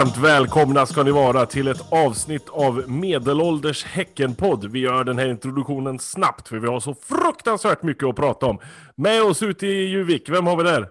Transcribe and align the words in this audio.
Varmt 0.00 0.16
välkomna 0.16 0.86
ska 0.86 1.02
ni 1.02 1.10
vara 1.10 1.46
till 1.46 1.68
ett 1.68 1.92
avsnitt 1.92 2.48
av 2.48 2.90
Medelålders 2.90 3.84
Häckenpodd. 3.84 4.70
Vi 4.70 4.78
gör 4.78 5.04
den 5.04 5.18
här 5.18 5.28
introduktionen 5.28 5.98
snabbt 5.98 6.48
för 6.48 6.58
vi 6.58 6.68
har 6.68 6.80
så 6.80 6.94
fruktansvärt 6.94 7.82
mycket 7.82 8.08
att 8.08 8.16
prata 8.16 8.46
om. 8.46 8.58
Med 8.94 9.22
oss 9.22 9.42
ute 9.42 9.66
i 9.66 9.88
Juvik, 9.88 10.28
vem 10.28 10.46
har 10.46 10.56
vi 10.56 10.62
där? 10.62 10.88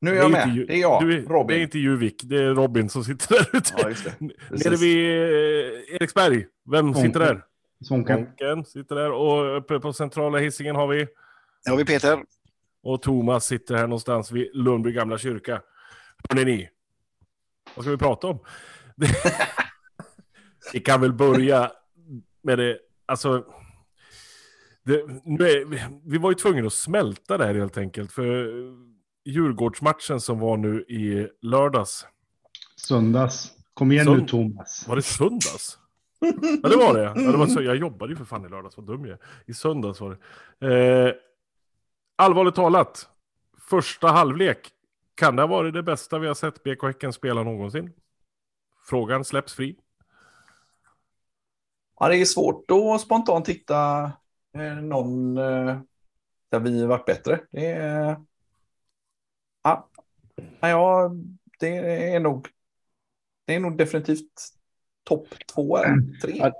Nu 0.00 0.10
är 0.10 0.14
jag 0.14 0.30
med, 0.30 0.54
Ju 0.54 0.66
det 0.66 0.74
är 0.74 0.80
jag, 0.80 1.02
du 1.02 1.18
är, 1.18 1.22
Robin. 1.22 1.46
Det 1.46 1.60
är 1.60 1.62
inte 1.62 1.78
Juvik, 1.78 2.22
det 2.24 2.36
är 2.36 2.54
Robin 2.54 2.88
som 2.88 3.04
sitter 3.04 3.34
där 3.34 3.58
ute. 3.58 3.74
Ja, 3.76 3.88
just 3.88 4.04
det. 4.04 4.14
Nere 4.50 4.76
vid 4.76 5.10
eh, 5.10 5.94
Eriksberg, 5.94 6.46
vem 6.70 6.92
Svånken. 6.92 7.02
sitter 7.02 7.20
där? 7.20 7.44
Svånken. 7.88 8.16
Svånken 8.16 8.64
sitter 8.64 8.94
där 8.94 9.12
och 9.12 9.56
uppe 9.58 9.80
på 9.80 9.92
centrala 9.92 10.38
hissingen 10.38 10.76
har 10.76 10.86
vi 10.86 10.98
Här 11.64 11.70
har 11.70 11.76
vi 11.76 11.84
Peter. 11.84 12.18
och 12.82 13.02
Thomas 13.02 13.46
sitter 13.46 13.74
här 13.74 13.86
någonstans 13.86 14.32
vid 14.32 14.50
Lundby 14.54 14.92
gamla 14.92 15.18
kyrka. 15.18 15.60
Hörrni 16.28 16.44
ni, 16.44 16.68
vad 17.74 17.84
ska 17.84 17.90
vi 17.90 17.96
prata 17.98 18.26
om? 18.26 18.38
vi 20.72 20.80
kan 20.80 21.00
väl 21.00 21.12
börja 21.12 21.72
med 22.42 22.58
det, 22.58 22.78
alltså. 23.06 23.44
Det, 24.84 25.06
nu 25.24 25.48
är, 25.48 25.88
vi 26.10 26.18
var 26.18 26.30
ju 26.30 26.34
tvungna 26.34 26.66
att 26.66 26.72
smälta 26.72 27.38
det 27.38 27.44
här 27.44 27.54
helt 27.54 27.78
enkelt. 27.78 28.12
För 28.12 28.48
Djurgårdsmatchen 29.24 30.20
som 30.20 30.38
var 30.38 30.56
nu 30.56 30.80
i 30.80 31.28
lördags. 31.40 32.06
Söndags. 32.76 33.52
Kom 33.74 33.92
igen 33.92 34.06
Sönd- 34.06 34.20
nu 34.20 34.26
Thomas. 34.28 34.88
Var 34.88 34.96
det 34.96 35.02
söndags? 35.02 35.78
Ja 36.62 36.68
det 36.68 36.76
var 36.76 36.94
det. 36.94 37.02
Ja, 37.02 37.14
det 37.14 37.36
var 37.36 37.46
så, 37.46 37.62
jag 37.62 37.76
jobbade 37.76 38.12
ju 38.12 38.16
för 38.16 38.24
fan 38.24 38.46
i 38.46 38.48
lördags, 38.48 38.76
vad 38.76 38.86
dum 38.86 39.06
jag. 39.06 39.18
I 39.46 39.54
söndags 39.54 40.00
var 40.00 40.18
det. 40.60 41.06
Eh, 41.08 41.14
allvarligt 42.16 42.54
talat, 42.54 43.08
första 43.70 44.08
halvlek. 44.08 44.70
Kan 45.14 45.36
det 45.36 45.42
ha 45.42 45.46
varit 45.46 45.74
det 45.74 45.82
bästa 45.82 46.18
vi 46.18 46.26
har 46.26 46.34
sett 46.34 46.62
BK 46.62 46.82
Häcken 46.82 47.12
spela 47.12 47.42
någonsin? 47.42 47.92
Frågan 48.88 49.24
släpps 49.24 49.54
fri. 49.54 49.76
Ja, 51.98 52.08
det 52.08 52.16
är 52.16 52.24
svårt 52.24 52.70
att 52.70 53.00
spontant 53.00 53.48
hitta 53.48 54.04
eh, 54.54 54.76
någon 54.76 55.38
eh, 55.38 55.78
där 56.50 56.60
vi 56.60 56.86
varit 56.86 57.06
bättre. 57.06 57.40
Det 57.50 57.66
är... 57.66 58.16
Ja, 59.62 59.88
ja, 60.60 61.10
det 61.58 61.76
är 62.14 62.20
nog... 62.20 62.48
Det 63.44 63.54
är 63.54 63.60
nog 63.60 63.76
definitivt 63.78 64.32
topp 65.04 65.28
två 65.54 65.76
eller 65.76 66.20
tre. 66.20 66.52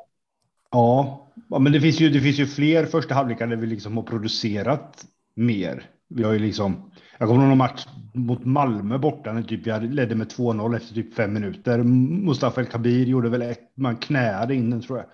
Ja, 0.71 1.27
men 1.61 1.73
det 1.73 1.81
finns 1.81 2.01
ju, 2.01 2.11
det 2.11 2.21
finns 2.21 2.39
ju 2.39 2.47
fler 2.47 2.87
första 2.87 3.15
halvlekar 3.15 3.47
där 3.47 3.57
vi 3.57 3.67
liksom 3.67 3.97
har 3.97 4.05
producerat 4.05 5.07
mer. 5.35 5.91
Vi 6.15 6.23
har 6.23 6.33
ju 6.33 6.39
liksom, 6.39 6.91
jag 7.19 7.29
kommer 7.29 7.41
ihåg 7.41 7.49
någon 7.49 7.59
match 7.59 7.87
mot 8.15 8.45
Malmö 8.45 8.99
borta 8.99 9.33
när 9.33 9.43
typ 9.43 9.67
jag 9.67 9.95
ledde 9.95 10.15
med 10.15 10.33
2-0 10.33 10.77
efter 10.77 10.95
typ 10.95 11.15
fem 11.15 11.33
minuter. 11.33 11.79
Mustafa 11.83 12.61
El 12.61 12.67
Kabir 12.67 13.07
gjorde 13.07 13.29
väl 13.29 13.43
ett, 13.43 13.73
man 13.75 13.97
knäade 13.97 14.55
in 14.55 14.71
den 14.71 14.83
tror 14.83 14.99
jag. 14.99 15.09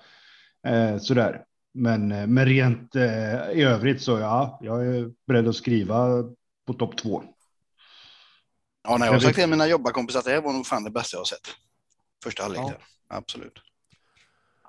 Eh, 0.75 0.99
sådär. 0.99 1.45
Men, 1.75 2.13
eh, 2.13 2.27
men 2.27 2.47
rent 2.47 2.97
eh, 2.97 3.51
i 3.53 3.63
övrigt 3.63 4.03
så 4.03 4.19
ja, 4.19 4.59
jag 4.63 4.87
är 4.87 5.11
beredd 5.27 5.49
att 5.49 5.57
skriva 5.57 6.25
på 6.67 6.73
topp 6.73 6.97
två. 6.97 7.23
Ja, 8.89 8.97
nej, 8.97 9.07
jag 9.07 9.13
har 9.13 9.21
sagt 9.21 9.39
till 9.39 9.49
mina 9.49 9.67
jobbarkompisar 9.67 10.19
att 10.19 10.25
det 10.25 10.31
här 10.31 10.41
var 10.41 10.53
nog 10.53 10.67
fan 10.67 10.85
det 10.85 10.91
bästa 10.91 11.15
jag 11.15 11.21
har 11.21 11.25
sett. 11.25 11.49
Första 12.25 12.43
halvlek 12.43 12.63
Ja. 12.67 12.73
Absolut. 13.17 13.59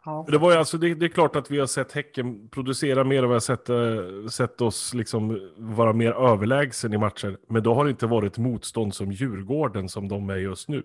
Ja. 0.06 0.26
Det, 0.28 0.38
var 0.38 0.52
ju 0.52 0.58
alltså, 0.58 0.78
det, 0.78 0.94
det 0.94 1.06
är 1.06 1.10
klart 1.10 1.36
att 1.36 1.52
vi 1.52 1.60
har 1.60 1.68
sett 1.68 1.92
Häcken 1.92 2.50
producera 2.50 3.04
mer 3.04 3.24
och 3.24 3.30
vi 3.30 3.34
har 3.34 3.40
sett, 3.40 3.70
eh, 3.70 4.30
sett 4.32 4.62
oss 4.62 4.94
liksom 4.94 5.52
vara 5.58 5.94
mer 5.94 6.12
överlägsen 6.12 6.94
i 6.94 6.98
matcher. 6.98 7.38
Men 7.48 7.64
då 7.64 7.74
har 7.74 7.86
det 7.86 7.92
inte 7.92 8.08
varit 8.08 8.38
motstånd 8.38 8.96
som 8.96 9.12
Djurgården 9.12 9.90
som 9.90 10.08
de 10.08 10.30
är 10.30 10.36
just 10.36 10.70
nu. 10.70 10.84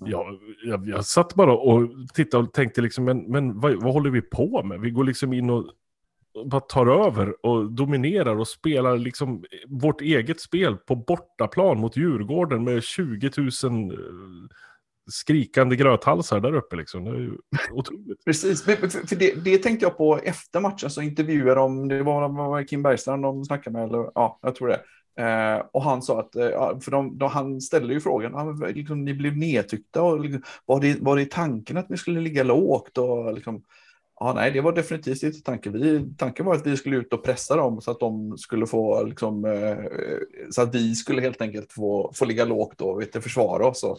Jag, 0.00 0.38
jag, 0.64 0.88
jag 0.88 1.04
satt 1.04 1.34
bara 1.34 1.52
och 1.52 1.88
tittade 2.14 2.44
och 2.44 2.52
tänkte 2.52 2.80
liksom, 2.80 3.04
men, 3.04 3.18
men 3.18 3.60
vad, 3.60 3.82
vad 3.82 3.92
håller 3.92 4.10
vi 4.10 4.22
på 4.22 4.62
med? 4.62 4.80
Vi 4.80 4.90
går 4.90 5.04
liksom 5.04 5.32
in 5.32 5.50
och 5.50 5.64
och 6.34 6.48
bara 6.48 6.60
tar 6.60 7.06
över 7.06 7.46
och 7.46 7.72
dominerar 7.72 8.36
och 8.36 8.48
spelar 8.48 8.98
liksom 8.98 9.44
vårt 9.68 10.00
eget 10.00 10.40
spel 10.40 10.76
på 10.76 10.96
bortaplan 10.96 11.78
mot 11.78 11.96
Djurgården 11.96 12.64
med 12.64 12.82
20 12.82 13.30
000 13.36 13.46
eh, 13.46 13.98
skrikande 15.10 15.76
gröthalsar 15.76 16.40
där 16.40 16.54
uppe 16.54 16.76
liksom. 16.76 17.04
Det 17.04 17.10
är 17.10 17.14
ju 17.14 17.36
otroligt. 17.72 18.24
Precis, 18.24 18.64
för, 18.64 19.16
det, 19.16 19.44
det 19.44 19.58
tänkte 19.58 19.86
jag 19.86 19.96
på 19.96 20.18
efter 20.18 20.60
matchen, 20.60 20.90
så 20.90 21.02
intervjuade 21.02 21.60
de, 21.60 21.88
det 21.88 22.02
var, 22.02 22.28
var 22.28 22.62
Kim 22.62 22.82
Bergstrand 22.82 23.22
de 23.22 23.44
snackade 23.44 23.78
med, 23.78 23.88
eller 23.88 24.10
ja, 24.14 24.38
jag 24.42 24.54
tror 24.54 24.68
det. 24.68 24.80
Eh, 25.20 25.66
och 25.72 25.82
han 25.82 26.02
sa 26.02 26.20
att, 26.20 26.36
eh, 26.36 26.78
för 26.80 26.90
de, 26.90 27.18
de, 27.18 27.30
han 27.30 27.60
ställde 27.60 27.94
ju 27.94 28.00
frågan, 28.00 28.60
liksom, 28.74 29.04
ni 29.04 29.14
blev 29.14 29.36
nedtyckta, 29.36 30.02
och 30.02 30.20
liksom, 30.20 30.42
var, 30.66 30.80
det, 30.80 31.00
var 31.00 31.16
det 31.16 31.30
tanken 31.30 31.76
att 31.76 31.88
ni 31.88 31.96
skulle 31.96 32.20
ligga 32.20 32.42
lågt? 32.42 32.98
Och, 32.98 33.34
liksom, 33.34 33.62
ja, 34.20 34.32
nej, 34.32 34.50
det 34.50 34.60
var 34.60 34.72
definitivt 34.72 35.22
inte 35.22 35.42
tanken. 35.42 35.72
Vi, 35.72 36.14
tanken 36.18 36.46
var 36.46 36.54
att 36.54 36.66
vi 36.66 36.76
skulle 36.76 36.96
ut 36.96 37.12
och 37.12 37.24
pressa 37.24 37.56
dem 37.56 37.80
så 37.80 37.90
att 37.90 38.00
de 38.00 38.38
skulle 38.38 38.66
få, 38.66 39.02
liksom, 39.02 39.44
eh, 39.44 39.78
så 40.50 40.62
att 40.62 40.74
vi 40.74 40.94
skulle 40.94 41.20
helt 41.22 41.40
enkelt 41.40 41.72
få, 41.72 42.12
få 42.14 42.24
ligga 42.24 42.44
lågt 42.44 42.80
och 42.80 43.00
vet, 43.00 43.22
försvara 43.22 43.66
oss. 43.66 43.84
Och, 43.84 43.98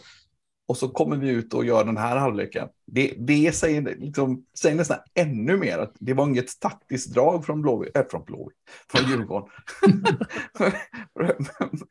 och 0.72 0.78
så 0.78 0.88
kommer 0.88 1.16
vi 1.16 1.28
ut 1.28 1.54
och 1.54 1.64
gör 1.64 1.84
den 1.84 1.96
här 1.96 2.16
halvleken. 2.16 2.68
Det, 2.86 3.14
det 3.18 3.52
säger, 3.52 3.82
liksom, 3.82 4.44
säger 4.58 4.76
nästan 4.76 4.98
ännu 5.14 5.56
mer 5.56 5.78
att 5.78 5.92
det 5.98 6.14
var 6.14 6.26
inget 6.26 6.60
taktiskt 6.60 7.14
drag 7.14 7.44
från 7.44 7.62
Blåvitt, 7.62 7.96
äh, 7.96 8.02
från 8.10 8.24
Blåvitt, 8.24 8.56
från 8.88 9.10
Djurgården. 9.10 9.48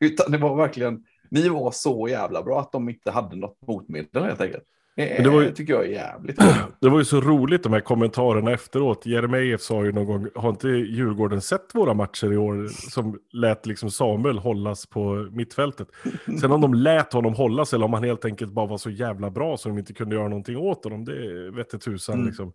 Utan 0.00 0.32
det 0.32 0.38
var 0.38 0.56
verkligen, 0.56 1.04
ni 1.30 1.48
var 1.48 1.70
så 1.70 2.08
jävla 2.08 2.42
bra 2.42 2.60
att 2.60 2.72
de 2.72 2.88
inte 2.88 3.10
hade 3.10 3.36
något 3.36 3.58
motmedel 3.66 4.22
helt 4.22 4.40
enkelt. 4.40 4.64
Det, 4.96 5.22
det 5.22 5.30
var 5.30 5.42
ju- 5.42 5.50
tycker 5.52 5.72
jag 5.72 5.84
är 5.84 5.88
jävligt. 5.88 6.36
Det 6.80 6.88
var 6.88 6.98
ju 6.98 7.04
så 7.04 7.20
roligt 7.20 7.62
de 7.62 7.72
här 7.72 7.80
kommentarerna 7.80 8.52
efteråt. 8.52 9.06
Jeremejeff 9.06 9.60
sa 9.60 9.84
ju 9.84 9.92
någon 9.92 10.06
gång, 10.06 10.28
har 10.34 10.50
inte 10.50 10.68
Djurgården 10.68 11.40
sett 11.40 11.74
våra 11.74 11.94
matcher 11.94 12.32
i 12.32 12.36
år? 12.36 12.68
Som 12.90 13.18
lät 13.32 13.66
liksom 13.66 13.90
Samuel 13.90 14.38
hållas 14.38 14.86
på 14.86 15.28
mittfältet. 15.32 15.88
Sen 16.40 16.52
om 16.52 16.60
de 16.60 16.74
lät 16.74 17.12
honom 17.12 17.34
hållas 17.34 17.72
eller 17.74 17.84
om 17.84 17.92
han 17.92 18.04
helt 18.04 18.24
enkelt 18.24 18.52
bara 18.52 18.66
var 18.66 18.78
så 18.78 18.90
jävla 18.90 19.30
bra 19.30 19.56
så 19.56 19.68
de 19.68 19.78
inte 19.78 19.92
kunde 19.94 20.16
göra 20.16 20.28
någonting 20.28 20.56
åt 20.56 20.84
honom, 20.84 21.04
det 21.04 21.50
vette 21.50 21.78
tusan 21.78 22.14
Mm. 22.14 22.26
liksom. 22.26 22.52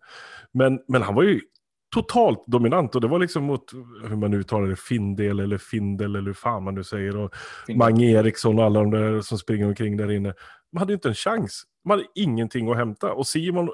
Men, 0.52 0.78
men 0.88 1.02
han 1.02 1.14
var 1.14 1.22
ju 1.22 1.40
totalt 1.94 2.44
dominant 2.46 2.94
och 2.94 3.00
det 3.00 3.08
var 3.08 3.18
liksom 3.18 3.44
mot, 3.44 3.64
hur 4.08 4.16
man 4.16 4.30
nu 4.30 4.36
uttalar 4.38 4.68
det, 4.68 4.76
Findel 4.76 5.40
eller 5.40 5.58
Findel 5.58 6.16
eller 6.16 6.26
hur 6.26 6.34
fan 6.34 6.62
man 6.64 6.74
nu 6.74 6.84
säger. 6.84 7.16
Och 7.16 7.30
Mange 7.76 8.10
Eriksson 8.10 8.58
och 8.58 8.64
alla 8.64 8.80
de 8.80 8.90
där 8.90 9.20
som 9.20 9.38
springer 9.38 9.66
omkring 9.66 9.96
där 9.96 10.10
inne. 10.12 10.34
De 10.72 10.78
hade 10.78 10.92
ju 10.92 10.94
inte 10.94 11.08
en 11.08 11.14
chans. 11.14 11.64
De 11.84 11.90
hade 11.90 12.04
ingenting 12.14 12.70
att 12.70 12.76
hämta. 12.76 13.12
Och 13.12 13.26
Simon, 13.26 13.70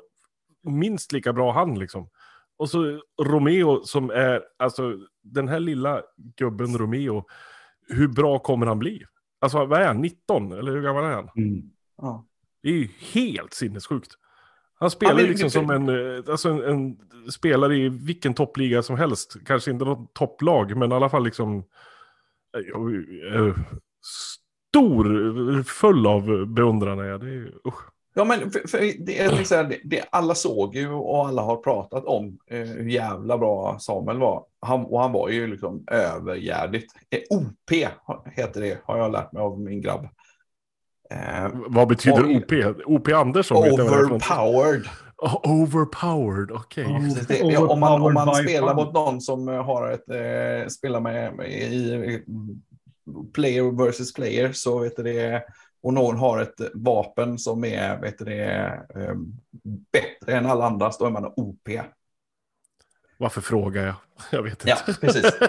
minst 0.62 1.12
lika 1.12 1.32
bra 1.32 1.53
han 1.53 1.78
liksom. 1.78 2.09
Och 2.56 2.71
så 2.71 3.00
Romeo 3.22 3.82
som 3.84 4.10
är, 4.10 4.43
alltså 4.56 4.99
den 5.22 5.49
här 5.49 5.60
lilla 5.60 6.03
gubben 6.37 6.78
Romeo, 6.78 7.25
hur 7.88 8.09
bra 8.09 8.38
kommer 8.38 8.66
han 8.66 8.78
bli? 8.78 9.05
Alltså 9.41 9.65
vad 9.66 9.81
är 9.81 9.87
han, 9.87 10.00
19? 10.00 10.53
Eller 10.53 10.72
hur 10.72 10.82
gammal 10.82 11.05
är 11.05 11.15
han? 11.15 11.31
Mm. 11.37 11.70
Ja. 11.96 12.26
Det 12.62 12.69
är 12.69 12.73
ju 12.73 12.88
helt 13.12 13.55
sinnessjukt. 13.55 14.11
Han 14.75 14.91
spelar 14.91 15.20
ju 15.20 15.26
liksom 15.26 15.50
som 15.50 15.70
en, 15.70 15.88
eh, 15.88 16.23
alltså 16.29 16.49
en, 16.49 16.62
en 16.62 16.96
spelare 17.31 17.76
i 17.76 17.88
vilken 17.88 18.35
toppliga 18.35 18.82
som 18.82 18.96
helst. 18.96 19.37
Kanske 19.46 19.70
inte 19.70 19.85
något 19.85 20.14
topplag, 20.14 20.76
men 20.76 20.93
i 20.93 20.94
alla 20.94 21.08
fall 21.08 21.25
liksom 21.25 21.64
jag 22.52 22.94
är 22.94 23.55
stor, 24.75 25.62
full 25.62 26.06
av 26.06 26.47
beundran 26.47 26.99
är 26.99 27.05
jag. 27.05 27.21
Det 27.21 27.26
är, 27.26 27.69
usch. 27.69 27.91
Ja, 28.15 28.25
men 28.25 28.50
för, 28.50 28.69
för 28.69 28.79
det, 28.99 29.21
är 29.21 29.38
liksom, 29.38 29.69
det, 29.69 29.79
det, 29.85 30.05
alla 30.11 30.35
såg 30.35 30.76
ju 30.76 30.93
och 30.93 31.26
alla 31.26 31.43
har 31.43 31.56
pratat 31.56 32.05
om 32.05 32.38
eh, 32.50 32.59
hur 32.59 32.88
jävla 32.88 33.38
bra 33.38 33.79
Samuel 33.81 34.19
var. 34.19 34.44
Han, 34.61 34.85
och 34.85 35.00
han 35.00 35.12
var 35.12 35.29
ju 35.29 35.47
liksom 35.47 35.85
överjävligt. 35.91 36.93
Eh, 37.11 37.38
OP 37.38 37.91
heter 38.37 38.61
det, 38.61 38.79
har 38.85 38.99
jag 38.99 39.12
lärt 39.12 39.32
mig 39.32 39.43
av 39.43 39.61
min 39.61 39.81
grabb. 39.81 40.09
Eh, 41.11 41.50
Vad 41.67 41.88
betyder. 41.88 42.37
OP? 42.37 42.53
OP 42.87 43.09
Andersson? 43.09 43.67
jag 43.67 43.75
overpowered. 43.75 44.85
Overpowered, 45.43 46.50
okej. 46.50 47.15
Det, 47.29 47.56
om 47.56 47.81
man, 47.81 48.03
om 48.03 48.15
man 48.15 48.35
spelar 48.35 48.75
mot 48.75 48.93
någon 48.93 49.20
som 49.20 49.49
eh, 49.49 49.65
har 49.65 49.91
ett, 49.91 50.11
eh, 50.11 50.69
spelar 50.69 51.00
med, 51.00 51.49
i 51.49 52.25
player 53.35 53.85
versus 53.85 54.12
player 54.12 54.53
så 54.53 54.79
vet 54.79 54.97
du 54.97 55.03
det, 55.03 55.45
och 55.83 55.95
någon 55.95 56.17
har 56.17 56.41
ett 56.41 56.61
vapen 56.75 57.39
som 57.39 57.65
är 57.65 58.01
vet 58.01 58.19
du 58.19 58.25
det, 58.25 58.83
eh, 58.95 59.15
bättre 59.93 60.39
än 60.39 60.47
alla 60.47 60.67
andra, 60.67 60.93
så 60.93 61.05
då 61.05 61.06
är 61.06 61.12
man 61.12 61.33
OP. 61.37 61.69
Varför 63.19 63.41
frågar 63.41 63.87
jag? 63.87 63.95
Jag 64.31 64.43
vet 64.43 64.53
inte. 64.53 64.69
Ja, 64.69 64.95
precis. 65.01 65.25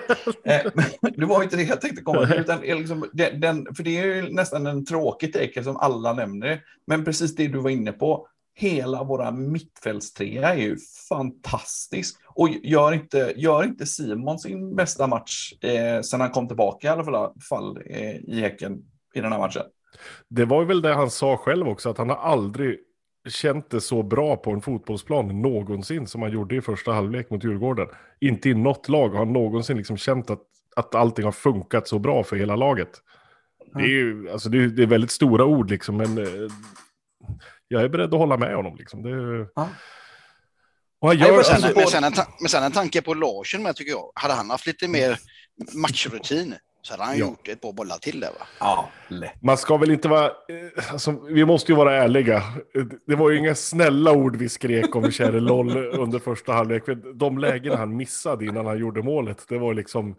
Eh, 0.43 0.71
det 1.15 1.25
var 1.25 1.43
inte 1.43 1.55
det 1.55 1.63
jag 1.63 1.81
tänkte 1.81 2.01
komma 2.01 2.27
till. 2.27 2.39
Utan 2.39 2.59
liksom, 2.61 3.09
den, 3.13 3.39
den, 3.39 3.75
för 3.75 3.83
det 3.83 3.97
är 3.97 4.05
ju 4.05 4.29
nästan 4.33 4.67
en 4.67 4.85
tråkig 4.85 5.33
take 5.33 5.63
som 5.63 5.77
alla 5.77 6.13
nämner. 6.13 6.61
Men 6.87 7.05
precis 7.05 7.35
det 7.35 7.47
du 7.47 7.59
var 7.59 7.69
inne 7.69 7.91
på. 7.91 8.27
Hela 8.57 9.03
våra 9.03 9.31
mittfältstrea 9.31 10.53
är 10.53 10.57
ju 10.57 10.77
fantastisk. 11.09 12.21
Och 12.27 12.49
gör 12.49 12.93
inte, 12.93 13.33
gör 13.35 13.63
inte 13.63 13.85
Simon 13.85 14.39
sin 14.39 14.75
bästa 14.75 15.07
match 15.07 15.53
eh, 15.61 16.01
sen 16.01 16.21
han 16.21 16.31
kom 16.31 16.47
tillbaka 16.47 16.87
i 16.87 16.89
alla 16.89 17.33
fall, 17.49 17.79
eh, 17.85 18.15
i 18.15 18.41
Häcken 18.41 18.81
i 19.13 19.21
den 19.21 19.31
här 19.31 19.39
matchen? 19.39 19.63
Det 20.29 20.45
var 20.45 20.65
väl 20.65 20.81
det 20.81 20.93
han 20.93 21.09
sa 21.09 21.37
själv 21.37 21.67
också, 21.67 21.89
att 21.89 21.97
han 21.97 22.09
har 22.09 22.17
aldrig 22.17 22.79
känt 23.29 23.69
det 23.69 23.81
så 23.81 24.03
bra 24.03 24.35
på 24.35 24.51
en 24.51 24.61
fotbollsplan 24.61 25.41
någonsin 25.41 26.07
som 26.07 26.21
han 26.21 26.31
gjorde 26.31 26.55
i 26.55 26.61
första 26.61 26.91
halvlek 26.91 27.29
mot 27.29 27.43
Djurgården. 27.43 27.87
Inte 28.19 28.49
i 28.49 28.53
något 28.53 28.89
lag 28.89 29.09
har 29.09 29.17
han 29.17 29.33
någonsin 29.33 29.77
liksom 29.77 29.97
känt 29.97 30.29
att, 30.29 30.41
att 30.75 30.95
allting 30.95 31.25
har 31.25 31.31
funkat 31.31 31.87
så 31.87 31.99
bra 31.99 32.23
för 32.23 32.35
hela 32.35 32.55
laget. 32.55 32.89
Det 33.73 33.83
är 33.83 33.87
ju 33.87 34.29
alltså 34.29 34.49
det 34.49 34.63
är, 34.63 34.67
det 34.67 34.83
är 34.83 34.87
väldigt 34.87 35.11
stora 35.11 35.45
ord 35.45 35.69
liksom, 35.69 35.97
men 35.97 36.17
eh, 36.17 36.51
jag 37.67 37.83
är 37.83 37.89
beredd 37.89 38.13
att 38.13 38.19
hålla 38.19 38.37
med 38.37 38.55
honom. 38.55 38.75
Liksom. 38.75 39.03
Det, 39.03 39.09
Ja. 39.55 39.69
och 41.01 41.09
han 41.09 41.17
Nej, 41.19 41.31
men, 41.31 41.43
sen, 41.43 41.53
alltså, 41.55 41.71
men, 41.79 41.87
sen 41.87 42.03
en 42.03 42.13
men 42.39 42.49
sen 42.49 42.63
en 42.63 42.71
tanke 42.71 43.01
på 43.01 43.13
Larsson 43.13 43.63
med 43.63 43.75
tycker 43.75 43.91
jag. 43.91 44.11
Hade 44.15 44.33
han 44.33 44.49
haft 44.49 44.67
lite 44.67 44.87
mer 44.87 45.19
matchrutin 45.73 46.55
så 46.81 46.93
hade 46.93 47.03
han 47.03 47.17
Ja. 47.17 47.25
gjort 47.25 47.47
ett 47.47 47.61
par 47.61 47.73
bollar 47.73 47.97
till 47.97 48.19
där 48.19 48.27
va? 48.39 48.47
Ja, 48.59 48.89
lätt. 49.07 49.41
Man 49.43 49.57
ska 49.57 49.77
väl 49.77 49.91
inte 49.91 50.07
vara... 50.07 50.25
eh, 50.25 50.91
Alltså, 50.91 51.11
vi 51.29 51.45
måste 51.45 51.71
ju 51.71 51.75
vara 51.75 51.95
ärliga. 52.03 52.43
Det 53.07 53.15
var 53.15 53.29
ju 53.29 53.37
inga 53.37 53.55
snälla 53.55 54.11
ord 54.11 54.35
vi 54.35 54.49
skrek 54.49 54.95
om 54.95 55.11
käre 55.11 55.39
LOL 55.39 55.77
under 55.77 56.19
första 56.19 56.53
halvlek. 56.53 56.85
För 56.85 56.95
De 56.95 57.37
lägen 57.37 57.77
han 57.77 57.97
missade 57.97 58.45
innan 58.45 58.65
han 58.65 58.77
gjorde 58.79 59.01
målet, 59.03 59.45
det 59.49 59.57
var 59.57 59.73
liksom... 59.73 60.15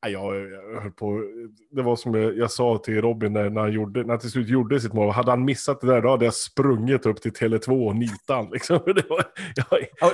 Ja, 0.00 0.08
Jag, 0.08 0.50
jag 0.50 0.80
höll 0.80 0.92
på, 0.92 1.22
det 1.70 1.82
var 1.82 1.96
som 1.96 2.14
jag, 2.14 2.38
jag 2.38 2.50
sa 2.50 2.78
till 2.78 3.00
Robin 3.00 3.32
när, 3.32 3.50
när, 3.50 3.60
han 3.60 3.72
gjorde, 3.72 4.00
när 4.00 4.08
han 4.08 4.18
till 4.18 4.30
slut 4.30 4.48
gjorde 4.48 4.80
sitt 4.80 4.92
mål. 4.92 5.10
Hade 5.10 5.30
han 5.30 5.44
missat 5.44 5.80
det 5.80 5.86
där, 5.86 6.02
då 6.02 6.10
hade 6.10 6.24
jag 6.24 6.34
sprungit 6.34 7.06
upp 7.06 7.22
till 7.22 7.32
Tele2 7.32 7.86
och 7.86 7.96
nitat 7.96 8.20
han, 8.28 8.50
liksom. 8.52 8.80
det, 8.86 9.08
var, 9.08 9.24
jag, 9.54 9.66
Ja, 10.00 10.12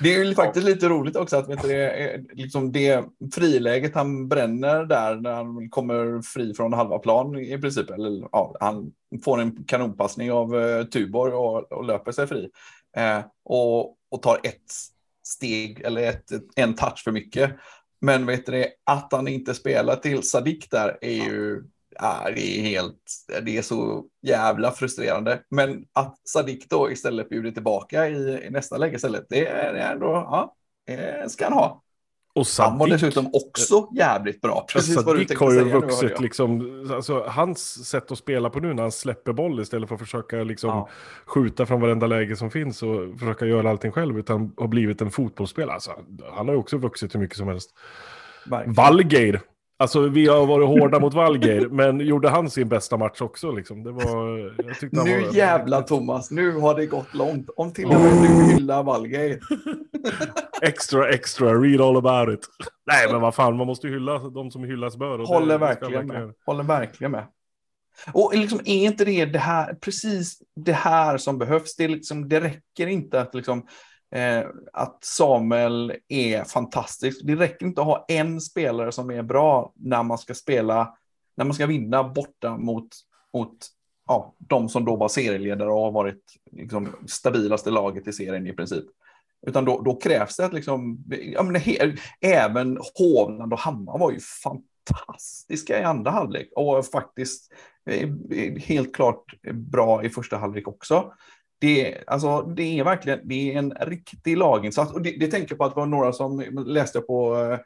Det 0.00 0.14
är 0.14 0.24
ju 0.24 0.34
faktiskt 0.34 0.66
lite 0.66 0.88
roligt 0.88 1.16
också 1.16 1.36
att 1.36 1.48
vet 1.48 1.62
du, 1.62 1.68
det, 1.68 2.20
liksom 2.32 2.72
det 2.72 3.04
friläget 3.34 3.94
han 3.94 4.28
bränner 4.28 4.84
där 4.84 5.16
när 5.16 5.32
han 5.32 5.70
kommer 5.70 6.22
fri 6.22 6.54
från 6.54 6.72
halva 6.72 6.98
plan 6.98 7.38
i 7.38 7.58
princip. 7.58 7.90
Eller, 7.90 8.28
ja, 8.32 8.56
han 8.60 8.92
får 9.24 9.40
en 9.40 9.64
kanonpassning 9.64 10.32
av 10.32 10.54
uh, 10.54 10.84
Tuborg 10.84 11.32
och, 11.32 11.72
och 11.72 11.84
löper 11.84 12.12
sig 12.12 12.26
fri. 12.26 12.50
Eh, 12.96 13.20
och, 13.44 13.96
och 14.10 14.22
tar 14.22 14.38
ett 14.42 14.72
steg 15.26 15.80
eller 15.80 16.02
ett, 16.02 16.30
en 16.56 16.74
touch 16.74 17.02
för 17.04 17.12
mycket. 17.12 17.50
Men 18.02 18.26
vet 18.26 18.46
du 18.46 18.52
det, 18.52 18.68
att 18.84 19.12
han 19.12 19.28
inte 19.28 19.54
spelar 19.54 19.96
till 19.96 20.22
Sadik 20.22 20.70
där 20.70 20.98
är 21.00 21.24
ju 21.24 21.62
ja, 21.98 22.30
det 22.34 22.58
är 22.58 22.62
helt, 22.62 23.02
det 23.42 23.58
är 23.58 23.62
så 23.62 24.04
jävla 24.22 24.70
frustrerande. 24.70 25.42
Men 25.48 25.84
att 25.92 26.28
Sadik 26.28 26.70
då 26.70 26.90
istället 26.90 27.28
bjuder 27.28 27.50
tillbaka 27.50 28.08
i, 28.08 28.46
i 28.46 28.50
nästa 28.50 28.76
läge 28.76 28.96
istället, 28.96 29.26
det 29.28 29.46
är, 29.46 29.74
ändå, 29.74 30.06
ja, 30.06 30.54
ska 31.28 31.44
han 31.44 31.52
ha. 31.52 31.81
Och 32.34 32.46
Han 32.58 32.78
var 32.78 32.86
Sadik- 32.86 32.92
dessutom 33.00 33.30
också 33.32 33.88
jävligt 33.96 34.40
bra. 34.40 34.66
Precis 34.72 34.96
Alltså, 34.96 35.06
vad 35.14 35.28
du 35.28 35.36
har 35.38 35.52
ju 35.52 35.64
nu, 35.64 35.70
vuxit 35.70 36.20
liksom, 36.20 36.86
alltså, 36.94 37.24
hans 37.28 37.88
sätt 37.88 38.12
att 38.12 38.18
spela 38.18 38.50
på 38.50 38.60
nu 38.60 38.74
när 38.74 38.82
han 38.82 38.92
släpper 38.92 39.32
boll 39.32 39.60
istället 39.60 39.88
för 39.88 39.94
att 39.94 40.00
försöka 40.00 40.36
liksom, 40.36 40.70
Ja. 40.70 40.88
skjuta 41.26 41.66
från 41.66 41.80
varenda 41.80 42.06
läge 42.06 42.36
som 42.36 42.50
finns 42.50 42.82
och 42.82 43.18
försöka 43.18 43.46
göra 43.46 43.70
allting 43.70 43.92
själv 43.92 44.18
utan 44.18 44.52
har 44.56 44.68
blivit 44.68 45.00
en 45.02 45.10
fotbollsspelare. 45.10 45.74
Alltså, 45.74 45.90
han 46.32 46.48
har 46.48 46.54
ju 46.54 46.60
också 46.60 46.76
vuxit 46.76 47.14
hur 47.14 47.20
mycket 47.20 47.36
som 47.36 47.48
helst. 47.48 47.70
Valgeir, 48.66 49.40
alltså 49.82 50.08
vi 50.08 50.26
har 50.26 50.46
varit 50.46 50.68
hårda 50.68 51.00
mot 51.00 51.14
Valgeir, 51.14 51.68
men 51.68 52.00
gjorde 52.00 52.28
han 52.28 52.50
sin 52.50 52.68
bästa 52.68 52.96
match 52.96 53.20
också 53.20 53.52
liksom? 53.52 53.84
Det 53.84 53.92
var, 53.92 54.38
jag 54.66 54.78
tyckte 54.78 54.96
han 54.96 55.08
Nu 55.08 55.20
var, 55.20 55.34
jävla 55.34 55.82
Thomas, 55.82 56.30
nu 56.30 56.52
har 56.52 56.74
det 56.74 56.86
gått 56.86 57.14
långt. 57.14 57.50
Om 57.56 57.72
till 57.72 57.86
och 57.86 58.00
med 58.00 58.12
du 58.22 58.54
hyllar 58.54 58.82
Valgeir. 58.82 59.40
Extra, 60.62 61.08
extra, 61.08 61.54
read 61.54 61.80
all 61.80 61.96
about 61.96 62.34
it. 62.34 62.46
Nej, 62.86 63.12
men 63.12 63.20
vad 63.20 63.34
fan, 63.34 63.56
man 63.56 63.66
måste 63.66 63.88
hylla 63.88 64.18
de 64.18 64.50
som 64.50 64.64
hyllas 64.64 64.96
bör. 64.96 65.18
och 65.18 65.28
Håller 65.28 65.46
det 65.46 65.58
verkligen 65.58 66.06
med. 66.06 66.34
Håller 66.46 66.64
verkligen 66.64 67.10
med. 67.10 67.26
Och 68.12 68.32
liksom, 68.34 68.60
är 68.64 68.84
inte 68.84 69.04
det 69.04 69.24
det 69.24 69.38
här, 69.38 69.74
precis 69.74 70.38
det 70.56 70.72
här 70.72 71.18
som 71.18 71.38
behövs? 71.38 71.76
Det, 71.76 71.88
liksom, 71.88 72.28
det 72.28 72.40
räcker 72.40 72.86
inte 72.86 73.20
att, 73.20 73.34
liksom, 73.34 73.66
eh, 74.12 74.44
att 74.72 75.04
Samuel 75.04 75.94
är 76.08 76.44
fantastisk. 76.44 77.20
Det 77.24 77.34
räcker 77.34 77.66
inte 77.66 77.80
att 77.80 77.86
ha 77.86 78.04
en 78.08 78.40
spelare 78.40 78.92
som 78.92 79.10
är 79.10 79.22
bra 79.22 79.72
när 79.76 80.02
man 80.02 80.18
ska 80.18 80.34
spela, 80.34 80.96
när 81.36 81.44
man 81.44 81.54
ska 81.54 81.66
vinna 81.66 82.04
borta 82.04 82.56
mot, 82.56 82.88
mot 83.34 83.56
ja, 84.06 84.34
de 84.38 84.68
som 84.68 84.84
då 84.84 84.96
var 84.96 85.08
serieledare 85.08 85.70
och 85.70 85.80
har 85.80 85.92
varit 85.92 86.22
liksom, 86.52 86.88
stabilaste 87.06 87.70
laget 87.70 88.08
i 88.08 88.12
serien 88.12 88.46
i 88.46 88.52
princip. 88.52 88.84
Utan 89.46 89.64
då, 89.64 89.80
då 89.80 89.94
krävs 89.96 90.36
det 90.36 90.44
att 90.44 90.52
liksom, 90.52 91.04
ja, 91.08 91.42
men 91.42 91.54
he, 91.54 91.96
även 92.20 92.78
Hovland 92.98 93.52
och 93.52 93.58
Hammar 93.58 93.98
var 93.98 94.12
ju 94.12 94.20
fantastiska 94.20 95.80
i 95.80 95.84
andra 95.84 96.10
halvlek 96.10 96.48
och 96.56 96.86
faktiskt 96.86 97.52
eh, 97.90 98.08
eh, 98.30 98.56
helt 98.56 98.94
klart 98.94 99.34
bra 99.52 100.04
i 100.04 100.10
första 100.10 100.36
halvlek 100.36 100.68
också. 100.68 101.12
Det, 101.62 102.04
alltså, 102.06 102.42
det 102.42 102.78
är 102.78 102.84
verkligen 102.84 103.20
det 103.24 103.54
är 103.54 103.58
en 103.58 103.70
riktig 103.80 104.36
laginsats 104.36 104.92
och 104.92 105.02
det, 105.02 105.10
det 105.10 105.26
tänker 105.26 105.50
jag 105.50 105.58
på 105.58 105.64
att 105.64 105.74
det 105.74 105.80
var 105.80 105.86
några 105.86 106.12
som 106.12 106.40
läste 106.66 107.00
på, 107.00 107.36
eh, 107.36 107.58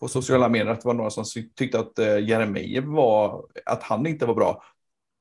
på 0.00 0.08
sociala 0.08 0.48
medier 0.48 0.72
att 0.72 0.80
det 0.80 0.86
var 0.86 0.94
några 0.94 1.10
som 1.10 1.24
tyckte 1.56 1.78
att 1.78 1.98
eh, 1.98 2.18
Jeremejeff 2.18 2.84
var, 2.84 3.44
att 3.66 3.82
han 3.82 4.06
inte 4.06 4.26
var 4.26 4.34
bra. 4.34 4.62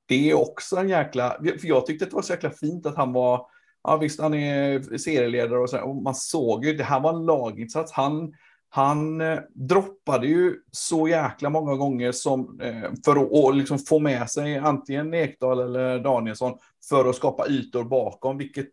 Det 0.06 0.30
är 0.30 0.40
också 0.40 0.76
en 0.76 0.90
jäkla, 0.90 1.38
för 1.60 1.68
jag 1.68 1.86
tyckte 1.86 2.06
att 2.06 2.12
det 2.12 2.16
var 2.16 2.22
så 2.22 2.34
jäkla 2.34 2.50
fint 2.50 2.86
att 2.86 2.96
han 2.96 3.14
var, 3.14 3.46
ja 3.84 3.98
visst 3.98 4.22
han 4.22 4.34
är 4.34 4.98
serieledare 4.98 5.60
och 5.60 5.70
så 5.70 5.82
och 5.82 5.96
man 5.96 6.16
såg 6.16 6.66
ju, 6.66 6.74
det 6.74 6.84
här 6.84 7.00
var 7.00 7.14
en 7.14 7.26
laginsats. 7.26 7.92
Han, 7.92 8.34
han 8.74 9.22
eh, 9.22 9.40
droppade 9.54 10.28
ju 10.28 10.56
så 10.72 11.08
jäkla 11.08 11.50
många 11.50 11.76
gånger 11.76 12.12
som, 12.12 12.60
eh, 12.62 12.92
för 13.06 13.12
att 13.12 13.32
och 13.32 13.54
liksom 13.54 13.80
få 13.80 14.00
med 14.00 14.30
sig 14.30 14.58
antingen 14.58 15.14
Ekdal 15.14 15.60
eller 15.60 16.00
Danielsson 16.00 16.58
för 16.90 17.10
att 17.10 17.16
skapa 17.16 17.48
ytor 17.48 17.84
bakom, 17.84 18.38
vilket 18.38 18.70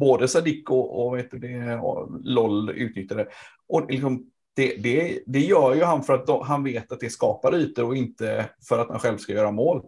både 0.00 0.28
Sadik 0.28 0.70
och, 0.70 1.06
och, 1.06 1.16
vet 1.16 1.30
du, 1.30 1.38
det, 1.38 1.78
och 1.78 2.08
LOL 2.24 2.70
utnyttjade. 2.70 3.26
Och 3.68 3.90
liksom, 3.90 4.30
det, 4.56 4.76
det, 4.82 5.22
det 5.26 5.40
gör 5.40 5.74
ju 5.74 5.84
han 5.84 6.02
för 6.02 6.12
att 6.12 6.26
då, 6.26 6.42
han 6.42 6.64
vet 6.64 6.92
att 6.92 7.00
det 7.00 7.10
skapar 7.10 7.54
ytor 7.54 7.84
och 7.84 7.96
inte 7.96 8.50
för 8.68 8.78
att 8.78 8.88
han 8.88 8.98
själv 8.98 9.18
ska 9.18 9.32
göra 9.32 9.50
mål. 9.50 9.82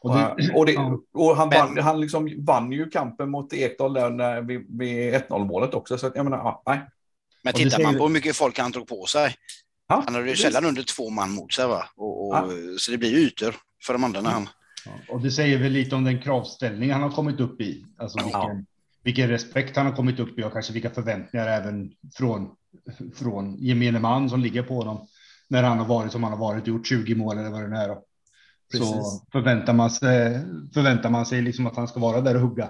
Och 0.00 0.14
det, 0.14 0.52
och, 0.54 0.66
det, 0.66 0.76
och 1.14 1.36
han, 1.36 1.50
vann, 1.50 1.78
han 1.78 2.00
liksom 2.00 2.44
vann 2.46 2.72
ju 2.72 2.90
kampen 2.90 3.30
mot 3.30 3.52
Ekdal 3.52 3.94
där 3.94 4.10
när, 4.10 4.42
vid, 4.42 4.78
vid 4.78 5.14
1-0 5.14 5.44
målet 5.44 5.74
också. 5.74 5.98
Så 5.98 6.06
att, 6.06 6.16
jag 6.16 6.24
menar, 6.24 6.38
ja, 6.38 6.62
nej. 6.66 6.80
Men 7.56 7.70
tittar 7.70 7.82
man 7.82 7.96
på 7.98 8.02
hur 8.02 8.12
mycket 8.12 8.36
folk 8.36 8.58
han 8.58 8.70
drog 8.70 8.88
på 8.88 9.06
sig. 9.06 9.34
Ja, 9.88 10.02
Han 10.04 10.14
hade 10.14 10.30
ju 10.30 10.36
sällan 10.36 10.64
under 10.64 10.82
två 10.82 11.10
man 11.10 11.30
mot 11.30 11.52
sig 11.52 11.66
va? 11.66 11.84
Och, 11.96 12.28
och, 12.28 12.34
Ja. 12.36 12.50
Så 12.78 12.90
det 12.90 12.98
blir 12.98 13.14
ytor 13.14 13.56
för 13.82 13.92
de 13.92 14.04
andra 14.04 14.20
när 14.20 14.30
han... 14.30 14.48
Ja, 14.84 14.92
Och 15.08 15.20
det 15.20 15.30
säger 15.30 15.58
väl 15.58 15.72
lite 15.72 15.94
om 15.94 16.04
den 16.04 16.22
kravställning 16.22 16.92
han 16.92 17.02
har 17.02 17.10
kommit 17.10 17.40
upp 17.40 17.60
i. 17.60 17.84
Alltså 17.98 18.18
vilken, 18.24 18.66
vilken 19.02 19.28
respekt 19.28 19.76
han 19.76 19.86
har 19.86 19.96
kommit 19.96 20.20
upp 20.20 20.38
i 20.38 20.42
och 20.42 20.52
kanske 20.52 20.72
vilka 20.72 20.90
förväntningar 20.90 21.46
även 21.46 21.92
från, 22.14 22.50
från 23.14 23.56
gemene 23.58 24.00
man 24.00 24.30
som 24.30 24.40
ligger 24.40 24.62
på 24.62 24.74
honom. 24.74 25.06
När 25.48 25.62
han 25.62 25.78
har 25.78 25.86
varit 25.86 26.12
som 26.12 26.22
han 26.22 26.32
har 26.32 26.38
varit, 26.38 26.66
gjort 26.66 26.86
20 26.86 27.14
mål 27.14 27.38
eller 27.38 27.50
vad 27.50 27.62
det 27.62 27.68
nu 27.68 27.76
är. 27.76 27.88
Då. 27.88 28.04
Så 28.72 28.78
Precis. 28.78 29.30
förväntar 29.32 29.72
man 29.72 29.90
sig, 29.90 30.40
förväntar 30.74 31.10
man 31.10 31.26
sig 31.26 31.42
liksom 31.42 31.66
att 31.66 31.76
han 31.76 31.88
ska 31.88 32.00
vara 32.00 32.20
där 32.20 32.34
och 32.34 32.40
hugga. 32.40 32.64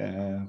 Eh, 0.00 0.42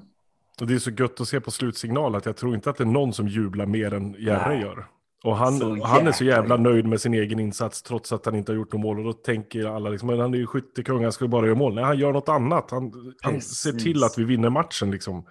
Och 0.62 0.68
det 0.68 0.74
är 0.74 0.80
så 0.80 0.92
gött 0.92 1.22
att 1.22 1.28
se 1.28 1.40
på 1.40 1.52
slutsignal 1.52 2.16
att 2.16 2.26
jag 2.26 2.38
tror 2.38 2.56
inte 2.56 2.70
att 2.70 2.78
det 2.78 2.84
är 2.84 2.86
någon 2.86 3.14
som 3.14 3.28
jublar 3.28 3.66
mer 3.66 3.94
än 3.94 4.16
Järre 4.20 4.62
gör. 4.62 4.86
Och 5.24 5.38
han, 5.38 5.60
Så 5.60 5.84
han 5.84 6.08
är 6.08 6.12
så 6.12 6.24
jävla 6.24 6.58
nöjd 6.58 6.86
med 6.86 7.02
sin 7.02 7.14
egen 7.14 7.40
insats 7.40 7.84
trots 7.84 8.14
att 8.14 8.26
han 8.26 8.36
inte 8.36 8.52
har 8.52 8.58
gjort 8.58 8.74
något 8.74 8.82
mål. 8.82 9.00
Och 9.00 9.06
då 9.06 9.14
tänker 9.14 9.76
alla 9.76 9.90
liksom, 9.90 10.08
men 10.08 10.20
han 10.20 10.34
är 10.34 10.38
ju 10.38 10.48
skyttekung, 10.48 11.04
han 11.04 11.12
ska 11.12 11.28
bara 11.28 11.46
göra 11.46 11.58
mål. 11.58 11.76
Nej, 11.76 11.84
han 11.84 11.98
gör 11.98 12.14
något 12.14 12.30
annat. 12.30 12.72
Han, 12.72 13.14
han 13.22 13.42
ser 13.42 13.72
till 13.72 14.04
att 14.04 14.18
vi 14.18 14.24
vinner 14.24 14.50
matchen 14.50 14.92
liksom. 14.92 15.26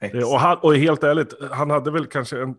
Eh. 0.00 0.32
Och, 0.32 0.40
han, 0.40 0.58
och 0.62 0.76
helt 0.76 1.04
ärligt, 1.04 1.34
han 1.50 1.70
hade 1.70 1.90
väl 1.90 2.06
kanske 2.06 2.42
en, 2.42 2.54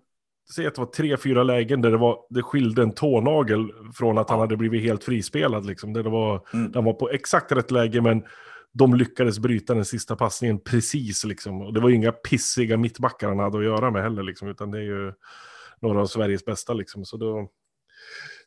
säg 0.55 0.67
att 0.67 0.75
det 0.75 0.81
var 0.81 0.87
tre, 0.87 1.17
fyra 1.17 1.43
lägen 1.43 1.81
där 1.81 1.91
det, 1.91 1.97
var, 1.97 2.17
det 2.29 2.41
skilde 2.43 2.81
en 2.81 2.91
tånagel 2.91 3.71
från 3.93 4.17
att 4.17 4.29
han 4.29 4.39
hade 4.39 4.57
blivit 4.57 4.83
helt 4.83 5.03
frispelad. 5.03 5.65
Liksom. 5.65 5.93
Där 5.93 6.03
det 6.03 6.09
var, 6.09 6.41
Mm. 6.53 6.71
Han 6.75 6.83
var 6.83 6.93
på 6.93 7.09
exakt 7.09 7.51
rätt 7.51 7.71
läge, 7.71 8.01
men 8.01 8.23
de 8.73 8.93
lyckades 8.95 9.39
bryta 9.39 9.73
den 9.73 9.85
sista 9.85 10.15
passningen 10.15 10.59
precis. 10.59 11.23
Liksom. 11.23 11.61
Och 11.61 11.73
det 11.73 11.79
var 11.79 11.89
ju 11.89 11.95
inga 11.95 12.11
pissiga 12.11 12.77
mittbackar 12.77 13.27
han 13.27 13.39
hade 13.39 13.57
att 13.57 13.63
göra 13.63 13.91
med 13.91 14.03
heller, 14.03 14.23
liksom, 14.23 14.47
utan 14.47 14.71
det 14.71 14.77
är 14.77 14.83
ju 14.83 15.13
några 15.79 16.01
av 16.01 16.05
Sveriges 16.05 16.45
bästa. 16.45 16.73
Liksom. 16.73 17.05
Så 17.05 17.17
då... 17.17 17.49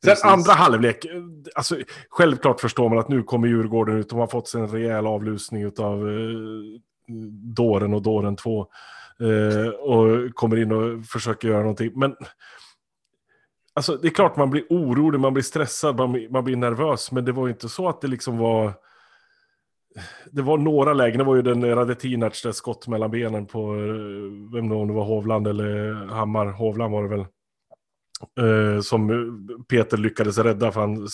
Sen 0.04 0.10
Precis. 0.10 0.24
andra 0.24 0.52
halvlek, 0.52 1.06
alltså, 1.54 1.76
självklart 2.10 2.60
förstår 2.60 2.88
man 2.88 2.98
att 2.98 3.08
nu 3.08 3.22
kommer 3.22 3.48
Djurgården 3.48 3.96
ut, 3.96 4.08
de 4.08 4.18
har 4.18 4.26
fått 4.26 4.48
sig 4.48 4.60
en 4.60 4.68
rejäl 4.68 5.06
avlusning 5.06 5.66
av 5.66 6.08
eh, 6.08 6.36
Dåren 7.54 7.94
och 7.94 8.02
Dåren 8.02 8.36
2. 8.36 8.66
Eh, 9.20 9.68
och 9.68 10.34
kommer 10.34 10.56
in 10.56 10.72
och 10.72 11.04
försöker 11.06 11.48
göra 11.48 11.60
någonting. 11.60 11.92
Men 11.94 12.16
alltså, 13.74 13.96
det 13.96 14.08
är 14.08 14.10
klart 14.10 14.36
man 14.36 14.50
blir 14.50 14.64
orolig, 14.70 15.20
man 15.20 15.34
blir 15.34 15.44
stressad, 15.44 15.96
man, 15.96 16.12
blir- 16.12 16.28
man 16.28 16.44
blir 16.44 16.56
nervös. 16.56 17.12
Men 17.12 17.24
det 17.24 17.32
var 17.32 17.46
ju 17.46 17.52
inte 17.52 17.68
så 17.68 17.88
att 17.88 18.00
det 18.00 18.08
liksom 18.08 18.38
var... 18.38 18.72
Det 20.30 20.42
var 20.42 20.58
några 20.58 20.92
lägen, 20.92 21.18
det 21.18 21.24
var 21.24 21.36
ju 21.36 21.42
den 21.42 21.74
Radetinac 21.74 22.42
där 22.42 22.52
skott 22.52 22.88
mellan 22.88 23.10
benen 23.10 23.46
på, 23.46 23.60
eh, 23.60 24.52
vem 24.54 24.68
det 24.68 24.74
var, 24.74 24.82
om 24.82 24.88
det 24.88 24.94
var 24.94 25.04
Hovland 25.04 25.48
eller 25.48 25.92
Hammar, 25.92 26.46
Hovland 26.46 26.92
var 26.92 27.02
det 27.02 27.08
väl. 27.08 27.26
Eh, 28.40 28.80
som 28.80 29.66
Peter 29.68 29.96
lyckades 29.96 30.38
rädda 30.38 30.72
för 30.72 30.80
han 30.80 31.06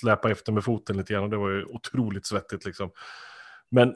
släpade 0.00 0.32
efter 0.32 0.52
med 0.52 0.64
foten 0.64 0.96
lite 0.96 1.12
grann 1.12 1.24
och 1.24 1.30
det 1.30 1.36
var 1.36 1.50
ju 1.50 1.64
otroligt 1.64 2.26
svettigt 2.26 2.64
liksom. 2.64 2.90
Men 3.70 3.94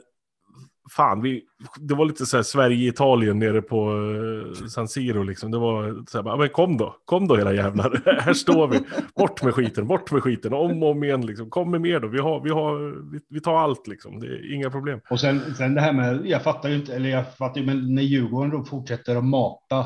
fan, 0.89 1.21
vi, 1.21 1.43
det 1.79 1.95
var 1.95 2.05
lite 2.05 2.25
så 2.25 2.37
här 2.37 2.43
Sverige-Italien 2.43 3.39
nere 3.39 3.61
på 3.61 3.91
uh, 3.91 4.53
San 4.67 4.87
Siro 4.87 5.23
liksom. 5.23 5.51
Det 5.51 5.57
var 5.57 6.05
så 6.09 6.21
här, 6.21 6.37
men 6.37 6.49
kom 6.49 6.77
då, 6.77 6.95
kom 7.05 7.27
då 7.27 7.39
era 7.39 7.53
jävlar. 7.53 8.01
här 8.21 8.33
står 8.33 8.67
vi, 8.67 8.79
bort 9.15 9.43
med 9.43 9.53
skiten, 9.53 9.87
bort 9.87 10.11
med 10.11 10.23
skiten, 10.23 10.53
om 10.53 10.83
och 10.83 10.89
om 10.89 11.03
igen 11.03 11.25
liksom. 11.25 11.49
Kom 11.49 11.71
med 11.71 11.81
mer 11.81 11.99
då, 11.99 12.07
vi, 12.07 12.19
har, 12.19 12.41
vi, 12.41 12.49
har, 12.49 12.77
vi, 13.11 13.19
vi 13.29 13.41
tar 13.41 13.55
allt 13.55 13.87
liksom, 13.87 14.19
det 14.19 14.27
är 14.27 14.53
inga 14.53 14.69
problem. 14.69 14.99
Och 15.09 15.19
sen, 15.19 15.55
sen 15.55 15.73
det 15.73 15.81
här 15.81 15.93
med, 15.93 16.25
jag 16.25 16.43
fattar 16.43 16.69
ju 16.69 16.75
inte, 16.75 16.95
eller 16.95 17.09
jag 17.09 17.35
fattar 17.35 17.61
ju, 17.61 17.65
men 17.65 17.95
när 17.95 18.03
Djurgården 18.03 18.51
då 18.51 18.63
fortsätter 18.63 19.15
att 19.15 19.25
mata 19.25 19.85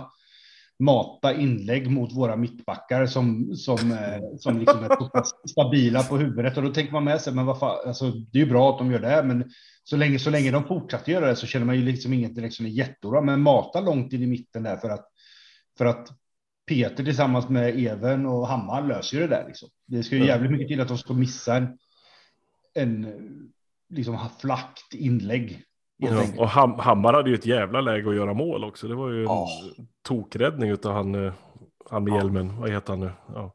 mata 0.81 1.33
inlägg 1.33 1.91
mot 1.91 2.13
våra 2.13 2.35
mittbackar 2.35 3.05
som, 3.05 3.55
som, 3.55 3.91
eh, 3.91 4.37
som 4.39 4.59
liksom 4.59 4.83
är 4.83 5.47
stabila 5.47 6.03
på 6.03 6.17
huvudet. 6.17 6.57
Och 6.57 6.63
då 6.63 6.73
tänker 6.73 6.93
man 6.93 7.03
med 7.03 7.21
sig, 7.21 7.33
men 7.33 7.45
vad 7.45 7.59
fan, 7.59 7.87
alltså, 7.87 8.11
det 8.11 8.39
är 8.39 8.43
ju 8.43 8.49
bra 8.49 8.69
att 8.69 8.77
de 8.77 8.91
gör 8.91 8.99
det, 8.99 9.23
men 9.23 9.51
så 9.83 9.97
länge, 9.97 10.19
så 10.19 10.29
länge 10.29 10.51
de 10.51 10.63
fortsätter 10.63 11.11
göra 11.11 11.27
det 11.27 11.35
så 11.35 11.47
känner 11.47 11.65
man 11.65 11.75
ju 11.75 11.81
liksom 11.81 12.13
inget 12.13 12.35
direkt 12.35 12.53
som 12.53 12.65
är 12.65 12.69
jättebra. 12.69 13.21
Men 13.21 13.41
mata 13.41 13.81
långt 13.81 14.13
in 14.13 14.23
i 14.23 14.27
mitten 14.27 14.63
där 14.63 14.77
för 14.77 14.89
att, 14.89 15.07
för 15.77 15.85
att 15.85 16.07
Peter 16.67 17.03
tillsammans 17.03 17.49
med 17.49 17.79
Even 17.79 18.25
och 18.25 18.47
Hammar 18.47 18.87
löser 18.87 19.17
ju 19.17 19.27
det 19.27 19.35
där. 19.35 19.47
Liksom. 19.47 19.69
Det 19.87 20.03
ska 20.03 20.15
ju 20.15 20.25
jävligt 20.25 20.51
mycket 20.51 20.67
till 20.67 20.81
att 20.81 20.87
de 20.87 20.97
ska 20.97 21.13
missa 21.13 21.55
en, 21.55 21.77
en 22.73 23.07
liksom 23.89 24.19
flackt 24.41 24.93
inlägg. 24.93 25.63
Ja, 26.01 26.23
och 26.37 26.49
Ham 26.49 26.79
Hammar 26.79 27.13
hade 27.13 27.29
ju 27.29 27.35
ett 27.35 27.45
jävla 27.45 27.81
läge 27.81 28.09
att 28.09 28.15
göra 28.15 28.33
mål 28.33 28.63
också. 28.63 28.87
Det 28.87 28.95
var 28.95 29.09
ju 29.09 29.21
en 29.21 29.27
oh. 29.27 29.47
tokräddning 30.07 30.73
av 30.73 30.91
han, 30.91 31.25
eh, 31.25 31.33
han 31.89 32.03
med 32.03 32.13
hjälmen. 32.13 32.59
Vad 32.59 32.69
heter 32.69 32.93
han 32.93 32.99
nu? 32.99 33.11
Ja. 33.33 33.53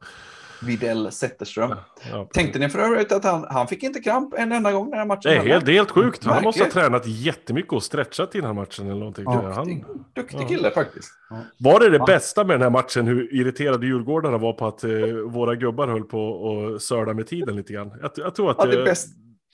Videll 0.61 1.11
Zetterström. 1.11 1.75
Ja, 2.11 2.27
Tänkte 2.33 2.59
ni 2.59 2.69
för 2.69 2.79
övrigt 2.79 3.11
att 3.11 3.23
han, 3.23 3.45
han 3.49 3.67
fick 3.67 3.83
inte 3.83 3.99
kramp 3.99 4.33
en 4.37 4.51
enda 4.51 4.71
gång 4.71 4.89
den 4.89 4.99
här 4.99 5.05
matchen? 5.05 5.21
Det 5.23 5.35
är 5.35 5.45
helt, 5.45 5.67
helt 5.67 5.91
sjukt. 5.91 6.25
Han 6.25 6.43
måste 6.43 6.63
ha 6.63 6.71
tränat 6.71 7.07
jättemycket 7.07 7.73
och 7.73 7.83
stretchat 7.83 8.35
i 8.35 8.37
den 8.37 8.47
här 8.47 8.53
matchen 8.53 8.85
eller 8.85 8.99
någonting. 8.99 9.25
Ja, 9.27 9.51
han, 9.55 9.85
duktig 10.15 10.41
ja. 10.41 10.47
kille 10.47 10.71
faktiskt. 10.71 11.11
Var 11.57 11.79
det 11.79 11.89
det 11.89 11.99
bästa 11.99 12.43
med 12.43 12.53
den 12.53 12.61
här 12.61 12.69
matchen, 12.69 13.07
hur 13.07 13.33
irriterade 13.33 13.85
djurgårdarna 13.85 14.37
var 14.37 14.53
på 14.53 14.67
att 14.67 14.83
eh, 14.83 14.91
våra 15.25 15.55
gubbar 15.55 15.87
höll 15.87 16.03
på 16.03 16.49
att 16.75 16.81
söla 16.81 17.13
med 17.13 17.27
tiden 17.27 17.55
lite 17.55 17.73
grann? 17.73 17.91
Jag, 18.01 18.11
jag 18.15 18.35
tror 18.35 18.51
att... 18.51 18.57
Ja, 18.59 18.65
det, 18.65 18.83
bäst, 18.83 19.07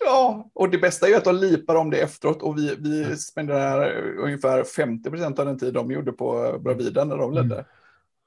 Ja, 0.05 0.49
och 0.53 0.69
det 0.69 0.77
bästa 0.77 1.07
är 1.07 1.17
att 1.17 1.23
de 1.23 1.35
lipar 1.35 1.75
om 1.75 1.89
det 1.89 1.97
efteråt 1.97 2.41
och 2.41 2.57
vi, 2.57 2.75
vi 2.79 3.17
spenderar 3.17 3.91
ungefär 4.17 4.63
50 4.63 5.09
procent 5.09 5.39
av 5.39 5.45
den 5.45 5.59
tid 5.59 5.73
de 5.73 5.91
gjorde 5.91 6.11
på 6.11 6.59
Bravida 6.59 7.03
när 7.03 7.17
de 7.17 7.33
ledde. 7.33 7.55
Mm. 7.55 7.65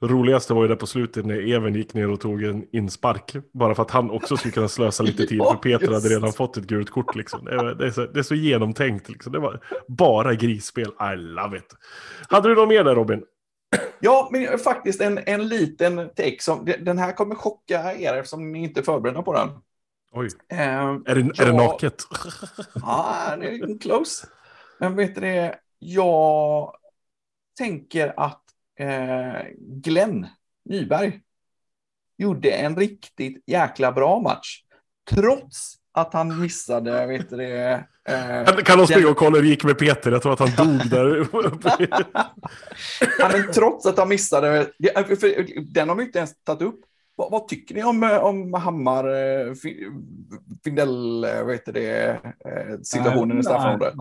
Roligaste 0.03 0.55
var 0.55 0.63
ju 0.63 0.69
det 0.69 0.77
på 0.77 0.87
slutet 0.87 1.27
när 1.27 1.53
Even 1.55 1.75
gick 1.75 1.95
ner 1.95 2.11
och 2.11 2.21
tog 2.21 2.43
en 2.43 2.67
inspark. 2.73 3.37
Bara 3.53 3.75
för 3.75 3.83
att 3.83 3.91
han 3.91 4.11
också 4.11 4.37
skulle 4.37 4.53
kunna 4.53 4.69
slösa 4.69 5.03
lite 5.03 5.27
tid. 5.27 5.39
ja, 5.39 5.53
för 5.53 5.59
Peter 5.59 5.93
hade 5.93 6.09
redan 6.09 6.33
fått 6.33 6.57
ett 6.57 6.67
gult 6.67 6.91
kort. 6.91 7.15
Liksom. 7.15 7.45
Det, 7.45 7.55
är, 7.55 7.75
det, 7.75 7.87
är 7.87 7.91
så, 7.91 8.07
det 8.07 8.19
är 8.19 8.23
så 8.23 8.35
genomtänkt. 8.35 9.09
Liksom. 9.09 9.33
Det 9.33 9.39
var 9.39 9.61
bara 9.89 10.35
grisspel. 10.35 10.87
I 11.13 11.17
love 11.17 11.59
it. 11.59 11.75
Hade 12.29 12.49
du 12.49 12.55
något 12.55 12.69
mer 12.69 12.85
där 12.85 12.95
Robin? 12.95 13.23
Ja, 13.99 14.29
men 14.33 14.59
faktiskt 14.59 15.01
en, 15.01 15.21
en 15.27 15.49
liten 15.49 15.97
take. 15.97 16.37
Som, 16.41 16.69
den 16.81 16.99
här 16.99 17.13
kommer 17.13 17.35
chocka 17.35 17.95
er 17.95 18.15
eftersom 18.15 18.53
ni 18.53 18.65
inte 18.65 18.81
är 18.81 18.85
förberedda 18.85 19.23
på 19.23 19.33
den. 19.33 19.49
Oj. 20.13 20.29
Eh, 20.49 20.59
är, 20.59 21.15
det, 21.15 21.21
jag, 21.21 21.41
är 21.41 21.47
det 21.47 21.53
naket? 21.53 22.03
ja, 22.75 23.37
det 23.41 23.47
är 23.47 23.79
close. 23.79 24.27
Men 24.81 24.97
vet 24.97 25.15
du 25.15 25.21
det, 25.21 25.59
jag 25.79 26.73
tänker 27.59 28.15
att 28.17 28.43
eh, 28.79 29.43
Glenn 29.59 30.27
Nyberg 30.65 31.21
gjorde 32.19 32.51
en 32.51 32.77
riktigt 32.77 33.43
jäkla 33.47 33.93
bra 33.93 34.21
match. 34.21 34.63
Trots 35.11 35.75
att 35.93 36.13
han 36.13 36.41
missade, 36.41 37.07
vet 37.07 37.31
du 37.31 37.37
det... 37.37 37.85
Eh, 38.09 38.57
kan 38.57 38.79
de 38.79 38.87
springa 38.87 39.09
och 39.09 39.17
kolla 39.17 39.37
hur 39.37 39.43
det 39.43 39.49
gick 39.49 39.65
med 39.65 39.79
Peter? 39.79 40.13
Jag 40.13 40.23
tror 40.23 40.33
att 40.33 40.39
han 40.39 40.79
dog 40.79 40.91
där. 40.91 41.29
ja, 43.19 43.31
men 43.33 43.53
trots 43.53 43.87
att 43.87 43.99
han 43.99 44.09
missade, 44.09 44.71
den 45.75 45.89
har 45.89 45.97
vi 45.97 46.05
inte 46.05 46.19
ens 46.19 46.45
tagit 46.45 46.63
upp. 46.63 46.81
Vad, 47.17 47.31
vad, 47.31 47.49
tycker 47.49 47.75
ni 47.75 47.85
om, 47.85 48.03
eh, 48.03 48.25
om 48.25 48.55
Hammar, 48.55 49.09
eh, 49.09 49.55
Findell, 50.65 51.25
eh, 51.25 51.45
vad 51.45 51.53
heter 51.53 51.73
det, 51.73 52.21
situationen 52.83 53.39
i 53.39 53.43
straffområdet? 53.43 53.95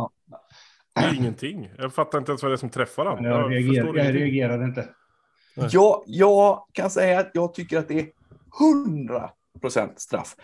Ingenting. 1.18 1.72
Jag 1.78 1.94
fattar 1.94 2.18
inte 2.18 2.32
ens 2.32 2.44
vad 2.44 2.52
det 2.52 2.56
är 2.56 2.58
som 2.58 2.70
träffar 2.70 3.06
honom. 3.06 3.26
Jag, 3.26 3.40
jag, 3.40 3.52
reagerar, 3.52 3.96
jag 3.96 4.16
reagerade 4.16 4.66
inte. 4.66 4.90
Jag, 5.72 6.04
jag 6.06 6.66
kan 6.72 6.90
säga 6.90 7.20
att 7.20 7.32
jag 7.34 7.54
tycker 7.54 7.80
att 7.80 7.88
det 7.88 8.00
är 8.00 8.08
100 8.86 9.30
procent 9.62 10.00
straff. 10.00 10.36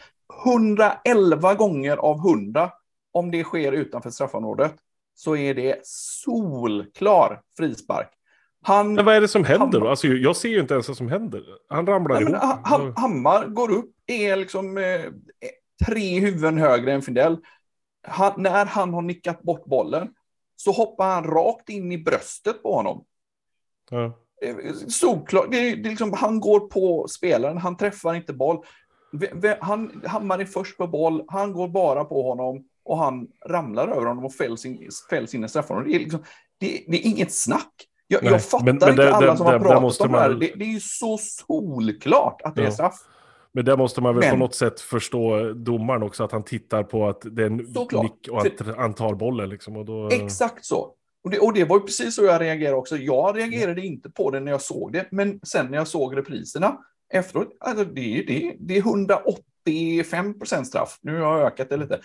111 0.46 1.54
gånger 1.54 1.98
av 1.98 2.18
100, 2.18 2.72
om 3.12 3.32
det 3.32 3.44
sker 3.44 3.72
utanför 3.72 4.10
straffområdet, 4.10 4.75
så 5.16 5.36
är 5.36 5.54
det 5.54 5.80
solklar 5.84 7.42
frispark. 7.58 8.10
Han, 8.63 8.94
men 8.94 9.06
vad 9.06 9.15
är 9.15 9.22
det 9.22 9.27
som 9.27 9.44
händer 9.44 9.80
då? 9.80 9.88
Alltså, 9.88 10.08
jag 10.08 10.36
ser 10.36 10.50
ju 10.50 10.60
inte 10.60 10.74
ens 10.74 10.88
vad 10.88 10.98
som 10.98 11.10
händer. 11.10 11.44
Han 11.70 11.88
ramlar 11.88 12.15
nej, 12.15 12.24
ihop. 12.24 12.60
Han, 12.63 12.94
Hammar 12.98 13.48
går 13.48 13.72
upp, 13.72 13.91
är 14.08 14.36
liksom 14.36 14.77
eh, 14.77 15.01
tre 15.88 16.20
huvuden 16.20 16.58
högre 16.58 16.94
än 16.94 17.01
Findell. 17.01 17.38
Han, 18.08 18.34
när 18.38 18.65
han 18.65 18.94
har 18.94 19.01
nickat 19.01 19.41
bort 19.41 19.65
bollen 19.65 20.10
så 20.56 20.72
hoppar 20.72 21.06
han 21.06 21.24
rakt 21.24 21.70
in 21.70 21.91
i 21.91 21.98
bröstet 21.98 22.63
på 22.63 22.75
honom. 22.75 23.06
Ja. 23.89 24.18
Solklart, 24.88 25.51
det 25.51 25.75
det 25.75 25.89
liksom, 25.89 26.13
han 26.13 26.39
går 26.39 26.60
på 26.60 27.08
spelaren, 27.08 27.58
han 27.58 27.77
träffar 27.77 28.13
inte 28.13 28.34
boll. 28.34 28.65
Han, 29.60 30.03
Hammar 30.06 30.39
är 30.39 30.46
först 30.46 30.77
på 30.77 30.88
boll, 30.88 31.24
han 31.27 31.53
går 31.53 31.68
bara 31.68 32.06
på 32.06 32.30
honom 32.30 32.65
och 32.84 32.98
han 32.98 33.27
ramlar 33.46 33.88
över 33.88 34.06
honom 34.06 34.25
och 34.25 34.34
fälls 34.34 34.65
in, 34.65 34.89
fälls 35.10 35.36
in 35.36 35.44
i 35.44 35.50
straffområdet. 35.50 35.94
Det, 35.94 36.00
liksom, 36.00 36.24
det, 36.58 36.84
det 36.88 36.98
är 36.98 37.08
inget 37.08 37.34
snack. 37.34 37.88
Jag, 38.12 38.24
jag 38.24 38.44
fattar 38.44 38.65
men, 38.65 38.77
men 38.77 38.89
inte 38.89 39.03
det, 39.03 39.13
alla 39.13 39.32
det, 39.32 39.38
som 39.38 39.46
har 39.46 39.60
pratat 39.60 40.01
om 40.01 40.12
det 40.12 40.20
här. 40.20 40.30
Det, 40.30 40.51
det, 40.56 40.65
är 40.65 40.74
ju 40.74 40.80
så 40.80 41.18
solklart 41.18 42.41
att 42.41 42.56
det 42.56 42.62
ja. 42.62 42.68
är 42.68 42.72
straff. 42.72 42.96
Men 43.53 43.65
där 43.65 43.77
måste 43.77 44.01
man 44.01 44.15
väl 44.15 44.24
men, 44.24 44.32
på 44.32 44.38
något 44.38 44.56
sätt 44.56 44.80
förstå 44.82 45.53
domaren 45.53 46.03
också, 46.03 46.24
att 46.24 46.32
han 46.32 46.44
tittar 46.44 46.84
på 46.84 47.08
att 47.08 47.22
det 47.22 47.41
är 47.41 47.46
en 47.46 47.58
nick 47.58 48.27
och 48.32 48.46
att 48.46 48.77
han 48.77 48.94
tar 48.94 49.13
bollen. 49.13 49.50
Liksom, 49.50 49.77
och 49.77 49.86
då... 49.86 50.10
Exakt 50.10 50.65
så. 50.65 50.94
Och 51.24 51.30
det, 51.30 51.39
och 51.39 51.53
det 51.53 51.63
var 51.63 51.77
ju 51.77 51.82
precis 51.82 52.15
så 52.15 52.24
jag 52.24 52.41
reagerade 52.41 52.77
också. 52.77 52.98
Jag 52.98 53.38
reagerade 53.38 53.82
inte 53.82 54.10
på 54.10 54.32
det 54.32 54.39
när 54.39 54.51
jag 54.51 54.62
såg 54.62 54.94
det, 54.94 55.08
men 55.12 55.39
sen 55.44 55.68
när 55.68 55.77
jag 55.77 55.88
såg 55.88 56.18
repriserna 56.18 56.77
efteråt, 57.13 57.48
alltså 57.60 57.86
det, 57.86 58.24
det, 58.27 58.56
det 58.60 58.77
är 58.77 58.80
185 58.80 60.39
procent 60.39 60.68
straff. 60.68 61.00
Nu 61.01 61.22
har 61.22 61.38
jag 61.38 61.48
ökat 61.48 61.70
det 61.70 61.77
lite. 61.77 62.00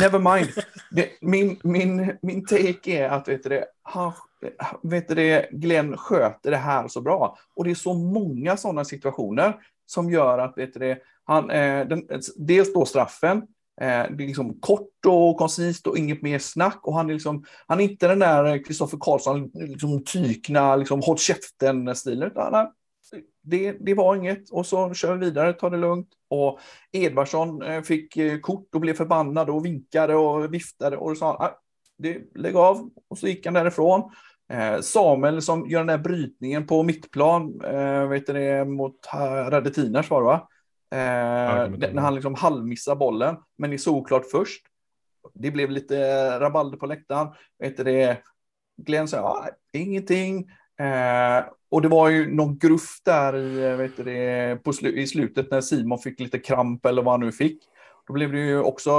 Never 0.00 0.36
mind. 0.36 0.48
Det, 0.90 1.08
min, 1.20 1.60
min, 1.62 2.18
min 2.22 2.46
take 2.46 2.92
är 2.92 3.08
att 3.08 3.28
vet 3.28 3.42
du 3.42 3.64
han, 3.82 4.12
vet 4.82 5.08
du 5.08 5.46
Glenn 5.50 5.96
sköter 5.96 6.50
det 6.50 6.56
här 6.56 6.88
så 6.88 7.00
bra. 7.00 7.36
Och 7.56 7.64
det 7.64 7.70
är 7.70 7.74
så 7.74 7.94
många 7.94 8.56
sådana 8.56 8.84
situationer 8.84 9.56
som 9.86 10.10
gör 10.10 10.38
att 10.38 10.58
vet 10.58 10.74
du 10.74 11.00
han, 11.24 11.50
eh, 11.50 11.86
den, 11.86 12.08
dels 12.36 12.72
då 12.72 12.84
straffen, 12.84 13.36
eh, 13.80 13.86
det 13.86 14.24
är 14.24 14.26
liksom 14.26 14.60
kort 14.60 15.06
och 15.06 15.36
koncist 15.36 15.86
och 15.86 15.98
inget 15.98 16.22
mer 16.22 16.38
snack. 16.38 16.80
Och 16.82 16.94
han 16.94 17.10
är, 17.10 17.14
liksom, 17.14 17.44
han 17.66 17.80
är 17.80 17.84
inte 17.84 18.08
den 18.08 18.18
där 18.18 18.64
Kristoffer 18.64 18.98
Karlsson, 19.00 19.50
liksom 19.54 20.04
tykna, 20.04 20.76
liksom, 20.76 21.00
håll 21.02 21.18
käften-stilen. 21.18 22.30
Utan 22.30 22.68
det, 23.42 23.76
det 23.80 23.94
var 23.94 24.16
inget 24.16 24.50
och 24.50 24.66
så 24.66 24.94
kör 24.94 25.14
vi 25.14 25.24
vidare, 25.24 25.52
ta 25.52 25.70
det 25.70 25.76
lugnt. 25.76 26.08
Och 26.28 26.60
Edvardsson 26.92 27.62
eh, 27.62 27.82
fick 27.82 28.16
eh, 28.16 28.38
kort 28.38 28.74
och 28.74 28.80
blev 28.80 28.94
förbannad 28.94 29.50
och 29.50 29.64
vinkade 29.64 30.14
och 30.14 30.54
viftade 30.54 30.96
och 30.96 31.16
sa 31.16 31.26
ah, 31.26 31.60
det, 31.98 32.22
lägg 32.34 32.56
av 32.56 32.90
och 33.08 33.18
så 33.18 33.28
gick 33.28 33.44
han 33.46 33.54
därifrån. 33.54 34.10
Eh, 34.52 34.80
Samuel 34.80 35.42
som 35.42 35.68
gör 35.68 35.78
den 35.78 35.86
där 35.86 35.98
brytningen 35.98 36.66
på 36.66 36.82
mittplan, 36.82 37.58
vet 38.08 38.26
det, 38.26 38.64
mot 38.64 38.96
Radetiners 39.50 40.10
var 40.10 40.20
det 40.20 40.26
va? 40.26 40.48
när 41.92 42.00
han 42.00 42.14
liksom 42.14 42.34
halvmissar 42.34 42.96
bollen, 42.96 43.36
men 43.58 43.72
är 43.72 43.76
såklart 43.76 44.30
först. 44.30 44.62
Det 45.34 45.50
blev 45.50 45.70
lite 45.70 45.96
rabalder 46.40 46.78
på 46.78 46.86
läktaren. 46.86 47.28
Vet 47.58 47.76
det, 47.76 48.18
Glenn 48.76 49.08
sa, 49.08 49.18
ah, 49.18 49.48
ingenting. 49.72 50.50
Eh, 50.80 51.44
och 51.70 51.82
det 51.82 51.88
var 51.88 52.08
ju 52.08 52.34
någon 52.34 52.58
gruff 52.58 53.00
där 53.04 53.36
i, 53.36 53.64
eh, 53.64 53.76
vet 53.76 53.96
det, 53.96 54.62
på 54.64 54.72
slu 54.72 54.92
i 54.92 55.06
slutet 55.06 55.50
när 55.50 55.60
Simon 55.60 55.98
fick 55.98 56.20
lite 56.20 56.38
kramp 56.38 56.86
eller 56.86 57.02
vad 57.02 57.14
han 57.14 57.20
nu 57.20 57.32
fick. 57.32 57.64
Då 58.06 58.12
blev 58.12 58.32
det 58.32 58.38
ju 58.38 58.60
också 58.60 58.90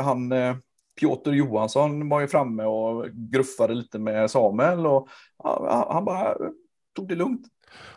han 0.00 0.32
eh, 0.32 0.56
Piotr 1.00 1.30
Johansson 1.30 2.08
var 2.08 2.20
ju 2.20 2.28
framme 2.28 2.64
och 2.64 3.06
gruffade 3.12 3.74
lite 3.74 3.98
med 3.98 4.30
Samuel 4.30 4.86
och 4.86 5.08
han 5.88 6.04
bara 6.04 6.36
tog 6.96 7.08
det 7.08 7.14
lugnt. 7.14 7.46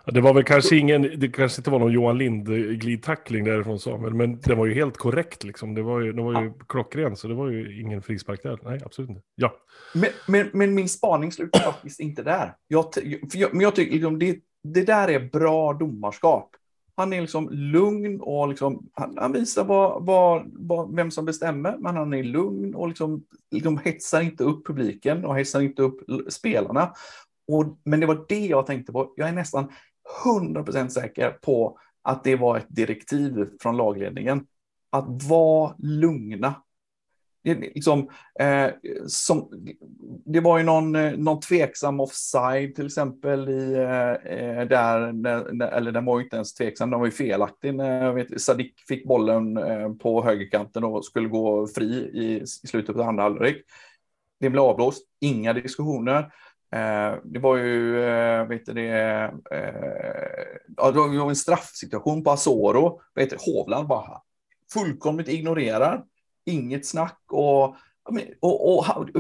Ja, 0.06 0.12
det 0.12 0.22
var 0.22 0.34
väl 0.34 0.44
kanske 0.44 0.76
ingen, 0.76 1.02
det 1.20 1.28
kanske 1.28 1.60
inte 1.60 1.70
var 1.70 1.80
någon 1.80 1.92
Johan 1.92 2.18
Lind 2.18 2.48
glidtackling 2.82 3.44
därifrån 3.44 3.80
Samuel, 3.80 4.14
men 4.14 4.40
det 4.40 4.56
var 4.56 4.66
ju 4.66 4.74
helt 4.74 4.98
korrekt 4.98 5.44
liksom. 5.44 5.74
Det 5.74 5.82
var 5.82 6.00
ju, 6.02 6.14
det 6.14 6.22
var 6.22 6.42
ju 6.42 6.48
ja. 6.48 6.54
klockren, 6.70 7.16
så 7.16 7.28
det 7.28 7.34
var 7.34 7.50
ju 7.50 7.82
ingen 7.82 8.02
frispark 8.02 8.44
där. 8.44 8.60
Nej, 8.64 8.80
absolut 8.86 9.10
inte. 9.10 9.22
Ja. 9.36 9.54
Men, 9.94 10.10
men, 10.28 10.50
men 10.54 10.76
min 10.76 10.90
spaning 10.90 11.32
slutar 11.32 11.60
faktiskt 11.60 12.00
inte 12.00 12.24
där. 12.24 12.56
Jag, 12.68 12.86
jag, 13.34 13.54
men 13.54 13.62
jag 13.62 13.76
tycker 13.76 13.94
liksom, 13.94 14.20
det, 14.20 14.40
det 14.64 14.84
där 14.84 15.08
är 15.08 15.20
bra 15.20 15.74
domarskap. 15.74 16.50
Han 16.96 17.14
är 17.14 17.22
liksom 17.22 17.50
lugn 17.50 18.22
och 18.22 18.48
liksom, 18.48 18.90
han, 18.94 19.18
han 19.18 19.32
visar 19.32 19.64
vad, 19.64 20.06
vad, 20.06 20.52
vad, 20.54 20.96
vem 20.96 21.12
som 21.12 21.26
bestämmer, 21.26 21.78
men 21.78 21.96
han 21.96 22.14
är 22.14 22.24
lugn 22.24 22.76
och 22.76 22.88
liksom, 22.88 23.24
liksom 23.52 23.78
hetsar 23.78 24.22
inte 24.22 24.44
upp 24.44 24.68
publiken 24.68 25.26
och 25.26 25.38
hetsar 25.38 25.62
inte 25.62 25.82
upp 25.82 26.00
spelarna. 26.30 26.94
Och, 27.48 27.66
men 27.84 28.00
det 28.00 28.06
var 28.06 28.26
det 28.28 28.46
jag 28.46 28.66
tänkte 28.66 28.92
på. 28.92 29.14
Jag 29.16 29.30
är 29.30 29.34
nästan 29.34 29.72
100% 30.26 30.88
säker 30.88 31.30
på 31.30 31.80
att 32.02 32.24
det 32.24 32.36
var 32.36 32.58
ett 32.58 32.68
direktiv 32.70 33.50
från 33.62 33.78
lagledningen. 33.78 34.46
Att 34.90 35.24
vara 35.24 35.76
lugna 35.78 36.63
det, 37.44 37.56
liksom, 37.56 38.10
eh, 38.40 38.72
som, 39.08 39.50
det 40.26 40.40
var 40.40 40.58
ju 40.58 40.64
någon, 40.64 40.96
eh, 40.96 41.12
någon 41.12 41.40
tveksam 41.40 42.00
offside 42.00 42.76
till 42.76 42.86
exempel 42.86 43.50
i, 43.50 43.74
eh, 43.74 44.34
eh 44.34 44.68
där, 44.68 45.12
när, 45.12 45.66
eller 45.66 45.92
den 45.92 46.06
var 46.06 46.20
ju 46.20 46.24
inte 46.24 46.36
ens 46.36 46.54
tveksam, 46.54 46.90
den 46.90 47.00
var 47.00 47.08
ju 47.08 47.12
felaktig 47.12 47.76
när 47.76 48.14
vet, 48.14 48.42
Sadik 48.42 48.74
fick 48.88 49.08
bollen 49.08 49.58
eh, 49.58 49.94
på 49.94 50.24
högerkanten 50.24 50.84
och 50.84 51.06
skulle 51.06 51.28
gå 51.28 51.68
fri 51.68 52.12
i, 52.14 52.42
i 52.42 52.68
slutet 52.68 52.96
på 52.96 53.04
andra 53.04 53.24
halvlek. 53.24 53.58
Det 54.40 54.50
blev 54.50 54.64
avblåst, 54.64 55.04
inga 55.20 55.54
diskussioner. 55.54 56.20
Eh, 56.76 57.16
det 57.24 57.40
var 57.40 57.58
ju, 57.58 58.04
eh, 58.04 58.48
vet 58.48 58.66
du 58.66 58.74
det, 58.74 58.88
ja, 60.78 60.92
det 60.92 61.00
var 61.00 61.30
en 61.30 61.36
straffsituation 61.36 62.24
på 62.24 62.32
Asoro, 62.32 63.02
vet 63.16 63.30
du, 63.30 63.38
Hovland 63.40 63.88
bara 63.88 64.22
fullkomligt 64.74 65.28
ignorerar 65.28 66.04
inget 66.46 66.86
snack. 66.86 67.22
Och, 67.28 67.64
och, 68.40 68.68
och, 68.68 68.90
och 68.90 69.16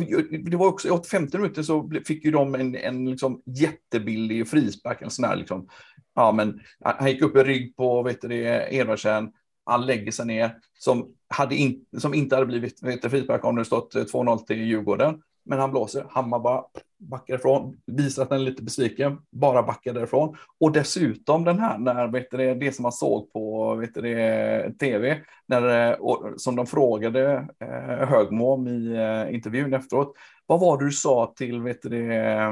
det 0.50 0.58
var 0.58 0.68
också, 0.68 0.88
i 0.88 1.08
50 1.10 1.38
minuter 1.38 1.63
så 1.63 1.92
fick 2.08 2.25
ju 2.25 2.32
de 2.32 2.56
en, 2.56 2.75
en 2.75 3.10
liksom 3.10 3.42
jättebillig 3.46 4.48
frispark. 4.48 5.01
En 5.01 5.10
sån 5.10 5.25
här 5.25 5.36
liksom, 5.36 5.68
ja, 6.15 6.32
men, 6.32 6.60
han 6.80 7.10
gick 7.10 7.22
upp 7.22 7.36
i 7.36 7.44
rygg 7.44 7.75
på 7.75 8.03
vet 8.03 8.22
du, 8.22 8.36
Edvardsen, 8.72 9.32
han 9.65 9.86
lägger 9.86 10.12
sig 10.12 10.25
ner, 10.25 10.58
som, 10.74 11.08
hade 11.27 11.56
in, 11.56 11.86
som 11.98 12.13
inte 12.13 12.36
hade 12.36 12.48
blivit 12.48 12.84
vet 12.84 13.01
du, 13.01 13.10
frispark 13.10 13.46
om 13.46 13.56
det 13.56 13.65
stått 13.65 13.96
2-0 13.96 14.46
till 14.46 14.62
Djurgården. 14.62 15.22
Men 15.46 15.60
han 15.60 15.72
blåser, 15.72 16.06
Hammar 16.10 16.40
bara 16.40 16.64
backar 16.98 17.36
ifrån, 17.36 17.78
visar 17.86 18.24
att 18.24 18.30
han 18.30 18.40
är 18.40 18.44
lite 18.44 18.64
besviken, 18.64 19.18
bara 19.32 19.64
backar 19.64 19.94
därifrån. 19.94 20.38
Och 20.60 20.72
dessutom 20.72 21.44
den 21.44 21.60
här, 21.60 21.78
när, 21.78 22.08
vet 22.08 22.32
du, 22.32 22.56
det 22.56 22.76
som 22.76 22.84
man 22.84 22.92
såg 22.92 23.34
på 23.34 23.76
vet 23.76 23.94
du, 23.94 24.76
tv, 24.80 25.22
när, 25.46 25.92
eh, 25.92 25.98
och, 25.98 26.34
som 26.38 26.56
de 26.56 26.66
frågade 26.66 27.48
eh, 27.60 28.08
Högmo 28.08 28.54
om 28.54 28.68
i 28.68 28.96
eh, 28.96 29.36
intervjun 29.36 29.74
efteråt. 29.74 30.14
Vad 30.46 30.60
var 30.60 30.78
det 30.78 30.86
du 30.86 30.92
sa 30.92 31.34
till 31.36 31.62
vet 31.62 31.82
du, 31.82 32.14
eh, 32.14 32.52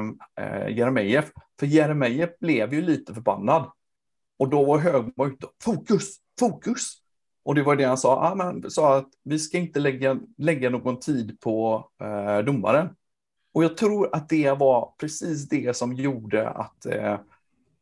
Jeremejeff? 0.68 1.32
För 1.60 1.66
Jeremejeff 1.66 2.30
blev 2.40 2.74
ju 2.74 2.82
lite 2.82 3.14
förbannad. 3.14 3.70
Och 4.38 4.48
då 4.48 4.64
var 4.64 4.78
Högmo 4.78 5.26
ute, 5.26 5.46
fokus, 5.64 6.16
fokus. 6.40 7.01
Och 7.44 7.54
det 7.54 7.62
var 7.62 7.76
det 7.76 7.84
han 7.84 7.98
sa, 7.98 8.30
ah, 8.30 8.34
men, 8.34 8.70
sa 8.70 8.96
att 8.96 9.08
vi 9.24 9.38
ska 9.38 9.58
inte 9.58 9.80
lägga, 9.80 10.20
lägga 10.38 10.70
någon 10.70 11.00
tid 11.00 11.40
på 11.40 11.84
eh, 12.02 12.44
domaren. 12.44 12.88
Och 13.54 13.64
jag 13.64 13.76
tror 13.76 14.14
att 14.14 14.28
det 14.28 14.50
var 14.50 14.94
precis 14.98 15.48
det 15.48 15.76
som 15.76 15.94
gjorde 15.94 16.48
att, 16.48 16.86
eh, 16.86 17.12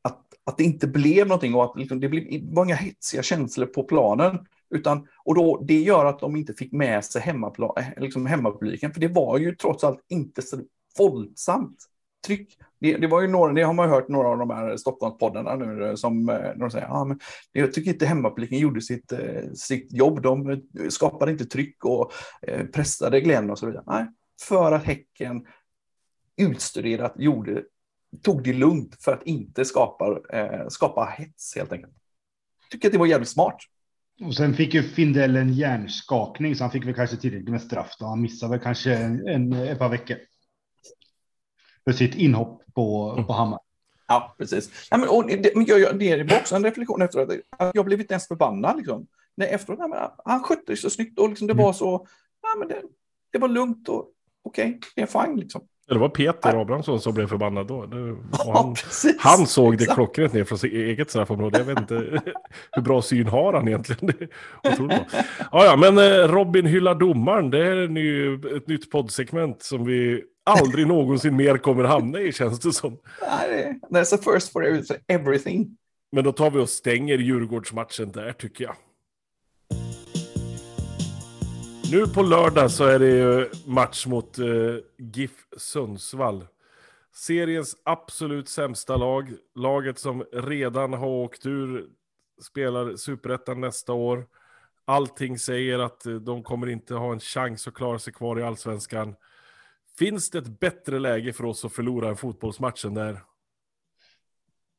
att, 0.03 0.20
att 0.44 0.59
det 0.59 0.64
inte 0.64 0.87
blev 0.87 1.27
någonting 1.27 1.55
och 1.55 1.64
att 1.64 1.77
liksom, 1.77 2.01
det, 2.01 2.09
blev, 2.09 2.55
var 2.55 2.64
inga 2.64 2.75
hetsiga 2.75 3.23
känslor 3.23 3.66
på 3.66 3.83
planen. 3.83 4.46
Utan, 4.70 5.09
och 5.25 5.35
då, 5.35 5.64
det 5.66 5.81
gör 5.81 6.05
att 6.05 6.20
de 6.20 6.37
inte 6.37 6.55
fick 6.55 6.73
med 6.73 7.05
sig 7.05 7.23
hemmaplan, 7.23 7.73
eh, 7.77 8.03
liksom 8.03 8.27
hemmapubliken, 8.27 8.92
för 8.92 9.01
det 9.01 9.09
var 9.09 9.38
ju 9.38 9.55
trots 9.55 9.85
allt 9.85 10.05
inte 10.09 10.42
så 10.42 10.61
våldsamt 10.99 11.87
tryck. 12.26 12.59
Det, 12.80 12.96
det, 12.96 13.06
var 13.06 13.20
ju 13.20 13.28
några, 13.28 13.52
det 13.52 13.62
har 13.62 13.72
man 13.72 13.88
hört 13.88 14.09
några 14.09 14.28
av 14.28 14.38
de 14.38 14.50
här 14.50 14.76
Stockholmspoddarna 14.76 15.56
nu 15.56 15.87
eh, 15.87 15.94
som 15.94 16.28
eh, 16.28 16.50
de 16.56 16.70
säger, 16.70 16.87
ah, 16.90 17.04
men 17.04 17.20
jag 17.52 17.72
tycker 17.72 17.90
inte 17.90 18.06
hemmapubliken 18.06 18.59
gjorde 18.59 18.80
sitt, 18.80 19.12
eh, 19.12 19.52
sitt 19.54 19.92
jobb. 19.92 20.22
De 20.22 20.62
skapade 20.88 21.33
inte 21.33 21.44
tryck 21.44 21.85
och 21.85 22.12
pressade 22.72 23.20
Glenn 23.20 23.50
och 23.50 23.59
så 23.59 23.66
vidare. 23.66 23.85
Nej, 23.87 24.06
för 24.48 24.72
att 24.72 24.85
Häcken 24.85 25.46
utstuderat 26.37 27.14
gjorde, 27.16 27.62
tog 28.22 28.42
det 28.42 28.52
lugnt 28.52 28.96
för 29.00 29.12
att 29.12 29.22
inte 29.22 29.64
skapa, 29.64 30.18
skapa 30.68 31.14
hets 31.18 31.56
helt 31.56 31.72
enkelt. 31.72 31.92
Tycker 32.70 32.88
att 32.88 32.92
det 32.92 32.98
var 32.98 33.06
jävligt 33.06 33.28
smart. 33.28 33.56
Och 34.24 34.35
sen 34.35 34.54
fick 34.54 34.74
ju 34.74 34.83
Findell 34.83 35.37
en 35.37 35.52
hjärnskakning 35.52 36.56
så 36.56 36.64
han 36.64 36.70
fick 36.70 36.87
väl 36.87 36.94
kanske 36.94 37.16
tillräckligt 37.16 37.50
med 37.50 37.62
straff 37.62 37.96
då. 37.98 38.06
Han 38.06 38.20
missade 38.20 38.50
väl 38.50 38.61
kanske 38.61 38.94
en, 38.94 39.28
en, 39.28 39.52
ett 39.52 39.78
par 39.78 39.88
veckor 39.88 40.16
för 41.90 41.96
sitt 41.96 42.14
inhopp 42.14 42.62
på, 42.74 43.12
mm. 43.12 43.26
på 43.26 43.33
Hammar. 43.33 43.61
Ja, 44.09 44.35
precis. 44.38 44.88
Ja, 44.90 44.96
men, 44.96 45.09
och 45.09 45.26
det, 45.26 45.57
men 45.57 45.66
jag, 45.66 45.98
det 45.98 46.31
var 46.31 46.38
också 46.38 46.57
en 46.57 46.64
reflektion 46.64 47.03
efteråt, 47.03 47.31
att 47.59 47.74
jag 47.74 47.85
blivit 47.85 48.11
nästan 48.11 48.37
förbannad. 48.37 48.76
Liksom. 48.76 49.07
Nej, 49.37 49.48
efteråt, 49.48 49.79
nej, 49.79 49.88
men, 49.88 49.98
han 50.24 50.42
skötte 50.42 50.66
sig 50.66 50.76
så 50.76 50.90
snyggt 50.90 51.18
och 51.18 51.29
liksom, 51.29 51.46
det 51.46 51.53
mm. 51.53 51.64
var 51.64 51.72
så, 51.72 52.07
nej, 52.42 52.59
men 52.59 52.68
det, 52.68 52.83
det 53.33 53.38
var 53.38 53.48
lugnt 53.48 53.88
och 53.88 54.07
okej, 54.44 54.68
okay, 54.68 54.79
det 54.94 55.03
är 55.03 55.24
fine 55.24 55.37
liksom. 55.37 55.62
Det 55.88 55.98
var 55.98 56.09
Peter 56.09 56.61
Abrahamsson 56.61 57.00
som 57.00 57.14
blev 57.14 57.26
förbannad 57.26 57.66
då. 57.66 57.87
Det, 57.87 57.96
han, 58.55 58.74
ja, 59.05 59.12
han, 59.18 59.46
såg 59.46 59.79
det 59.79 59.87
klockrent 59.87 60.33
ner 60.33 60.44
från 60.44 60.59
sitt 60.59 60.72
eget 60.72 61.11
straffområde. 61.11 61.59
Jag 61.59 61.64
vet 61.64 61.79
inte 61.79 61.94
hur 62.72 62.83
bra 62.83 63.03
syn 63.03 63.26
har 63.26 63.53
han 63.53 63.68
egentligen. 63.68 64.29
Ja, 64.62 65.64
ja, 65.64 65.76
men 65.76 65.98
eh, 65.98 66.29
Robin 66.29 66.66
hyllar 66.66 66.94
domaren. 66.94 67.50
Det 67.50 67.66
är 67.66 67.88
ny, 67.88 68.35
ett 68.57 68.68
nytt 68.68 68.90
poddsegment 68.90 69.62
som 69.62 69.85
vi 69.85 70.22
aldrig 70.50 70.86
någonsin 70.86 71.36
mer 71.36 71.58
kommer 71.58 71.84
hamna 71.84 72.20
i, 72.20 72.32
känns 72.32 72.60
det 72.60 72.72
som. 72.72 72.98
Nej, 73.22 73.80
There's 73.90 74.14
a 74.14 74.18
first 74.24 74.52
for 74.52 74.82
everything. 75.08 75.76
Men 76.12 76.24
då 76.24 76.32
tar 76.32 76.50
vi 76.50 76.58
och 76.58 76.68
stänger 76.68 77.18
Djurgårdsmatchen 77.18 78.12
där, 78.12 78.32
tycker 78.32 78.64
jag. 78.64 78.76
Nu 81.92 82.06
på 82.06 82.22
lördag 82.22 82.70
så 82.70 82.84
är 82.84 82.98
det 82.98 83.10
ju 83.10 83.48
match 83.66 84.06
mot 84.06 84.38
uh, 84.38 84.76
GIF 84.98 85.30
Sundsvall. 85.56 86.46
Seriens 87.14 87.76
absolut 87.84 88.48
sämsta 88.48 88.96
lag. 88.96 89.32
Laget 89.54 89.98
som 89.98 90.24
redan 90.32 90.92
har 90.92 91.08
åkt 91.08 91.46
ur, 91.46 91.86
spelar 92.42 92.96
superettan 92.96 93.60
nästa 93.60 93.92
år. 93.92 94.26
Allting 94.84 95.38
säger 95.38 95.78
att 95.78 96.02
de 96.20 96.42
kommer 96.42 96.68
inte 96.68 96.94
ha 96.94 97.12
en 97.12 97.20
chans 97.20 97.68
att 97.68 97.74
klara 97.74 97.98
sig 97.98 98.12
kvar 98.12 98.40
i 98.40 98.42
allsvenskan. 98.42 99.14
Finns 100.00 100.30
det 100.30 100.38
ett 100.38 100.60
bättre 100.60 100.98
läge 100.98 101.32
för 101.32 101.44
oss 101.44 101.64
att 101.64 101.72
förlora 101.72 102.08
en 102.08 102.16
fotbollsmatch 102.16 102.84
än 102.84 102.94
där? 102.94 103.20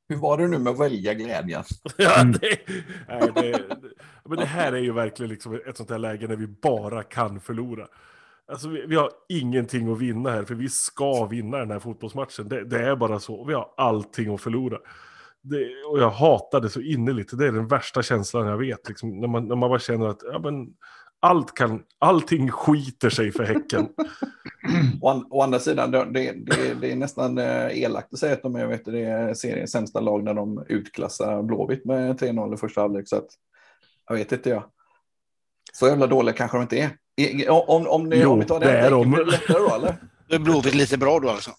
Hur 0.10 0.16
var 0.16 0.38
det 0.38 0.48
nu 0.48 0.60
med 0.60 0.74
att 0.74 0.80
välja 0.80 1.14
glädjen? 1.14 1.64
ja, 1.98 2.24
det, 2.24 2.60
nej, 3.08 3.32
det, 3.36 3.52
det, 3.52 3.92
men 4.26 4.38
det 4.38 4.46
här 4.46 4.74
är 4.74 4.78
ju 4.78 4.92
verkligen 4.92 5.30
liksom 5.30 5.60
ett 5.68 5.78
sånt 5.78 5.90
här 5.90 5.98
läge 5.98 6.28
när 6.28 6.36
vi 6.36 6.48
bara 6.48 7.04
kan 7.04 7.40
förlora. 7.40 7.88
Alltså, 8.48 8.70
vi, 8.70 8.86
vi, 8.86 8.96
har 8.96 9.12
ingenting 9.30 9.92
att 9.92 10.00
vinna 10.00 10.32
här, 10.32 10.44
för 10.44 10.56
vi 10.56 10.70
ska 10.70 11.26
vinna 11.26 11.58
den 11.58 11.72
här 11.72 11.80
fotbollsmatchen. 11.80 12.50
Det, 12.50 12.64
det 12.66 12.80
är 12.80 12.96
bara 12.96 13.20
så. 13.20 13.46
Vi 13.46 13.54
har 13.54 13.74
allting 13.78 14.34
att 14.34 14.42
förlora. 14.42 14.78
Det, 15.42 15.84
och 15.90 16.00
jag 16.00 16.10
hatar 16.10 16.62
det 16.62 16.70
så 16.70 16.82
innerligt. 16.82 17.38
Det 17.38 17.48
är 17.48 17.52
den 17.52 17.68
värsta 17.68 18.04
känslan 18.04 18.48
jag 18.48 18.58
vet. 18.58 18.90
Liksom, 18.90 19.20
när, 19.20 19.28
man, 19.28 19.48
när 19.48 19.56
man 19.56 19.70
bara 19.70 19.80
känner 19.80 20.08
att 20.08 20.22
ja, 20.32 20.40
men, 20.40 20.74
allt 21.22 21.54
kan, 21.54 21.84
allting 22.00 22.52
skiter 22.52 23.10
sig 23.10 23.32
för 23.32 23.44
Häcken. 23.44 23.88
Å, 25.02 25.24
å 25.30 25.42
andra 25.42 25.60
sidan, 25.60 25.92
det, 25.92 26.06
det, 26.06 26.34
det, 26.82 26.92
är 26.92 26.96
nästan 26.96 27.38
eh, 27.38 27.84
elakt 27.84 28.14
att 28.14 28.20
säga 28.20 28.34
att 28.34 28.42
de 28.42 28.56
är 28.56 28.68
vet, 28.68 28.86
det 28.86 29.04
är 29.04 29.34
seriens 29.34 29.72
sämsta 29.72 30.00
lag 30.00 30.24
när 30.24 30.34
de 30.34 30.66
utklassar 30.70 31.44
Blåvitt 31.44 31.86
med 31.86 32.20
3-0 32.20 32.54
i 32.54 32.58
första 32.58 32.82
halvlek. 32.82 33.08
Så 33.08 33.16
att, 33.16 33.28
jag 34.10 34.16
vet 34.16 34.32
inte 34.32 34.50
jag. 34.50 34.64
Så 35.74 35.88
jävla 35.88 36.08
dåliga 36.08 36.36
kanske 36.36 36.58
de 36.58 36.62
inte 36.62 36.78
är. 36.78 36.92
Om, 37.50 37.88
om, 37.88 38.10
det, 38.10 38.18
jo, 38.18 38.32
om 38.32 38.40
vi 38.40 38.46
tar 38.46 38.60
det, 38.60 38.66
det 38.66 38.78
är 38.78 38.92
de. 38.92 39.12
Blir 39.12 39.26
det 39.26 39.32
lättare 39.32 39.60
då 39.60 39.76
eller? 39.76 39.96
Då 40.28 40.36
är 40.36 40.40
Blåvitt 40.40 40.76
lite 40.76 40.98
bra 40.98 41.20
då 41.20 41.30
alltså. 41.30 41.52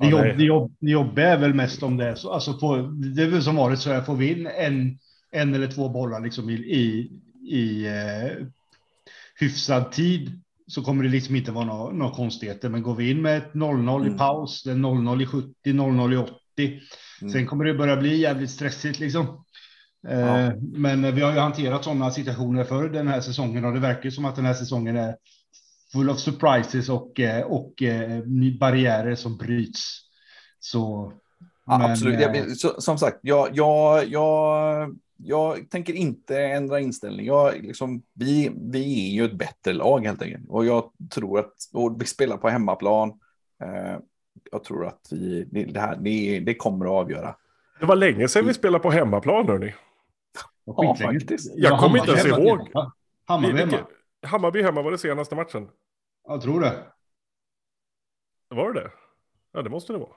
det, 0.00 0.06
jobb, 0.06 0.22
det, 0.22 0.44
jobb, 0.44 0.76
det 0.80 0.90
jobbiga 0.90 1.28
är 1.28 1.38
väl 1.38 1.54
mest 1.54 1.82
om 1.82 1.96
det 1.96 2.04
är 2.04 2.14
så. 2.14 2.32
Alltså 2.32 2.58
på, 2.58 2.76
det 3.16 3.22
är 3.22 3.30
väl 3.30 3.42
som 3.42 3.56
varit 3.56 3.78
så 3.78 3.90
här, 3.90 4.02
får 4.02 4.16
vi 4.16 4.32
in 4.32 4.46
en 4.46 4.98
en 5.34 5.54
eller 5.54 5.66
två 5.66 5.88
bollar 5.88 6.20
liksom 6.20 6.50
i, 6.50 6.54
i, 6.54 7.10
i 7.56 7.86
eh, 7.86 8.46
hyfsad 9.40 9.92
tid 9.92 10.40
så 10.66 10.82
kommer 10.82 11.04
det 11.04 11.10
liksom 11.10 11.36
inte 11.36 11.52
vara 11.52 11.64
några, 11.64 11.92
några 11.92 12.14
konstigheter. 12.14 12.68
Men 12.68 12.82
går 12.82 12.94
vi 12.94 13.10
in 13.10 13.22
med 13.22 13.38
ett 13.38 13.52
0-0 13.52 14.00
mm. 14.00 14.14
i 14.14 14.18
paus, 14.18 14.62
det 14.62 14.70
är 14.70 14.74
0-0 14.74 15.22
i 15.22 15.26
70, 15.26 15.48
0-0 15.64 16.12
i 16.12 16.16
80. 16.16 16.80
Mm. 17.20 17.32
Sen 17.32 17.46
kommer 17.46 17.64
det 17.64 17.74
börja 17.74 17.96
bli 17.96 18.16
jävligt 18.16 18.50
stressigt 18.50 19.00
liksom. 19.00 19.44
Eh, 20.08 20.20
ja. 20.20 20.52
Men 20.60 21.14
vi 21.14 21.20
har 21.20 21.32
ju 21.32 21.38
hanterat 21.38 21.84
sådana 21.84 22.10
situationer 22.10 22.64
för 22.64 22.88
den 22.88 23.08
här 23.08 23.20
säsongen 23.20 23.64
och 23.64 23.72
det 23.72 23.80
verkar 23.80 24.10
som 24.10 24.24
att 24.24 24.36
den 24.36 24.44
här 24.46 24.54
säsongen 24.54 24.96
är 24.96 25.16
full 25.92 26.10
of 26.10 26.18
surprises 26.18 26.88
och, 26.88 27.20
eh, 27.20 27.42
och 27.42 27.82
eh, 27.82 28.22
barriärer 28.60 29.14
som 29.14 29.36
bryts. 29.36 30.00
Så. 30.60 31.12
Ja, 31.66 31.78
men, 31.78 31.90
absolut. 31.90 32.20
Jag, 32.20 32.82
som 32.82 32.98
sagt, 32.98 33.18
jag, 33.22 33.48
jag, 33.52 34.08
jag 34.08 34.96
jag 35.16 35.70
tänker 35.70 35.92
inte 35.92 36.42
ändra 36.42 36.80
inställning. 36.80 37.26
Jag, 37.26 37.62
liksom, 37.62 38.02
vi, 38.12 38.52
vi 38.56 39.08
är 39.10 39.12
ju 39.14 39.24
ett 39.24 39.38
bättre 39.38 39.72
lag 39.72 40.06
helt 40.06 40.22
enkelt. 40.22 40.48
Och 40.48 40.64
jag 40.64 40.90
tror 41.10 41.38
att 41.38 41.52
och 41.72 42.02
vi 42.02 42.06
spelar 42.06 42.36
på 42.36 42.48
hemmaplan. 42.48 43.08
Eh, 43.62 43.98
jag 44.52 44.64
tror 44.64 44.86
att 44.86 45.08
vi, 45.10 45.44
det, 45.44 45.80
här, 45.80 45.96
det, 45.96 46.40
det 46.40 46.54
kommer 46.54 46.86
att 46.86 46.92
avgöra. 46.92 47.36
Det 47.80 47.86
var 47.86 47.96
länge 47.96 48.28
sedan 48.28 48.46
vi 48.46 48.54
spelade 48.54 48.82
på 48.82 48.90
hemmaplan, 48.90 49.48
hörni. 49.48 49.74
Ja, 50.64 50.96
faktiskt. 51.00 51.52
Jag 51.56 51.72
Ja, 51.72 51.78
kommer 51.78 51.98
inte 51.98 52.10
ens 52.10 52.26
ihåg. 52.26 52.68
Hammarby 53.24 53.58
hemma. 53.58 53.78
Hammarby 54.22 54.62
hemma 54.62 54.82
var 54.82 54.90
det 54.90 54.98
senaste 54.98 55.34
matchen. 55.34 55.68
Jag 56.28 56.42
tror 56.42 56.60
det. 56.60 56.82
Var 58.48 58.72
det 58.72 58.80
det? 58.80 58.90
Ja, 59.52 59.62
det 59.62 59.70
måste 59.70 59.92
det 59.92 59.98
vara. 59.98 60.16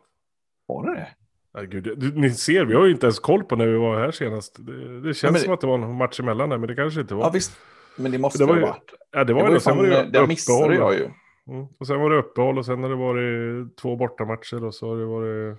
Var 0.65 0.85
det 0.85 0.93
det? 0.99 1.15
Du, 1.65 2.11
ni 2.15 2.29
ser, 2.31 2.65
vi 2.65 2.73
har 2.73 2.85
ju 2.85 2.91
inte 2.91 3.05
ens 3.05 3.19
koll 3.19 3.43
på 3.43 3.55
när 3.55 3.67
vi 3.67 3.77
var 3.77 3.99
här 3.99 4.11
senast. 4.11 4.55
Det, 4.65 5.01
det 5.01 5.13
känns 5.13 5.31
men- 5.33 5.41
som 5.41 5.53
att 5.53 5.61
det 5.61 5.67
var 5.67 5.75
en 5.79 5.95
match 5.97 6.19
emellan 6.19 6.49
där, 6.49 6.57
men 6.57 6.67
det 6.69 6.75
kanske 6.75 7.01
inte 7.01 7.15
var. 7.15 7.23
Ja, 7.23 7.29
visst. 7.29 7.57
Men 7.95 8.11
det 8.11 8.17
måste 8.17 8.39
Det 8.39 8.43
det 8.43 8.47
var 8.47 8.53
ha 8.53 8.59
ju- 8.61 8.67
varit. 8.67 8.93
ja, 9.11 9.19
det 9.19 9.23
Det 9.25 9.33
var, 9.33 9.41
var 9.41 9.47
det. 9.49 9.53
ju 9.53 9.59
Sen 9.59 9.77
var 9.77 9.83
det 9.87 10.09
det 10.13 10.27
missade 10.27 10.75
jag 10.75 10.93
ju. 10.93 11.03
Mm. 11.49 11.65
Och 11.79 11.87
sen 11.87 11.99
var 11.99 12.09
det 12.09 12.17
uppehåll 12.17 12.57
och 12.57 12.65
sen 12.65 12.83
har 12.83 12.89
det 12.89 12.95
varit 12.95 13.77
två 13.77 13.95
bortamatcher 13.95 14.63
och 14.65 14.75
så 14.75 14.89
har 14.89 14.97
det 14.97 15.05
varit... 15.05 15.57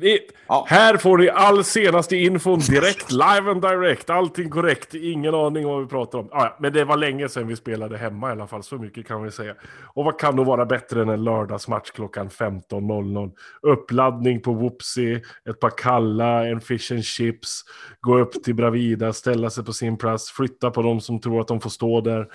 Det, 0.00 0.20
Ja. 0.48 0.64
Här 0.68 0.96
får 0.96 1.18
ni 1.18 1.28
all 1.28 1.64
senaste 1.64 2.16
infon 2.16 2.58
direkt, 2.58 3.12
live 3.12 3.50
and 3.50 3.62
direct. 3.62 4.10
Allting 4.10 4.50
korrekt, 4.50 4.94
ingen 4.94 5.34
aning 5.34 5.66
om 5.66 5.72
vad 5.72 5.80
vi 5.82 5.88
pratar 5.88 6.18
om. 6.18 6.28
Ah, 6.32 6.44
ja, 6.44 6.56
men 6.60 6.72
det 6.72 6.84
var 6.84 6.96
länge 6.96 7.28
sedan 7.28 7.46
vi 7.46 7.56
spelade 7.56 7.98
hemma 7.98 8.28
i 8.28 8.32
alla 8.32 8.46
fall, 8.46 8.62
så 8.62 8.78
mycket 8.78 9.06
kan 9.06 9.22
vi 9.22 9.30
säga. 9.30 9.54
Och 9.94 10.04
vad 10.04 10.20
kan 10.20 10.36
då 10.36 10.44
vara 10.44 10.66
bättre 10.66 11.02
än 11.02 11.08
en 11.08 11.24
lördagsmatch 11.24 11.90
klockan 11.90 12.28
15.00? 12.28 13.30
Uppladdning 13.62 14.40
på 14.40 14.52
Whoopsie, 14.52 15.22
ett 15.50 15.60
par 15.60 15.70
kalla, 15.70 16.46
en 16.46 16.60
fish 16.60 16.92
and 16.92 17.04
chips, 17.04 17.62
gå 18.00 18.18
upp 18.18 18.44
till 18.44 18.54
Bravida, 18.54 19.12
ställa 19.12 19.50
sig 19.50 19.64
på 19.64 19.72
sin 19.72 19.98
plats, 19.98 20.30
flytta 20.30 20.70
på 20.70 20.82
de 20.82 21.00
som 21.00 21.20
tror 21.20 21.40
att 21.40 21.48
de 21.48 21.60
får 21.60 21.70
stå 21.70 22.00
där. 22.00 22.26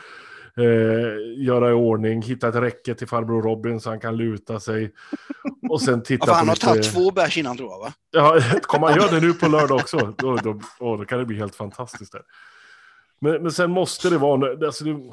Eh, 0.57 1.43
göra 1.43 1.69
i 1.69 1.73
ordning, 1.73 2.21
hitta 2.21 2.47
ett 2.47 2.55
räcke 2.55 2.95
till 2.95 3.07
farbror 3.07 3.41
Robin 3.41 3.79
så 3.79 3.89
han 3.89 3.99
kan 3.99 4.17
luta 4.17 4.59
sig. 4.59 4.93
Och 5.69 5.81
sen 5.81 6.03
titta 6.05 6.25
Ja, 6.27 6.33
han 6.33 6.47
har 6.47 6.55
lite... 6.55 6.65
tagit 6.65 6.93
två 6.93 7.11
bärs 7.11 7.37
innan 7.37 7.57
tror 7.57 7.71
jag 7.71 7.79
va? 7.79 7.93
Ja, 8.11 8.39
kommer 8.61 8.87
han 8.87 8.97
göra 8.97 9.11
det 9.11 9.27
nu 9.27 9.33
på 9.33 9.47
lördag 9.47 9.75
också, 9.75 10.13
då, 10.17 10.35
då, 10.35 10.59
åh, 10.79 10.97
då 10.97 11.05
kan 11.05 11.19
det 11.19 11.25
bli 11.25 11.37
helt 11.37 11.55
fantastiskt. 11.55 12.11
Där. 12.11 12.21
Men, 13.21 13.41
men 13.43 13.51
sen 13.51 13.71
måste 13.71 14.09
det 14.09 14.17
vara, 14.17 14.65
alltså 14.65 14.83
det, 14.83 15.11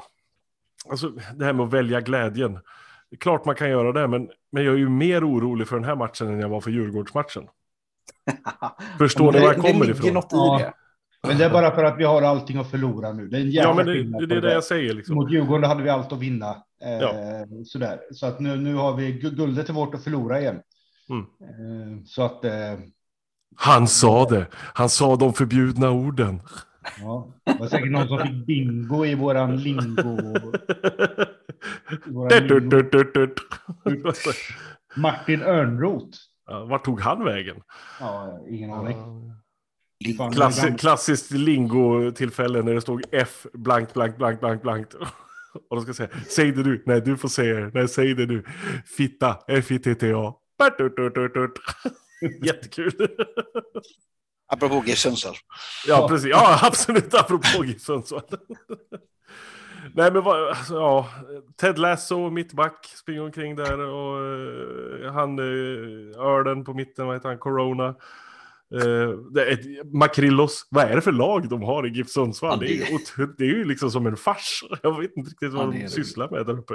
alltså 0.89 1.09
det 1.35 1.45
här 1.45 1.53
med 1.53 1.65
att 1.65 1.73
välja 1.73 2.01
glädjen. 2.01 2.53
Det 3.09 3.15
är 3.15 3.19
klart 3.19 3.45
man 3.45 3.55
kan 3.55 3.69
göra 3.69 3.91
det, 3.91 4.07
men, 4.07 4.29
men 4.51 4.63
jag 4.63 4.73
är 4.73 4.77
ju 4.77 4.89
mer 4.89 5.29
orolig 5.29 5.67
för 5.67 5.75
den 5.75 5.85
här 5.85 5.95
matchen 5.95 6.27
än 6.27 6.39
jag 6.39 6.49
var 6.49 6.61
för 6.61 6.71
Djurgårdsmatchen. 6.71 7.47
Förstår 8.97 9.31
ni 9.31 9.39
var 9.39 9.47
det, 9.47 9.53
jag 9.53 9.55
det 9.55 9.71
kommer 9.71 9.85
ligger 9.85 9.99
ifrån? 9.99 10.13
något 10.13 10.33
i 10.33 10.63
det. 10.63 10.73
Men 11.27 11.37
det 11.37 11.45
är 11.45 11.49
bara 11.49 11.75
för 11.75 11.83
att 11.83 11.97
vi 11.97 12.03
har 12.03 12.21
allting 12.21 12.57
att 12.57 12.71
förlora 12.71 13.11
nu. 13.13 13.27
Det 13.27 13.37
är 13.37 13.41
en 13.41 13.49
jävla 13.51 13.69
Ja, 13.69 13.75
men 13.75 13.85
det, 13.85 14.25
det, 14.27 14.35
är 14.35 14.41
det 14.41 14.53
jag 14.53 14.63
säger 14.63 14.93
liksom. 14.93 15.15
Mot 15.15 15.31
Djurgården 15.31 15.69
hade 15.69 15.83
vi 15.83 15.89
allt 15.89 16.11
att 16.11 16.19
vinna. 16.19 16.49
Eh, 16.83 16.91
Ja. 17.01 17.13
sådär. 17.65 17.99
Så 18.13 18.25
att 18.25 18.39
nu, 18.39 18.55
nu 18.55 18.75
har 18.75 18.95
vi 18.95 19.11
gu- 19.21 19.35
guldet 19.35 19.69
är 19.69 19.73
vårt 19.73 19.95
att 19.95 20.03
förlora 20.03 20.39
igen. 20.39 20.59
Mm. 21.09 21.21
Eh, 21.41 22.03
så 22.05 22.23
att 22.23 22.45
eh, 22.45 22.51
Han 23.55 23.87
sa 23.87 24.25
det, 24.29 24.45
han 24.53 24.89
sa 24.89 25.15
de 25.15 25.33
förbjudna 25.33 25.89
orden. 25.91 26.41
ja, 27.01 27.27
det 27.43 27.57
var 27.59 27.67
säkert 27.67 27.91
någon 27.91 28.07
som 28.07 28.19
fick 28.19 28.45
bingo 28.45 29.05
i 29.05 29.15
våran 29.15 29.57
lingo. 29.57 30.17
I 32.07 32.11
våran 32.11 32.29
Dut, 32.29 32.47
dut, 32.47 32.61
lingo. 32.63 32.69
dut, 32.81 32.91
dut, 33.13 33.13
dut. 33.13 33.41
Martin 34.95 35.41
Örnroth. 35.41 36.17
Ja, 36.47 36.65
Vart 36.65 36.85
tog 36.85 36.99
han 37.01 37.23
vägen? 37.25 37.55
Ja, 37.99 38.39
ingen 38.49 38.71
aning. 38.73 38.97
Klass, 40.33 40.65
klassiskt 40.79 41.31
lingo-tillfälle 41.31 42.61
när 42.61 42.73
det 42.73 42.81
stod 42.81 43.03
F 43.11 43.47
blankt, 43.53 43.93
blankt, 43.93 44.17
blankt, 44.17 44.39
blankt, 44.39 44.63
blankt. 44.63 44.93
Och 45.69 45.75
de 45.75 45.81
ska 45.81 45.93
säga, 45.93 46.09
säg 46.27 46.51
det 46.51 46.63
du. 46.63 46.83
Nej, 46.85 47.01
du 47.01 47.17
får 47.17 47.29
säga 47.29 47.55
det. 47.55 47.71
Nej, 47.73 47.87
säg 47.87 48.13
det 48.13 48.25
du. 48.25 48.43
Fitta, 48.97 49.37
F-I-T-T-A. 49.47 50.33
Jättekul. 52.45 52.91
Apropå 54.53 54.83
GIF 54.85 54.97
Sundsvall. 54.97 55.35
Ja, 55.87 56.07
precis. 56.07 56.29
Ja, 56.29 56.59
absolut. 56.61 57.13
Apropå 57.13 57.65
GIF 57.65 57.81
Sundsvall. 57.81 58.23
Nej, 59.93 60.11
men 60.11 60.23
vad, 60.23 60.47
alltså, 60.47 60.75
ja. 60.75 61.09
Ted 61.57 61.79
Lasso, 61.79 62.29
mittback, 62.29 62.85
springer 62.85 63.21
omkring 63.21 63.55
där 63.55 63.79
och 63.79 64.17
eh, 65.05 65.13
han, 65.13 65.39
uh, 65.39 66.17
Örden 66.17 66.63
på 66.63 66.73
mitten, 66.73 67.05
vad 67.05 67.15
heter 67.15 67.29
han, 67.29 67.37
Corona. 67.37 67.95
Eh, 68.75 69.09
det 69.33 69.41
är 69.45 69.51
ett, 69.51 69.93
Makrillos, 69.93 70.67
vad 70.69 70.83
är 70.91 70.95
det 70.95 71.01
för 71.01 71.11
lag 71.11 71.49
de 71.49 71.61
har 71.61 71.87
i 71.87 71.89
GIF 71.89 72.09
Sundsvall? 72.09 72.59
Ja, 72.61 72.67
det, 72.67 72.73
är, 72.73 72.89
ju 72.89 72.97
otro- 72.97 73.35
det 73.37 73.43
är 73.43 73.47
ju 73.47 73.65
liksom 73.65 73.91
som 73.91 74.07
en 74.07 74.17
fars. 74.17 74.63
Jag 74.83 75.01
vet 75.01 75.17
inte 75.17 75.29
riktigt 75.31 75.53
vad 75.53 75.65
Ja, 75.67 75.71
det 75.71 75.75
är 75.75 75.79
de 75.79 75.83
det. 75.83 75.89
sysslar 75.89 76.29
med 76.29 76.45
där 76.45 76.59
uppe. 76.59 76.73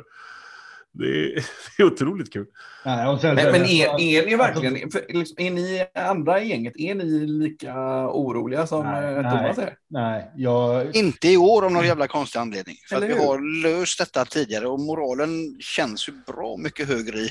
Det 0.93 1.07
är, 1.09 1.35
det 1.77 1.83
är 1.83 1.87
otroligt 1.87 2.33
kul. 2.33 2.47
Nej, 2.85 3.09
och 3.09 3.21
sen, 3.21 3.35
Men, 3.35 3.53
men 3.53 3.63
är, 3.65 4.01
är 4.01 4.27
ni 4.27 4.37
verkligen, 4.37 4.91
för, 4.91 5.05
liksom, 5.09 5.37
är 5.39 5.51
ni 5.51 5.87
andra 5.95 6.41
i 6.43 6.49
gänget, 6.49 6.73
är 6.77 6.95
ni 6.95 7.05
lika 7.27 7.75
oroliga 8.09 8.67
som 8.67 8.85
Nej, 8.87 9.15
eh, 9.15 9.23
nej. 9.23 9.31
Thomas 9.33 9.59
är? 9.59 9.75
Nej, 9.91 10.31
jag, 10.37 10.97
Inte 10.97 11.29
i 11.29 11.37
år 11.37 11.65
av 11.65 11.73
någon 11.73 11.87
jävla 11.87 12.07
konstig 12.07 12.39
anledning. 12.39 12.77
För 12.89 12.97
att 12.97 13.03
vi 13.05 13.13
har 13.27 13.63
löst 13.63 13.99
detta 13.99 14.25
tidigare 14.25 14.67
och 14.69 14.81
moralen 14.81 15.57
känns 15.61 16.09
ju 16.09 16.13
bra 16.27 16.57
mycket 16.57 16.89
högre 16.89 17.19
i, 17.19 17.31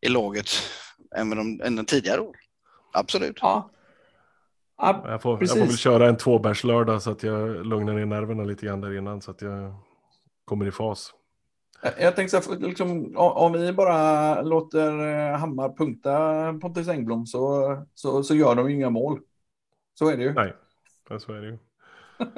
i 0.00 0.08
laget 0.08 0.46
än, 1.16 1.28
med 1.28 1.38
de, 1.38 1.60
än 1.64 1.76
den 1.76 1.84
tidigare 1.84 2.20
år. 2.20 2.36
Absolut. 2.92 3.38
Ja. 3.42 3.70
ja 4.78 5.04
Jag 5.10 5.22
får, 5.22 5.38
jag 5.40 5.50
får 5.50 5.56
väl 5.58 5.76
köra 5.76 6.08
en 6.08 6.16
tvåbärslördag 6.16 7.02
så 7.02 7.10
att 7.10 7.22
jag 7.22 7.66
lugnar 7.66 7.94
ner 7.94 8.06
nerverna 8.06 8.44
lite 8.44 8.66
grann 8.66 8.80
där 8.80 8.98
innan 8.98 9.20
så 9.22 9.30
att 9.30 9.42
jag 9.42 9.74
kommer 10.44 10.66
i 10.66 10.70
fas. 10.70 11.12
Jag- 11.98 12.16
tänkte 12.16 12.42
så 12.42 12.52
här, 12.52 12.60
liksom, 12.60 13.16
om 13.16 13.52
vi 13.52 13.72
bara 13.72 14.42
låter 14.42 15.08
eh, 15.08 15.38
Hammar 15.38 15.68
punkta 15.76 16.52
Pontus 16.60 16.88
Engblom 16.88 17.26
så, 17.26 17.76
så, 17.94 18.22
så 18.22 18.34
gör 18.34 18.54
de 18.54 18.70
ju 18.70 18.76
inga 18.76 18.90
mål. 18.90 19.20
Så 19.94 20.10
är 20.10 20.16
det 20.16 20.22
ju. 20.22 20.32
Nej, 20.32 20.54
så 21.18 21.32
är 21.32 21.40
det 21.40 21.46
ju. 21.46 21.58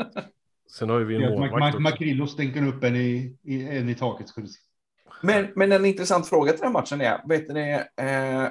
Sen 0.71 0.91
har 0.91 0.99
ju 0.99 1.05
vi 1.05 1.25
en 1.25 1.41
målvakt. 1.41 1.79
Makrillo 1.79 2.27
stänker 2.27 2.67
upp 2.69 2.85
en 2.85 2.97
i, 2.97 3.37
i, 3.43 3.69
en 3.79 3.89
i 3.89 3.95
taket. 3.95 4.29
Se. 4.29 4.43
Men, 5.23 5.49
men 5.57 5.73
en 5.73 5.85
intressant 5.85 6.27
fråga 6.29 6.53
till 6.53 6.61
den 6.61 6.73
matchen 6.73 7.01
är, 7.01 7.21
vet 7.29 7.49
ni, 7.49 7.71
eh, 7.97 8.49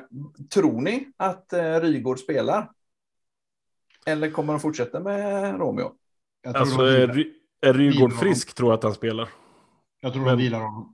tror 0.53 0.81
ni 0.81 1.07
att 1.17 1.53
eh, 1.53 1.79
Rygård 1.79 2.19
spelar? 2.19 2.71
Eller 4.05 4.31
kommer 4.31 4.53
de 4.53 4.59
fortsätta 4.59 4.99
med 4.99 5.55
Romeo? 5.59 5.91
Jag 6.41 6.53
tror, 6.53 6.61
Alltså 6.61 6.81
är, 6.81 7.25
är 7.61 7.73
Rygård 7.73 8.13
frisk 8.13 8.53
tror 8.55 8.69
jag 8.71 8.77
att 8.77 8.83
han 8.83 8.93
spelar. 8.93 9.29
jag 10.01 10.13
tror 10.13 10.23
men- 10.23 10.37
de 10.37 10.43
vilar 10.43 10.59
honom. 10.59 10.93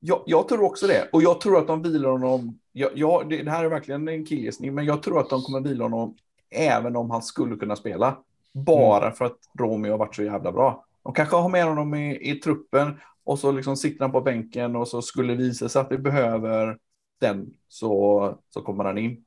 Jag, 0.00 0.22
jag 0.26 0.48
tror 0.48 0.62
också 0.62 0.86
det. 0.86 1.08
Och 1.12 1.22
jag 1.22 1.40
tror 1.40 1.58
att 1.58 1.66
de 1.66 1.82
vilar 1.82 2.10
honom. 2.10 2.58
Jag, 2.72 2.90
jag, 2.94 3.30
det, 3.30 3.42
det 3.42 3.50
här 3.50 3.64
är 3.64 3.68
verkligen 3.68 4.08
en 4.08 4.26
killgissning, 4.26 4.74
men 4.74 4.84
jag 4.84 5.02
tror 5.02 5.20
att 5.20 5.30
de 5.30 5.42
kommer 5.42 5.60
vila 5.60 5.84
honom 5.84 6.16
även 6.50 6.96
om 6.96 7.10
han 7.10 7.22
skulle 7.22 7.56
kunna 7.56 7.76
spela. 7.76 8.18
Bara 8.52 9.10
för 9.12 9.24
att 9.24 9.38
Romeo 9.58 9.90
har 9.90 9.98
varit 9.98 10.14
så 10.14 10.22
jävla 10.22 10.52
bra. 10.52 10.84
De 11.02 11.12
kanske 11.14 11.36
har 11.36 11.48
med 11.48 11.64
honom 11.64 11.94
i, 11.94 12.30
i 12.30 12.34
truppen 12.34 13.00
och 13.28 13.38
så 13.38 13.52
liksom 13.52 13.76
sitter 13.76 14.04
han 14.04 14.12
på 14.12 14.20
bänken 14.20 14.76
och 14.76 14.88
så 14.88 15.02
skulle 15.02 15.32
det 15.32 15.36
visa 15.36 15.68
sig 15.68 15.80
att 15.80 15.92
vi 15.92 15.98
behöver 15.98 16.78
den 17.20 17.46
så, 17.68 18.38
så 18.48 18.62
kommer 18.62 18.84
han 18.84 18.98
in. 18.98 19.24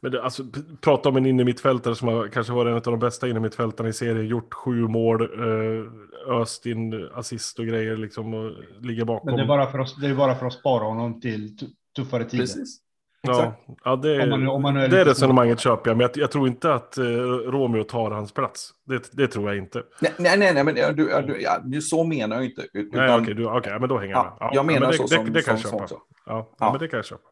Men 0.00 0.12
det, 0.12 0.22
alltså, 0.22 0.44
prata 0.80 1.08
om 1.08 1.16
en 1.16 1.26
innermittfältare 1.26 1.94
som 1.94 2.08
har 2.08 2.28
kanske 2.28 2.52
varit 2.52 2.70
en 2.70 2.76
av 2.76 2.82
de 2.82 2.98
bästa 2.98 3.28
innermittfältarna 3.28 3.88
i 3.88 3.92
serien. 3.92 4.26
Gjort 4.26 4.54
sju 4.54 4.88
mål, 4.88 5.22
eh, 5.22 6.36
öst 6.40 6.66
in 6.66 7.08
assist 7.14 7.58
och 7.58 7.66
grejer 7.66 7.96
liksom 7.96 8.34
och 8.34 8.52
ligger 8.80 9.04
bakom. 9.04 9.26
Men 9.26 9.36
det 9.36 9.42
är, 9.42 9.46
bara 9.48 9.66
för 9.66 9.78
att, 9.78 10.00
det 10.00 10.06
är 10.06 10.14
bara 10.14 10.34
för 10.34 10.46
att 10.46 10.52
spara 10.52 10.84
honom 10.84 11.20
till 11.20 11.56
tu- 11.56 11.70
tuffare 11.96 12.24
tider. 12.24 12.42
Precis. 12.42 12.80
Ja, 13.22 13.52
ja, 13.84 13.96
det, 13.96 14.22
Om 14.22 14.30
man, 14.30 14.48
om 14.48 14.62
man 14.62 14.76
är 14.76 14.88
det 14.88 15.04
resonemanget 15.04 15.60
köper 15.60 15.90
jag. 15.90 15.96
Men 15.96 16.02
jag, 16.14 16.22
jag 16.22 16.30
tror 16.30 16.48
inte 16.48 16.74
att 16.74 16.98
eh, 16.98 17.04
Romeo 17.04 17.84
tar 17.84 18.10
hans 18.10 18.32
plats. 18.34 18.70
Det, 18.86 19.08
det 19.12 19.26
tror 19.26 19.48
jag 19.48 19.56
inte. 19.58 19.82
Nej, 20.00 20.12
nej, 20.18 20.54
nej, 20.54 20.64
men 20.64 20.76
ja, 20.76 20.92
du, 20.92 21.10
ja, 21.10 21.22
du, 21.22 21.42
ja, 21.42 21.58
du- 21.64 21.80
så 21.80 22.04
menar 22.04 22.36
jag 22.36 22.44
inte. 22.44 22.62
ut- 22.62 22.92
Nej, 22.92 23.04
Utan, 23.04 23.22
okej, 23.22 23.34
du, 23.34 23.46
okej, 23.46 23.80
men 23.80 23.88
då 23.88 23.98
hänger 23.98 24.14
jag 24.14 24.36
ja, 24.40 24.46
med. 24.46 24.50
jag 24.56 24.66
menar 24.66 24.80
men 24.80 24.90
det, 24.90 24.96
så 24.96 25.02
det, 25.02 25.08
som, 25.08 25.32
det 25.32 25.42
kan 25.42 25.54
jag 25.54 25.60
som, 25.60 25.70
köpa. 25.70 25.88
som 25.88 25.96
så. 25.98 26.02
Ja, 26.26 26.32
ja. 26.50 26.56
Ja. 26.58 26.70
men 26.72 26.80
det 26.80 26.88
kan 26.88 26.96
jag 26.98 27.04
köpa. 27.06 27.22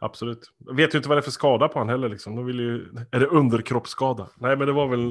Absolut. 0.00 0.40
Jag 0.58 0.74
vet 0.76 0.94
ju 0.94 0.96
inte 0.98 1.08
vad 1.08 1.18
det 1.18 1.20
är 1.20 1.22
för 1.22 1.30
skada 1.30 1.68
på 1.68 1.78
han 1.78 1.88
heller. 1.88 2.08
Liksom. 2.08 2.36
De 2.36 2.46
vill 2.46 2.58
ju... 2.60 2.86
Är 3.10 3.20
det 3.20 3.26
underkroppsskada? 3.26 4.28
Nej, 4.36 4.56
men 4.56 4.66
det 4.66 4.72
var 4.72 4.86
väl... 4.88 5.10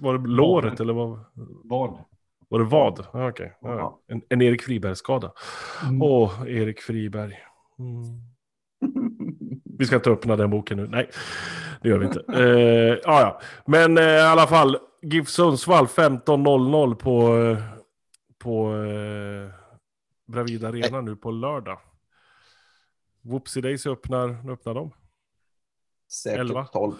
Var 0.00 0.18
det 0.18 0.28
låret 0.28 0.80
eller 0.80 0.92
vad? 0.92 1.20
Vad? 1.64 1.98
Var 2.48 2.58
det 2.58 2.64
vad? 2.64 3.06
Ja, 3.12 3.28
okej. 3.28 3.56
Ja, 3.60 3.68
Ja. 3.78 4.00
en, 4.08 4.22
en 4.28 4.42
Erik 4.42 4.62
Friberg-skada. 4.62 5.32
Mm. 5.84 6.02
Åh, 6.02 6.32
Erik 6.46 6.80
Friberg. 6.80 7.34
Mm. 7.78 8.02
Vi 9.78 9.86
ska 9.86 9.96
inte 9.96 10.10
öppna 10.10 10.36
den 10.36 10.50
boken 10.50 10.76
nu. 10.76 10.86
Nej, 10.88 11.10
det 11.82 11.88
gör 11.88 11.98
vi 11.98 12.06
inte. 12.06 12.24
Eh, 12.34 12.98
ja, 13.04 13.20
ja. 13.20 13.40
Men 13.66 13.98
eh, 13.98 14.04
i 14.04 14.20
alla 14.20 14.46
fall, 14.46 14.78
GIF 15.02 15.28
Sundsvall 15.28 15.86
15.00 15.86 16.94
på, 16.94 17.36
eh, 17.36 17.58
på 18.38 18.74
eh, 18.74 19.50
Bravida 20.32 20.68
Arena 20.68 21.00
nu 21.00 21.16
på 21.16 21.30
lördag. 21.30 21.78
Whoopsie 23.22 23.62
Daisy 23.62 23.90
öppnar, 23.90 24.50
öppnar 24.52 24.74
de? 24.74 24.90
Säkert 26.12 26.40
Elva. 26.40 26.64
12, 26.66 26.92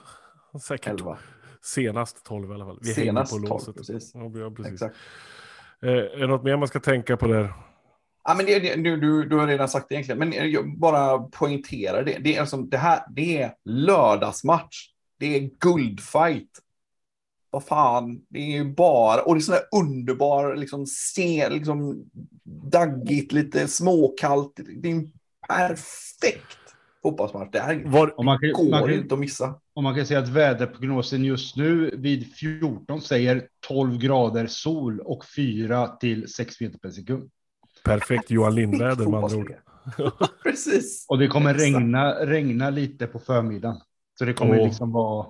Säkert 0.62 0.86
11. 1.00 1.18
senast 1.62 2.24
12 2.24 2.50
i 2.50 2.54
alla 2.54 2.64
fall. 2.64 2.78
Vi 2.82 2.94
Senast 2.94 3.32
hänger 3.32 3.46
12, 3.46 3.48
på 3.48 3.54
låset. 3.54 3.76
precis. 3.76 4.12
Ja, 4.14 4.50
precis. 4.56 4.72
Exakt. 4.72 4.96
Eh, 5.82 5.90
är 5.90 6.18
det 6.20 6.26
något 6.26 6.44
mer 6.44 6.56
man 6.56 6.68
ska 6.68 6.80
tänka 6.80 7.16
på 7.16 7.26
där? 7.26 7.52
Ja, 8.28 8.34
men 8.34 8.46
det, 8.46 8.58
det, 8.58 8.76
du, 8.76 8.96
du, 8.96 9.28
du 9.28 9.36
har 9.36 9.46
redan 9.46 9.68
sagt 9.68 9.88
det 9.88 9.94
egentligen, 9.94 10.18
men 10.18 10.50
jag 10.52 10.78
bara 10.78 11.18
poängterar 11.18 12.04
det. 12.04 12.18
Det 12.20 12.36
är, 12.36 12.40
alltså, 12.40 12.56
det 12.56 12.76
här, 12.76 13.02
det 13.10 13.42
är 13.42 13.54
lördagsmatch. 13.64 14.76
Det 15.18 15.36
är 15.36 15.50
guldfight. 15.60 16.50
Vad 17.50 17.64
fan, 17.64 18.20
det 18.28 18.38
är 18.38 18.56
ju 18.58 18.74
bara, 18.74 19.22
och 19.22 19.34
det 19.34 19.38
är 19.38 19.42
sån 19.42 19.54
där 19.54 19.80
underbar, 19.80 20.56
liksom, 20.56 20.86
se, 20.86 21.48
liksom 21.48 22.04
daggigt, 22.44 23.32
lite 23.32 23.68
småkallt. 23.68 24.60
Det 24.76 24.88
är 24.88 24.92
en 24.92 25.12
perfekt 25.48 26.58
fotbollsmatch. 27.02 27.48
Det 27.52 27.60
här 27.60 27.82
Var, 27.84 28.24
man 28.24 28.38
kan, 28.38 28.52
går 28.52 28.70
man 28.70 28.82
kan, 28.82 28.92
inte 28.92 29.14
att 29.14 29.20
missa. 29.20 29.54
Och 29.74 29.82
man 29.82 29.94
kan 29.94 30.06
säga 30.06 30.20
att 30.20 30.28
väderprognosen 30.28 31.24
just 31.24 31.56
nu 31.56 31.90
vid 31.96 32.34
14 32.34 33.00
säger 33.00 33.48
12 33.68 33.98
grader 33.98 34.46
sol 34.46 35.00
och 35.00 35.24
4 35.36 35.88
till 35.88 36.28
6 36.28 36.60
meter 36.60 36.78
per 36.78 36.90
sekund. 36.90 37.30
Perfekt 37.86 38.30
Johan 38.30 38.54
Lindväder 38.54 39.06
med 39.06 39.24
andra 39.24 39.36
ord. 39.36 39.54
Precis. 40.42 41.06
Och 41.08 41.18
det 41.18 41.28
kommer 41.28 41.54
regna, 41.54 42.12
regna 42.12 42.70
lite 42.70 43.06
på 43.06 43.18
förmiddagen. 43.18 43.76
Så 44.18 44.24
det 44.24 44.32
kommer 44.32 44.58
Åh. 44.58 44.66
liksom 44.66 44.92
vara... 44.92 45.26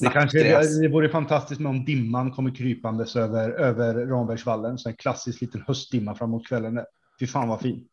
Det, 0.00 0.08
kanske, 0.08 0.38
det 0.82 0.88
vore 0.88 1.08
fantastiskt 1.08 1.60
med 1.60 1.70
om 1.70 1.84
dimman 1.84 2.30
kommer 2.30 2.54
krypandes 2.54 3.16
över, 3.16 3.50
över 3.50 4.06
Rambergsvallen. 4.06 4.78
Så 4.78 4.88
en 4.88 4.96
klassisk 4.96 5.40
liten 5.40 5.64
höstdimma 5.66 6.14
framåt 6.14 6.46
kvällen. 6.46 6.80
Fy 7.20 7.26
fan 7.26 7.48
vad 7.48 7.60
fin. 7.60 7.86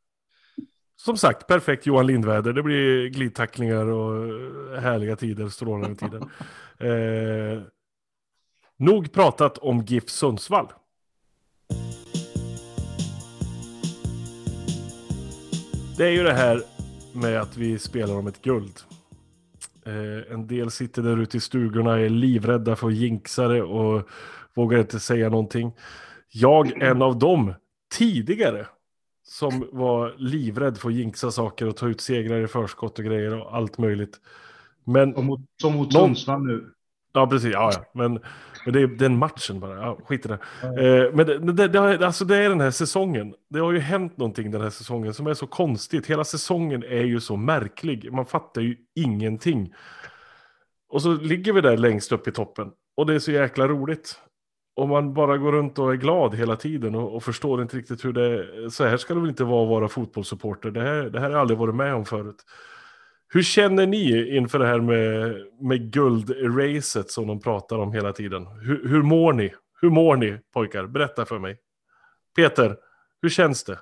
Som 0.96 1.18
sagt, 1.18 1.48
perfekt 1.48 1.86
Johan 1.86 2.08
Lindväder. 2.08 2.54
Det 2.54 2.64
blir 2.64 3.10
glidtacklingar 3.10 3.86
och 3.86 4.82
härliga 4.82 5.16
tider, 5.16 5.50
strålande 5.50 5.96
tider. 5.96 6.22
Eh, 6.80 7.62
nog 8.78 9.12
pratat 9.12 9.58
om 9.58 9.82
GIF 9.82 10.10
Sundsvall. 10.10 10.68
Det 15.98 16.06
är 16.06 16.12
ju 16.12 16.24
det 16.24 16.34
här 16.34 16.62
med 17.14 17.42
att 17.42 17.58
vi 17.58 17.80
spelar 17.80 18.16
om 18.16 18.28
ett 18.28 18.42
guld. 18.42 18.74
Eh, 19.86 20.34
en 20.34 20.48
del 20.48 20.72
sitter 20.72 21.02
där 21.02 21.18
ute 21.18 21.38
i 21.38 21.40
stugorna 21.40 22.00
är 22.00 22.10
livrädda 22.10 22.76
för 22.76 22.90
jinxare 22.90 23.64
och 23.64 24.10
vågar 24.56 24.80
inte 24.80 25.00
säga 25.00 25.30
någonting. 25.30 25.72
Jag, 26.32 26.82
en 26.82 27.02
av 27.02 27.20
dem, 27.20 27.54
tidigare, 27.98 28.68
som 29.24 29.70
var 29.72 30.16
livrädd 30.18 30.78
för 30.78 30.90
att 30.90 30.96
jinxa 30.96 31.32
saker 31.32 31.68
och 31.68 31.78
ta 31.78 31.88
ut 31.88 32.02
segrar 32.02 32.44
i 32.44 32.48
förskott 32.48 33.00
och 33.00 33.06
grejer 33.06 33.42
och 33.42 33.56
allt 33.56 33.78
möjligt. 33.78 34.20
Men 34.84 35.14
Som 35.14 35.26
mot, 35.26 35.42
som 35.62 35.74
mot 35.74 35.94
Sundsvall 35.94 36.44
nu. 36.44 36.74
Ja, 37.18 37.28
precis. 37.28 37.54
Ja, 37.54 37.72
ja. 37.74 37.86
Men, 37.94 38.20
men 38.66 38.74
det 38.74 38.82
är 38.82 38.88
den 38.88 39.18
matchen 39.18 39.60
bara. 39.60 39.76
Ja, 39.76 39.98
skit 40.06 40.26
i 40.26 40.30
det. 40.30 40.40
Eh, 40.64 41.14
men 41.14 41.26
det, 41.26 41.54
det, 41.54 41.68
det, 41.68 42.06
alltså 42.06 42.26
det 42.26 42.38
är 42.38 42.50
den 42.50 42.62
här 42.62 42.72
säsongen. 42.72 43.34
Det 43.50 43.60
har 43.60 43.72
ju 43.72 43.80
hänt 43.80 44.18
någonting 44.18 44.52
den 44.52 44.62
här 44.62 44.70
säsongen 44.70 45.14
som 45.14 45.28
är 45.28 45.34
så 45.34 45.48
konstigt. 45.48 46.08
Hela 46.08 46.24
säsongen 46.24 46.84
är 46.84 47.04
ju 47.04 47.20
så 47.20 47.36
märklig. 47.36 48.14
Man 48.14 48.26
fattar 48.26 48.62
ju 48.62 48.76
ingenting. 48.96 49.74
Och 50.90 51.02
så 51.02 51.14
ligger 51.14 51.54
vi 51.54 51.62
där 51.62 51.78
längst 51.78 52.12
upp 52.12 52.28
i 52.28 52.32
toppen. 52.32 52.72
Och 52.98 53.06
det 53.06 53.16
är 53.16 53.20
så 53.20 53.32
jäkla 53.32 53.68
roligt. 53.68 54.20
Och 54.76 54.90
man 54.90 55.14
bara 55.14 55.38
går 55.38 55.52
runt 55.52 55.80
och 55.80 55.92
är 55.92 55.98
glad 55.98 56.36
hela 56.36 56.56
tiden 56.56 56.96
och, 56.96 57.16
och 57.16 57.24
förstår 57.24 57.62
inte 57.62 57.78
riktigt 57.78 58.06
hur 58.06 58.14
det 58.14 58.26
är. 58.26 58.70
Så 58.70 58.86
här 58.86 58.98
ska 58.98 59.14
det 59.14 59.20
väl 59.20 59.30
inte 59.30 59.44
vara 59.44 59.64
att 59.64 59.70
vara 59.70 59.88
fotbollssupporter. 59.88 60.72
Det 60.72 60.82
här, 60.82 61.04
det 61.04 61.20
här 61.20 61.26
har 61.26 61.32
jag 61.32 61.42
aldrig 61.42 61.60
varit 61.60 61.76
med 61.76 61.94
om 61.94 62.06
förut. 62.06 62.44
Hur 63.30 63.44
känner 63.44 63.88
ni 63.88 64.36
inför 64.36 64.60
det 64.60 64.68
här 64.68 64.80
med, 64.80 65.36
med 65.62 65.92
guldracet 65.92 67.12
som 67.12 67.28
de 67.28 67.42
pratar 67.42 67.78
om 67.78 67.94
hela 67.94 68.14
tiden? 68.14 68.48
Hur, 68.48 68.90
hur 68.90 69.04
mår 69.04 69.34
ni? 69.34 69.54
Hur 69.82 69.90
mår 69.90 70.16
ni 70.16 70.40
pojkar? 70.54 70.88
Berätta 70.88 71.26
för 71.26 71.40
mig. 71.40 71.58
Peter, 72.36 72.78
hur 73.22 73.30
känns 73.30 73.64
det? 73.64 73.80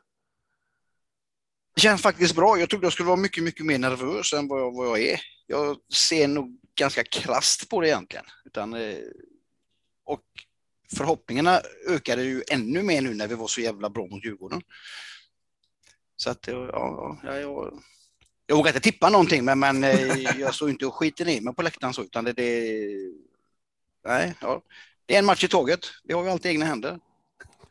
Det 1.76 1.82
känns 1.82 2.02
faktiskt 2.02 2.36
bra. 2.36 2.60
Jag 2.60 2.70
trodde 2.70 2.86
jag 2.86 2.94
skulle 2.94 3.08
vara 3.08 3.20
mycket, 3.20 3.44
mycket 3.44 3.66
mer 3.66 3.80
nervös 3.80 4.34
än 4.34 4.48
vad 4.48 4.62
jag, 4.62 4.76
vad 4.76 4.88
jag 4.88 5.02
är. 5.02 5.20
Jag 5.48 5.78
ser 5.94 6.28
nog 6.28 6.60
ganska 6.76 7.04
krasst 7.04 7.70
på 7.70 7.82
det 7.82 7.88
egentligen. 7.88 8.26
Utan, 8.46 8.74
eh, 8.74 8.98
och 10.06 10.24
förhoppningarna 10.98 11.62
ökade 11.90 12.24
ju 12.24 12.44
ännu 12.52 12.84
mer 12.84 13.02
nu 13.02 13.14
när 13.14 13.28
vi 13.28 13.36
var 13.36 13.48
så 13.48 13.62
jävla 13.62 13.90
bra 13.90 14.08
mot 14.08 14.26
Djurgården. 14.26 14.62
Så 16.16 16.30
att, 16.30 16.48
ja, 16.48 16.70
ja, 16.72 17.20
ja, 17.24 17.36
jag, 17.36 17.80
jag 18.48 18.56
vågar 18.56 18.70
inte 18.70 18.80
tippa 18.80 19.10
någonting, 19.10 19.46
men, 19.46 19.60
men 19.60 19.84
eh, 19.84 20.40
jag 20.40 20.56
såg 20.56 20.70
inte 20.70 20.86
och 20.86 20.96
skiter 20.96 21.26
ner 21.26 21.42
mig 21.42 21.56
på 21.56 21.62
läktaren 21.62 21.94
så, 21.94 22.04
utan 22.04 22.26
det, 22.26 22.34
det, 22.34 22.78
nej, 24.06 24.34
ja. 24.42 24.62
det 25.06 25.16
är 25.16 25.20
en 25.20 25.26
match 25.26 25.44
i 25.44 25.48
taget. 25.48 25.80
Vi 26.04 26.14
har 26.14 26.24
ju 26.24 26.30
alltid 26.30 26.52
egna 26.52 26.66
händer. 26.66 27.00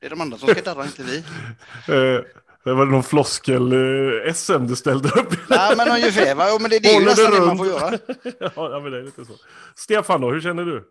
Det 0.00 0.06
är 0.06 0.10
de 0.10 0.20
andra 0.20 0.38
som 0.38 0.48
ska 0.48 0.62
darra, 0.62 0.84
inte 0.84 1.02
vi. 1.02 1.16
Eh, 1.16 2.24
det 2.64 2.74
var 2.74 2.86
någon 2.86 3.02
floskel-SM 3.02 4.66
du 4.66 4.76
ställde 4.76 5.08
upp. 5.08 5.48
Nej, 5.48 5.76
men 5.76 5.88
ungefär. 5.88 6.34
Va? 6.34 6.46
Jo, 6.50 6.58
men 6.60 6.70
det, 6.70 6.78
det 6.78 6.88
är 6.88 7.00
ju 7.00 7.06
nästan 7.06 7.32
det 7.32 7.40
man 7.40 7.58
får 7.58 7.66
göra. 7.66 7.90
ja, 8.40 8.50
ja, 8.54 8.80
men 8.82 8.92
det 8.92 8.98
är 8.98 9.02
lite 9.02 9.24
så. 9.24 9.32
Stefan 9.76 10.20
då, 10.20 10.30
hur 10.30 10.40
känner 10.40 10.64
du? 10.64 10.90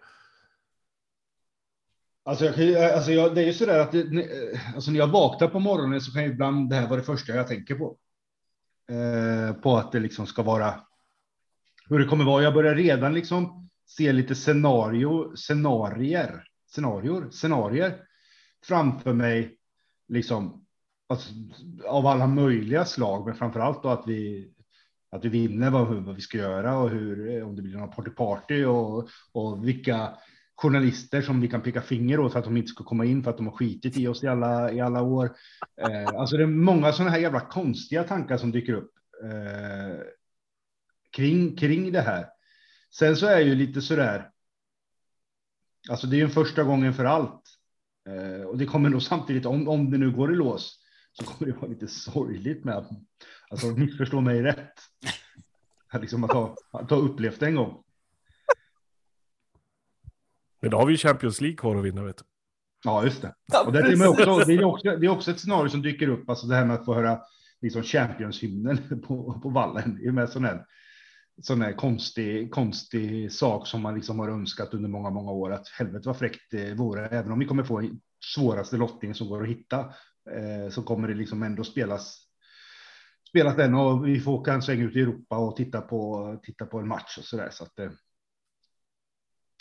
Alltså, 2.25 2.45
jag, 2.45 2.91
alltså 2.91 3.11
jag, 3.11 3.35
det 3.35 3.41
är 3.41 3.45
ju 3.45 3.53
sådär 3.53 3.79
att 3.79 3.91
det, 3.91 3.99
eh, 3.99 4.75
alltså 4.75 4.91
när 4.91 4.99
jag 4.99 5.07
vaknar 5.07 5.47
på 5.47 5.59
morgonen 5.59 6.01
så 6.01 6.13
kan 6.13 6.23
ibland 6.23 6.69
det 6.69 6.75
här 6.75 6.87
vara 6.87 6.99
det 6.99 7.05
första 7.05 7.33
jag 7.33 7.47
tänker 7.47 7.75
på. 7.75 7.97
Eh, 8.89 9.55
på 9.55 9.77
att 9.77 9.91
det 9.91 9.99
liksom 9.99 10.27
ska 10.27 10.43
vara 10.43 10.79
hur 11.89 11.99
det 11.99 12.05
kommer 12.05 12.25
vara. 12.25 12.43
Jag 12.43 12.53
börjar 12.53 12.75
redan 12.75 13.13
liksom 13.13 13.69
se 13.85 14.13
lite 14.13 14.35
scenario, 14.35 15.35
scenarier, 15.35 16.43
scenarior, 16.67 17.29
scenarier 17.31 17.99
framför 18.65 19.13
mig. 19.13 19.57
Liksom 20.07 20.65
alltså, 21.09 21.33
av 21.87 22.05
alla 22.05 22.27
möjliga 22.27 22.85
slag, 22.85 23.25
men 23.25 23.35
framför 23.35 23.59
allt 23.59 23.83
då 23.83 23.89
att 23.89 24.07
vi 24.07 24.49
att 25.09 25.25
vi 25.25 25.29
vinner 25.29 25.69
vad, 25.69 25.87
vad 25.87 26.15
vi 26.15 26.21
ska 26.21 26.37
göra 26.37 26.77
och 26.77 26.89
hur 26.89 27.43
om 27.43 27.55
det 27.55 27.61
blir 27.61 27.77
någon 27.77 27.91
party 27.91 28.09
party 28.11 28.65
och, 28.65 29.09
och 29.31 29.67
vilka 29.67 30.17
journalister 30.55 31.21
som 31.21 31.41
vi 31.41 31.47
kan 31.47 31.61
peka 31.61 31.81
finger 31.81 32.19
åt 32.19 32.31
för 32.31 32.39
att 32.39 32.45
de 32.45 32.57
inte 32.57 32.71
ska 32.71 32.83
komma 32.83 33.05
in 33.05 33.23
för 33.23 33.29
att 33.31 33.37
de 33.37 33.47
har 33.47 33.53
skitit 33.53 33.97
i 33.97 34.07
oss 34.07 34.23
i 34.23 34.27
alla, 34.27 34.71
i 34.71 34.81
alla 34.81 35.01
år. 35.01 35.35
Eh, 35.81 36.07
alltså 36.07 36.37
det 36.37 36.43
är 36.43 36.47
många 36.47 36.93
sådana 36.93 37.11
här 37.11 37.19
jävla 37.19 37.39
konstiga 37.39 38.03
tankar 38.03 38.37
som 38.37 38.51
dyker 38.51 38.73
upp 38.73 38.91
eh, 39.23 39.99
kring, 41.11 41.55
kring 41.55 41.91
det 41.91 42.01
här. 42.01 42.25
Sen 42.91 43.15
så 43.15 43.25
är 43.25 43.39
ju 43.39 43.55
lite 43.55 43.81
sådär. 43.81 44.29
Alltså 45.89 46.07
det 46.07 46.15
är 46.15 46.17
ju 46.17 46.23
en 46.23 46.29
första 46.29 46.63
gången 46.63 46.93
för 46.93 47.05
allt. 47.05 47.41
Eh, 48.09 48.45
och 48.45 48.57
det 48.57 48.65
kommer 48.65 48.89
nog 48.89 49.03
samtidigt, 49.03 49.45
om, 49.45 49.67
om 49.67 49.91
det 49.91 49.97
nu 49.97 50.11
går 50.11 50.33
i 50.33 50.35
lås, 50.35 50.79
så 51.11 51.25
kommer 51.25 51.51
det 51.51 51.57
vara 51.57 51.71
lite 51.71 51.87
sorgligt 51.87 52.63
med 52.63 52.77
att, 52.77 52.89
alltså 53.49 53.67
missförstå 53.67 54.21
mig 54.21 54.41
rätt. 54.41 54.79
Att 55.89 56.01
liksom 56.01 56.23
att 56.23 56.31
ha, 56.31 56.55
att 56.71 56.89
ha 56.89 56.97
upplevt 56.97 57.39
det 57.39 57.45
en 57.45 57.55
gång. 57.55 57.82
Men 60.63 60.71
då 60.71 60.77
har 60.77 60.85
vi 60.85 60.93
ju 60.93 60.97
Champions 60.97 61.41
League 61.41 61.57
kvar 61.57 61.75
att 61.75 61.85
vinna, 61.85 62.03
vet 62.03 62.17
du. 62.17 62.23
Ja, 62.83 63.03
just 63.03 63.21
det. 63.21 63.33
Ja, 63.51 63.63
Och 63.65 63.73
det, 63.73 63.79
är 63.79 64.07
också, 64.07 64.35
det, 64.45 64.53
är 64.53 64.63
också, 64.63 64.97
det 64.97 65.05
är 65.05 65.09
också 65.09 65.31
ett 65.31 65.39
scenario 65.39 65.69
som 65.69 65.81
dyker 65.81 66.07
upp, 66.07 66.29
alltså 66.29 66.47
det 66.47 66.55
här 66.55 66.65
med 66.65 66.75
att 66.75 66.85
få 66.85 66.93
höra 66.93 67.19
liksom 67.61 67.83
Champions-hymnen 67.83 69.01
på, 69.07 69.39
på 69.43 69.49
vallen. 69.49 69.97
Det 70.01 70.07
är 70.07 70.11
med 70.11 70.29
sån 70.29 70.45
här, 70.45 70.65
sån 71.41 71.61
här 71.61 71.73
konstig, 71.73 72.51
konstig 72.51 73.31
sak 73.31 73.67
som 73.67 73.81
man 73.81 73.95
liksom 73.95 74.19
har 74.19 74.29
önskat 74.29 74.73
under 74.73 74.89
många, 74.89 75.09
många 75.09 75.31
år. 75.31 75.53
Att 75.53 75.67
helvete 75.67 76.07
vad 76.09 76.17
fräckt 76.17 76.51
det 76.51 76.73
vore, 76.73 77.07
även 77.07 77.31
om 77.31 77.39
vi 77.39 77.45
kommer 77.45 77.63
få 77.63 77.89
svåraste 78.35 78.77
lottning 78.77 79.13
som 79.13 79.27
går 79.27 79.43
att 79.43 79.49
hitta, 79.49 79.79
eh, 80.31 80.69
så 80.71 80.83
kommer 80.83 81.07
det 81.07 81.13
liksom 81.13 81.43
ändå 81.43 81.63
spelas 81.63 82.27
spelas 83.29 83.55
den 83.55 83.75
och 83.75 84.07
vi 84.07 84.19
får 84.19 84.31
åka 84.31 84.53
en 84.53 84.61
sväng 84.61 84.79
ut 84.81 84.95
i 84.95 84.99
Europa 84.99 85.37
och 85.37 85.55
titta 85.55 85.81
på, 85.81 86.39
titta 86.43 86.65
på 86.65 86.79
en 86.79 86.87
match 86.87 87.17
och 87.17 87.23
så 87.23 87.37
där. 87.37 87.49
Så 87.51 87.63
att, 87.63 87.79
eh, 87.79 87.91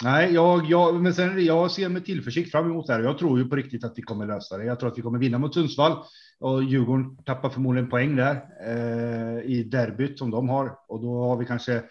Nej, 0.02 0.34
jag, 0.34 0.64
jag, 0.66 1.02
men 1.02 1.14
sen, 1.14 1.44
jag 1.44 1.70
ser 1.70 1.88
med 1.88 2.04
tillförsikt 2.04 2.50
fram 2.50 2.70
emot 2.70 2.86
det 2.86 2.92
här. 2.92 3.00
Jag 3.00 3.18
tror 3.18 3.38
ju 3.38 3.48
på 3.48 3.56
riktigt 3.56 3.84
att 3.84 3.98
vi 3.98 4.02
kommer 4.02 4.26
lösa 4.26 4.58
det. 4.58 4.64
Jag 4.64 4.80
tror 4.80 4.90
att 4.90 4.98
vi 4.98 5.02
kommer 5.02 5.18
vinna 5.18 5.38
mot 5.38 5.54
Sundsvall 5.54 6.04
och 6.40 6.64
Djurgården 6.64 7.16
tappar 7.24 7.50
förmodligen 7.50 7.90
poäng 7.90 8.16
där 8.16 8.34
eh, 8.66 9.42
i 9.50 9.64
derbyt 9.64 10.18
som 10.18 10.30
de 10.30 10.48
har 10.48 10.78
och 10.88 11.00
då 11.02 11.24
har 11.24 11.36
vi 11.36 11.46
kanske 11.46 11.82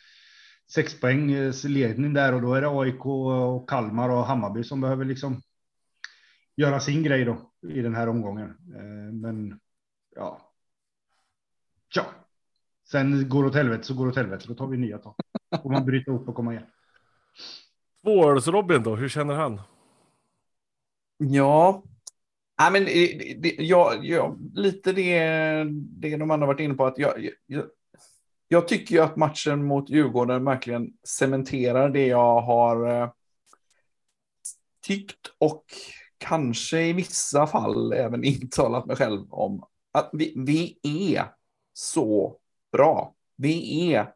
sex 0.73 0.99
poäng 0.99 1.51
ledning 1.63 2.13
där 2.13 2.33
och 2.33 2.41
då 2.41 2.53
är 2.53 2.61
det 2.61 2.69
AIK 2.69 3.05
och 3.05 3.69
Kalmar 3.69 4.09
och 4.09 4.25
Hammarby 4.25 4.63
som 4.63 4.81
behöver 4.81 5.05
liksom 5.05 5.41
göra 6.55 6.79
sin 6.79 7.03
grej 7.03 7.25
då 7.25 7.51
i 7.67 7.81
den 7.81 7.95
här 7.95 8.09
omgången. 8.09 8.49
Eh, 8.49 9.13
men 9.13 9.59
ja. 10.15 10.53
Ja. 11.95 12.05
Sen 12.91 13.29
går 13.29 13.43
det 13.43 13.49
åt 13.49 13.55
helvete 13.55 13.83
så 13.83 13.93
går 13.93 14.05
det 14.05 14.11
åt 14.11 14.17
helvete. 14.17 14.45
Då 14.47 14.53
tar 14.53 14.67
vi 14.67 14.77
nya 14.77 14.97
tag. 14.97 15.15
Får 15.63 15.71
man 15.71 15.85
bryta 15.85 16.11
upp 16.11 16.29
och 16.29 16.35
komma 16.35 16.51
igen. 16.51 16.65
Tvåårs-Robin 18.03 18.83
då, 18.83 18.95
hur 18.95 19.09
känner 19.09 19.33
han? 19.33 19.61
Ja, 21.17 21.83
Nej, 22.61 22.71
men 22.71 22.85
det, 23.41 23.55
ja, 23.59 23.93
lite 24.53 24.91
det, 24.93 25.19
det 25.73 26.17
de 26.17 26.31
andra 26.31 26.47
varit 26.47 26.59
inne 26.59 26.73
på. 26.73 26.85
att 26.85 26.97
jag, 26.97 27.29
jag, 27.45 27.63
jag 28.47 28.67
tycker 28.67 28.95
ju 28.95 29.01
att 29.01 29.15
matchen 29.15 29.65
mot 29.65 29.89
Djurgården 29.89 30.45
verkligen 30.45 30.93
cementerar 31.03 31.89
det 31.89 32.07
jag 32.07 32.41
har 32.41 33.01
eh, 33.01 33.09
tyckt 34.81 35.33
och 35.37 35.63
kanske 36.17 36.81
i 36.81 36.93
vissa 36.93 37.47
fall 37.47 37.93
även 37.93 38.23
intalat 38.23 38.85
mig 38.85 38.95
själv 38.95 39.33
om 39.33 39.63
att 39.91 40.09
vi, 40.13 40.33
vi 40.37 40.79
är 41.13 41.25
så 41.73 42.37
bra. 42.71 43.15
Vi 43.35 43.87
är, 43.93 44.13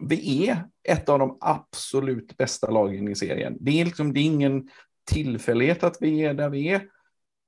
vi 0.00 0.48
är 0.48 0.64
ett 0.88 1.08
av 1.08 1.18
de 1.18 1.38
absolut 1.40 2.36
bästa 2.36 2.70
lagen 2.70 3.08
i 3.08 3.14
serien. 3.14 3.56
Det 3.60 3.80
är, 3.80 3.84
liksom, 3.84 4.12
det 4.12 4.20
är 4.20 4.24
ingen 4.24 4.68
tillfällighet 5.04 5.84
att 5.84 5.96
vi 6.00 6.24
är 6.24 6.34
där 6.34 6.48
vi 6.48 6.68
är. 6.68 6.88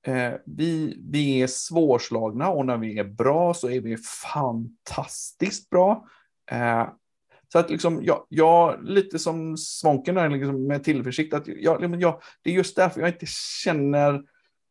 Eh, 0.06 0.34
vi, 0.46 0.98
vi 1.10 1.42
är 1.42 1.46
svårslagna 1.46 2.48
och 2.48 2.66
när 2.66 2.76
vi 2.76 2.98
är 2.98 3.04
bra 3.04 3.54
så 3.54 3.70
är 3.70 3.80
vi 3.80 3.96
fantastiskt 4.32 5.70
bra. 5.70 6.06
Eh, 6.50 6.88
så 7.52 7.58
att 7.58 7.70
liksom, 7.70 8.00
jag, 8.02 8.26
jag 8.28 8.84
lite 8.84 9.18
som 9.18 9.56
Svånken 9.56 10.14
där, 10.14 10.28
liksom 10.28 10.66
med 10.66 10.84
tillförsikt, 10.84 11.34
att 11.34 11.46
jag, 11.46 11.80
liksom, 11.80 12.00
jag, 12.00 12.22
det 12.42 12.50
är 12.50 12.54
just 12.54 12.76
därför 12.76 13.00
jag 13.00 13.10
inte 13.10 13.26
känner, 13.62 14.22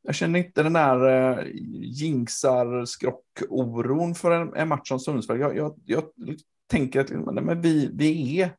jag 0.01 0.15
känner 0.15 0.39
inte 0.39 0.63
den 0.63 0.75
här 0.75 1.07
eh, 1.07 1.45
jinxar 1.81 2.85
skrock-oron 2.85 4.15
för 4.15 4.31
en, 4.31 4.53
en, 4.55 4.67
match 4.67 4.87
som 4.87 4.99
Sundsvall. 4.99 5.39
Jag, 5.39 5.57
jag, 5.57 5.79
jag 5.85 6.03
tänker 6.67 6.99
att 6.99 7.09
liksom, 7.09 7.35
men 7.35 7.61
vi, 7.61 7.89
vi 7.93 8.41
är, 8.41 8.49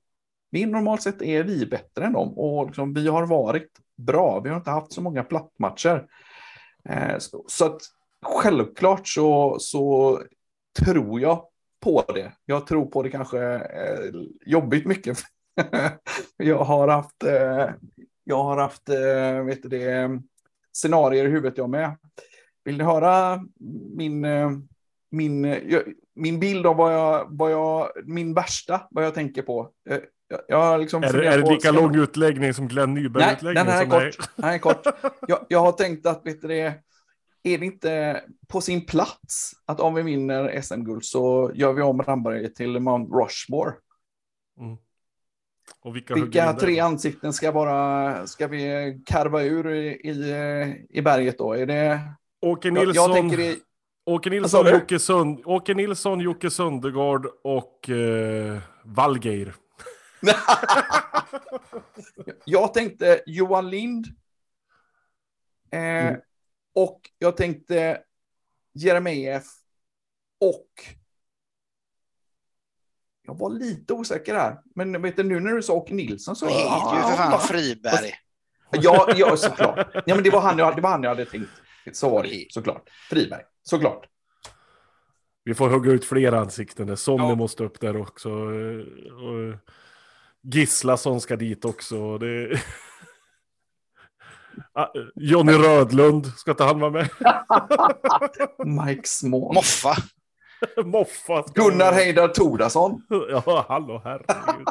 vi 0.50 0.66
normalt 0.66 1.02
sett 1.02 1.22
är 1.22 1.44
vi 1.44 1.66
bättre 1.66 2.04
än 2.04 2.12
dem 2.12 2.38
och 2.38 2.66
liksom, 2.66 2.94
vi 2.94 3.08
har 3.08 3.26
varit 3.26 3.70
bra. 3.96 4.40
Vi 4.40 4.48
har 4.48 4.56
inte 4.56 4.70
haft 4.70 4.92
så 4.92 5.00
många 5.00 5.24
plattmatcher. 5.24 6.06
Eh, 6.84 7.18
så, 7.18 7.44
så 7.48 7.66
att 7.66 7.80
självklart 8.22 9.08
så, 9.08 9.56
så 9.60 10.20
tror 10.80 11.20
jag 11.20 11.44
på 11.80 12.04
det. 12.14 12.32
Jag 12.44 12.66
tror 12.66 12.86
på 12.86 13.02
det 13.02 13.10
kanske 13.10 13.54
eh, 13.54 14.10
jobbigt 14.46 14.86
mycket. 14.86 15.18
jag 16.36 16.64
har 16.64 16.88
haft, 16.88 17.24
eh, 17.24 17.70
jag 18.24 18.42
har 18.42 18.56
haft 18.56 18.88
eh, 18.88 19.44
vet 19.44 19.62
du 19.62 19.68
det, 19.68 20.20
scenarier 20.72 21.24
i 21.24 21.30
huvudet 21.30 21.58
jag 21.58 21.70
med. 21.70 21.96
Vill 22.64 22.78
ni 22.78 22.84
höra 22.84 23.44
min, 23.96 24.24
eh, 24.24 24.50
min, 25.10 25.44
eh, 25.44 25.58
jag, 25.66 25.82
min 26.18 26.40
bild 26.40 26.66
av 26.66 26.76
vad 26.76 26.94
jag, 26.94 27.26
vad 27.28 27.52
jag, 27.52 27.88
min 28.04 28.34
värsta, 28.34 28.80
vad 28.90 29.04
jag 29.04 29.14
tänker 29.14 29.42
på? 29.42 29.70
Eh, 29.90 29.98
jag, 30.28 30.40
jag 30.48 30.80
liksom 30.80 31.02
är, 31.02 31.12
det, 31.12 31.28
är 31.28 31.38
det 31.38 31.50
lika 31.50 31.70
lång 31.70 31.96
utläggning 31.96 32.54
som 32.54 32.68
Glenn 32.68 32.94
Nyberg-utläggningen? 32.94 33.66
Nej, 33.66 33.86
den 33.86 33.90
här 33.90 34.04
är 34.04 34.10
kort. 34.10 34.30
Den 34.36 34.50
är 34.50 34.58
kort. 34.58 34.86
Jag, 35.28 35.46
jag 35.48 35.60
har 35.60 35.72
tänkt 35.72 36.06
att 36.06 36.26
vet 36.26 36.42
du 36.42 36.48
det, 36.48 36.74
är 37.42 37.58
det 37.58 37.66
inte 37.66 38.22
på 38.48 38.60
sin 38.60 38.86
plats 38.86 39.52
att 39.66 39.80
om 39.80 39.94
vi 39.94 40.02
vinner 40.02 40.60
SM-guld 40.60 41.04
så 41.04 41.50
gör 41.54 41.72
vi 41.72 41.82
om 41.82 42.02
Ramberget 42.02 42.54
till 42.54 42.80
Mount 42.80 43.14
Rushmore? 43.14 43.72
Mm. 44.60 44.76
Och 45.80 45.96
vilka, 45.96 46.14
vilka 46.14 46.52
tre 46.52 46.80
ansikten 46.80 47.32
ska, 47.32 47.52
bara, 47.52 48.26
ska 48.26 48.46
vi 48.46 49.00
karva 49.06 49.42
ur 49.42 49.70
i, 49.70 49.88
i, 49.88 50.86
i 50.90 51.02
berget 51.02 51.38
då? 51.38 51.52
Är 51.52 51.66
det... 51.66 52.00
Åke 52.40 52.70
Nilsson, 52.70 52.94
jag, 52.94 53.08
jag 53.08 53.16
tänker 53.16 53.40
i... 53.40 53.56
Åke 54.08 54.30
Nilsson, 54.30 54.66
Jocke, 54.66 54.98
Sund, 54.98 55.40
Åke 55.44 55.74
Nilsson, 55.74 56.20
Jocke 56.20 56.50
Sundegård 56.50 57.26
och 57.42 57.90
eh, 57.90 58.58
Valgeir. 58.84 59.54
jag 62.44 62.74
tänkte 62.74 63.22
Johan 63.26 63.70
Lind. 63.70 64.06
Eh, 65.70 65.80
mm. 65.80 66.20
Och 66.74 67.00
jag 67.18 67.36
tänkte 67.36 68.02
Jeremejeff 68.72 69.46
och 70.40 70.68
jag 73.22 73.38
var 73.38 73.50
lite 73.50 73.92
osäker 73.92 74.34
här. 74.34 74.58
Men 74.74 75.02
vet 75.02 75.16
du, 75.16 75.22
nu 75.22 75.40
när 75.40 75.52
du 75.52 75.62
sa 75.62 75.72
Åke 75.72 75.94
Nilsson 75.94 76.36
så... 76.36 76.46
Det 76.46 76.52
heter 76.52 76.96
ju 76.96 77.02
för 77.02 77.16
fan 77.16 77.40
Friberg. 77.40 78.14
Ja, 78.70 79.08
ja, 79.16 79.36
såklart. 79.36 79.90
Ja, 80.06 80.14
men 80.14 80.24
det 80.24 80.30
var, 80.30 80.40
han 80.40 80.58
jag, 80.58 80.76
det 80.76 80.82
var 80.82 80.90
han 80.90 81.02
jag 81.02 81.10
hade 81.10 81.24
tänkt. 81.24 81.50
Så 81.96 82.10
var 82.10 82.22
det 82.22 82.46
såklart. 82.50 82.90
Friberg, 83.10 83.42
såklart. 83.62 84.06
Vi 85.44 85.54
får 85.54 85.68
hugga 85.68 85.92
ut 85.92 86.04
fler 86.04 86.32
ansikten. 86.32 86.96
Sonny 86.96 87.28
ja. 87.28 87.34
måste 87.34 87.64
upp 87.64 87.80
där 87.80 88.00
också. 88.00 88.30
Och 88.30 89.58
Gislason 90.42 91.20
ska 91.20 91.36
dit 91.36 91.64
också. 91.64 92.18
Det... 92.18 92.62
Ah, 94.72 94.86
Johnny 95.14 95.52
Rödlund, 95.52 96.26
ska 96.26 96.50
inte 96.50 96.64
han 96.64 96.80
vara 96.80 96.90
med? 96.90 97.08
Mike 98.86 99.08
Small. 99.08 99.54
Moffa. 99.54 99.96
Moffa. 100.84 101.44
Gunnar 101.54 101.92
Heidar 101.92 102.28
Tordason. 102.28 103.02
ja, 103.08 103.64
hallå 103.68 104.02
herregud. 104.04 104.68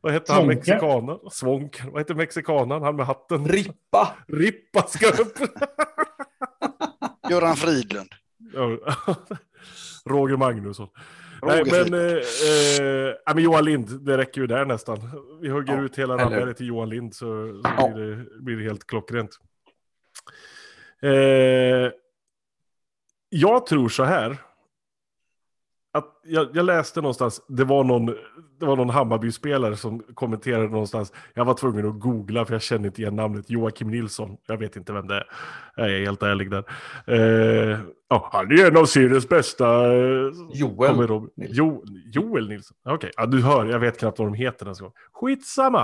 Vad 0.00 0.12
hette 0.12 0.32
han 0.32 0.46
mexikanen? 0.46 1.18
Svånk. 1.30 1.80
Vad 1.84 2.00
heter 2.00 2.14
mexikanen? 2.14 2.82
Han 2.82 2.96
med 2.96 3.06
hatten. 3.06 3.48
Rippa. 3.48 4.14
Rippa 4.26 4.82
ska 4.82 5.08
upp. 5.08 5.38
Göran 7.30 7.56
Fridlund. 7.56 8.08
Roger 10.04 10.36
Magnusson. 10.36 10.88
Nej, 11.42 11.62
men, 11.64 11.94
eh, 11.94 12.16
eh, 12.80 13.34
men 13.34 13.44
Johan 13.44 13.64
Lind, 13.64 14.00
det 14.00 14.18
räcker 14.18 14.40
ju 14.40 14.46
där 14.46 14.64
nästan. 14.64 14.98
Vi 15.40 15.48
hugger 15.48 15.74
ja, 15.76 15.82
ut 15.82 15.98
hela 15.98 16.16
ramberget 16.16 16.56
till 16.56 16.66
Johan 16.66 16.88
Lind 16.88 17.14
så, 17.14 17.24
så 17.64 17.70
ja. 17.78 17.92
blir, 17.94 18.06
det, 18.06 18.42
blir, 18.42 18.56
det, 18.56 18.62
helt 18.62 18.86
klockrent. 18.86 19.30
Eh, 21.02 21.92
jag 23.28 23.66
tror 23.66 23.88
så 23.88 24.04
här. 24.04 24.36
Att 25.92 26.20
jag, 26.24 26.48
jag, 26.54 26.64
läste 26.64 27.00
någonstans, 27.00 27.42
det 27.48 27.64
var 27.64 27.84
någon, 27.84 28.06
det 28.60 28.66
var 28.66 28.76
någon 28.76 28.90
Hammarby-spelare 28.90 29.76
som 29.76 30.02
kommenterade 30.14 30.68
någonstans. 30.68 31.12
Jag 31.34 31.44
var 31.44 31.54
tvungen 31.54 31.88
att 31.88 32.00
googla 32.00 32.44
för 32.44 32.54
jag 32.54 32.62
känner 32.62 32.86
inte 32.86 33.02
igen 33.02 33.16
namnet. 33.16 33.50
Joakim 33.50 33.88
Nilsson. 33.90 34.36
Jag 34.46 34.56
vet 34.56 34.76
inte 34.76 34.92
vem 34.92 35.06
det 35.06 35.14
är. 35.14 35.26
Jag 35.76 35.94
är 35.94 36.00
helt 36.00 36.22
ärlig 36.22 36.50
där. 36.50 36.64
Eh, 37.06 37.78
ja, 38.08 38.28
han 38.32 38.52
är 38.52 38.66
en 38.66 38.76
av 38.76 38.84
seriens 38.84 39.28
bästa. 39.28 39.94
Eh, 39.94 40.30
Joel. 40.52 41.28
Jo, 41.36 41.84
Joel 42.12 42.48
Nilsson. 42.48 42.76
Okej, 42.84 42.94
okay. 42.94 43.10
ja, 43.16 43.26
du 43.26 43.42
hör. 43.42 43.66
Jag 43.66 43.78
vet 43.78 43.98
knappt 43.98 44.18
vad 44.18 44.28
de 44.28 44.34
heter. 44.34 44.66
Alltså. 44.66 44.92
Skitsamma. 45.12 45.80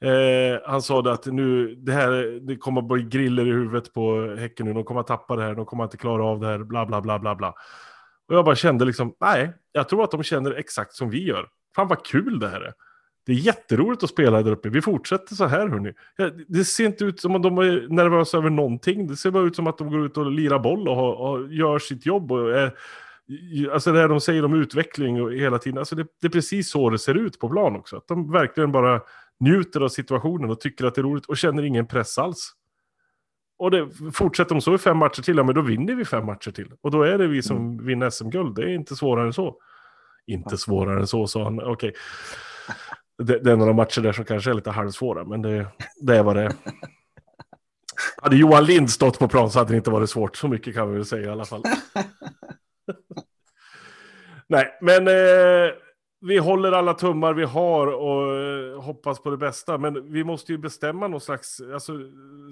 Eh, 0.00 0.60
han 0.66 0.82
sa 0.82 1.12
att 1.12 1.26
nu, 1.26 1.74
det 1.74 1.92
här, 1.92 2.40
det 2.46 2.56
kommer 2.56 2.80
att 2.80 2.88
bli 2.88 3.02
griller 3.02 3.46
i 3.46 3.52
huvudet 3.52 3.92
på 3.92 4.34
Häcken 4.38 4.66
nu. 4.66 4.72
De 4.72 4.84
kommer 4.84 5.00
att 5.00 5.06
tappa 5.06 5.36
det 5.36 5.42
här. 5.42 5.54
De 5.54 5.66
kommer 5.66 5.84
inte 5.84 5.96
klara 5.96 6.24
av 6.24 6.40
det 6.40 6.46
här. 6.46 6.58
Bla, 6.58 6.86
bla, 6.86 7.00
bla, 7.00 7.18
bla, 7.18 7.34
bla. 7.34 7.54
Och 8.28 8.34
jag 8.34 8.44
bara 8.44 8.56
kände 8.56 8.84
liksom, 8.84 9.14
nej, 9.20 9.52
jag 9.72 9.88
tror 9.88 10.04
att 10.04 10.10
de 10.10 10.22
känner 10.22 10.50
exakt 10.50 10.92
som 10.92 11.10
vi 11.10 11.24
gör. 11.24 11.48
Fan 11.76 11.88
vad 11.88 12.06
kul 12.06 12.38
det 12.38 12.48
här 12.48 12.60
är. 12.60 12.72
Det 13.26 13.32
är 13.32 13.36
jätteroligt 13.36 14.02
att 14.02 14.10
spela 14.10 14.42
där 14.42 14.52
uppe. 14.52 14.68
Vi 14.68 14.82
fortsätter 14.82 15.34
så 15.34 15.44
här 15.46 15.68
hörni. 15.68 15.92
Det 16.48 16.64
ser 16.64 16.86
inte 16.86 17.04
ut 17.04 17.20
som 17.20 17.34
att 17.34 17.42
de 17.42 17.58
är 17.58 17.86
nervösa 17.88 18.36
över 18.38 18.50
någonting. 18.50 19.06
Det 19.06 19.16
ser 19.16 19.30
bara 19.30 19.44
ut 19.44 19.56
som 19.56 19.66
att 19.66 19.78
de 19.78 19.90
går 19.90 20.06
ut 20.06 20.16
och 20.16 20.30
lirar 20.30 20.58
boll 20.58 20.88
och, 20.88 20.96
har, 20.96 21.12
och 21.12 21.52
gör 21.52 21.78
sitt 21.78 22.06
jobb. 22.06 22.32
Och 22.32 22.50
är, 22.52 22.74
alltså 23.72 23.92
det 23.92 23.98
här 23.98 24.08
de 24.08 24.20
säger 24.20 24.44
om 24.44 24.54
utveckling 24.54 25.22
och 25.22 25.32
hela 25.32 25.58
tiden. 25.58 25.78
Alltså 25.78 25.96
det, 25.96 26.06
det, 26.20 26.26
är 26.26 26.30
precis 26.30 26.70
så 26.70 26.90
det 26.90 26.98
ser 26.98 27.14
ut 27.14 27.38
på 27.38 27.48
plan 27.48 27.76
också. 27.76 27.96
Att 27.96 28.08
de 28.08 28.32
verkligen 28.32 28.72
bara 28.72 29.00
njuter 29.40 29.80
av 29.80 29.88
situationen 29.88 30.50
och 30.50 30.60
tycker 30.60 30.84
att 30.84 30.94
det 30.94 31.00
är 31.00 31.02
roligt 31.02 31.26
och 31.26 31.36
känner 31.36 31.62
ingen 31.62 31.86
press 31.86 32.18
alls. 32.18 32.52
Och 33.58 33.70
det, 33.70 33.88
fortsätter 34.12 34.54
de 34.54 34.60
så 34.60 34.74
i 34.74 34.78
fem 34.78 34.96
matcher 34.96 35.22
till, 35.22 35.36
ja 35.36 35.42
men 35.42 35.54
då 35.54 35.60
vinner 35.60 35.94
vi 35.94 36.04
fem 36.04 36.26
matcher 36.26 36.50
till. 36.50 36.72
Och 36.80 36.90
då 36.90 37.02
är 37.02 37.18
det 37.18 37.26
vi 37.26 37.42
som 37.42 37.56
mm. 37.56 37.86
vinner 37.86 38.10
SM-guld. 38.10 38.56
Det 38.56 38.62
är 38.62 38.74
inte 38.74 38.96
svårare 38.96 39.26
än 39.26 39.32
så. 39.32 39.56
Inte 40.26 40.58
svårare 40.58 41.00
än 41.00 41.06
så, 41.06 41.26
sa 41.26 41.44
han. 41.44 41.60
Okej. 41.60 41.70
Okay. 41.72 41.92
Det, 43.18 43.38
det, 43.38 43.52
är 43.52 43.56
några 43.56 43.72
matcher 43.72 44.00
där 44.00 44.12
som 44.12 44.24
kanske 44.24 44.50
är 44.50 44.54
lite 44.54 44.70
halvsvåra, 44.70 45.24
men 45.24 45.42
det, 45.42 45.66
det 46.00 46.16
är 46.16 46.22
vad 46.22 46.36
det 46.36 46.42
är. 46.42 46.52
Hade 48.22 48.36
Johan 48.36 48.64
Lind 48.64 48.90
stått 48.90 49.18
på 49.18 49.28
plan 49.28 49.50
så 49.50 49.58
hade 49.58 49.72
det 49.72 49.76
inte 49.76 49.90
varit 49.90 50.10
svårt. 50.10 50.36
Så 50.36 50.48
mycket 50.48 50.74
kan 50.74 50.90
vi 50.90 50.96
väl 50.96 51.04
säga 51.04 51.26
i 51.26 51.30
alla 51.30 51.44
fall. 51.44 51.62
Nej, 54.48 54.78
men 54.80 55.08
eh, 55.08 55.72
vi 56.26 56.38
håller 56.38 56.72
alla 56.72 56.94
tummar 56.94 57.34
vi 57.34 57.44
har 57.44 57.86
och 57.86 58.36
eh, 58.36 58.82
hoppas 58.82 59.22
på 59.22 59.30
det 59.30 59.36
bästa. 59.36 59.78
Men 59.78 60.12
vi 60.12 60.24
måste 60.24 60.52
ju 60.52 60.58
bestämma 60.58 61.08
någon 61.08 61.20
slags... 61.20 61.60
Alltså, 61.60 61.92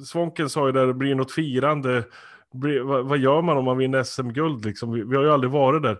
Svånken 0.06 0.50
sa 0.50 0.66
ju 0.66 0.72
där, 0.72 0.86
det 0.86 0.94
blir 0.94 1.14
något 1.14 1.32
firande. 1.32 2.04
Blir, 2.52 2.80
vad, 2.80 3.04
vad, 3.04 3.18
gör 3.18 3.42
man 3.42 3.56
om 3.56 3.64
man 3.64 3.78
vinner 3.78 4.02
SM-guld? 4.02 4.64
Liksom? 4.64 4.92
Vi, 4.92 5.02
vi, 5.02 5.16
har 5.16 5.22
ju 5.22 5.30
aldrig 5.30 5.50
varit 5.50 5.82
där. 5.82 5.98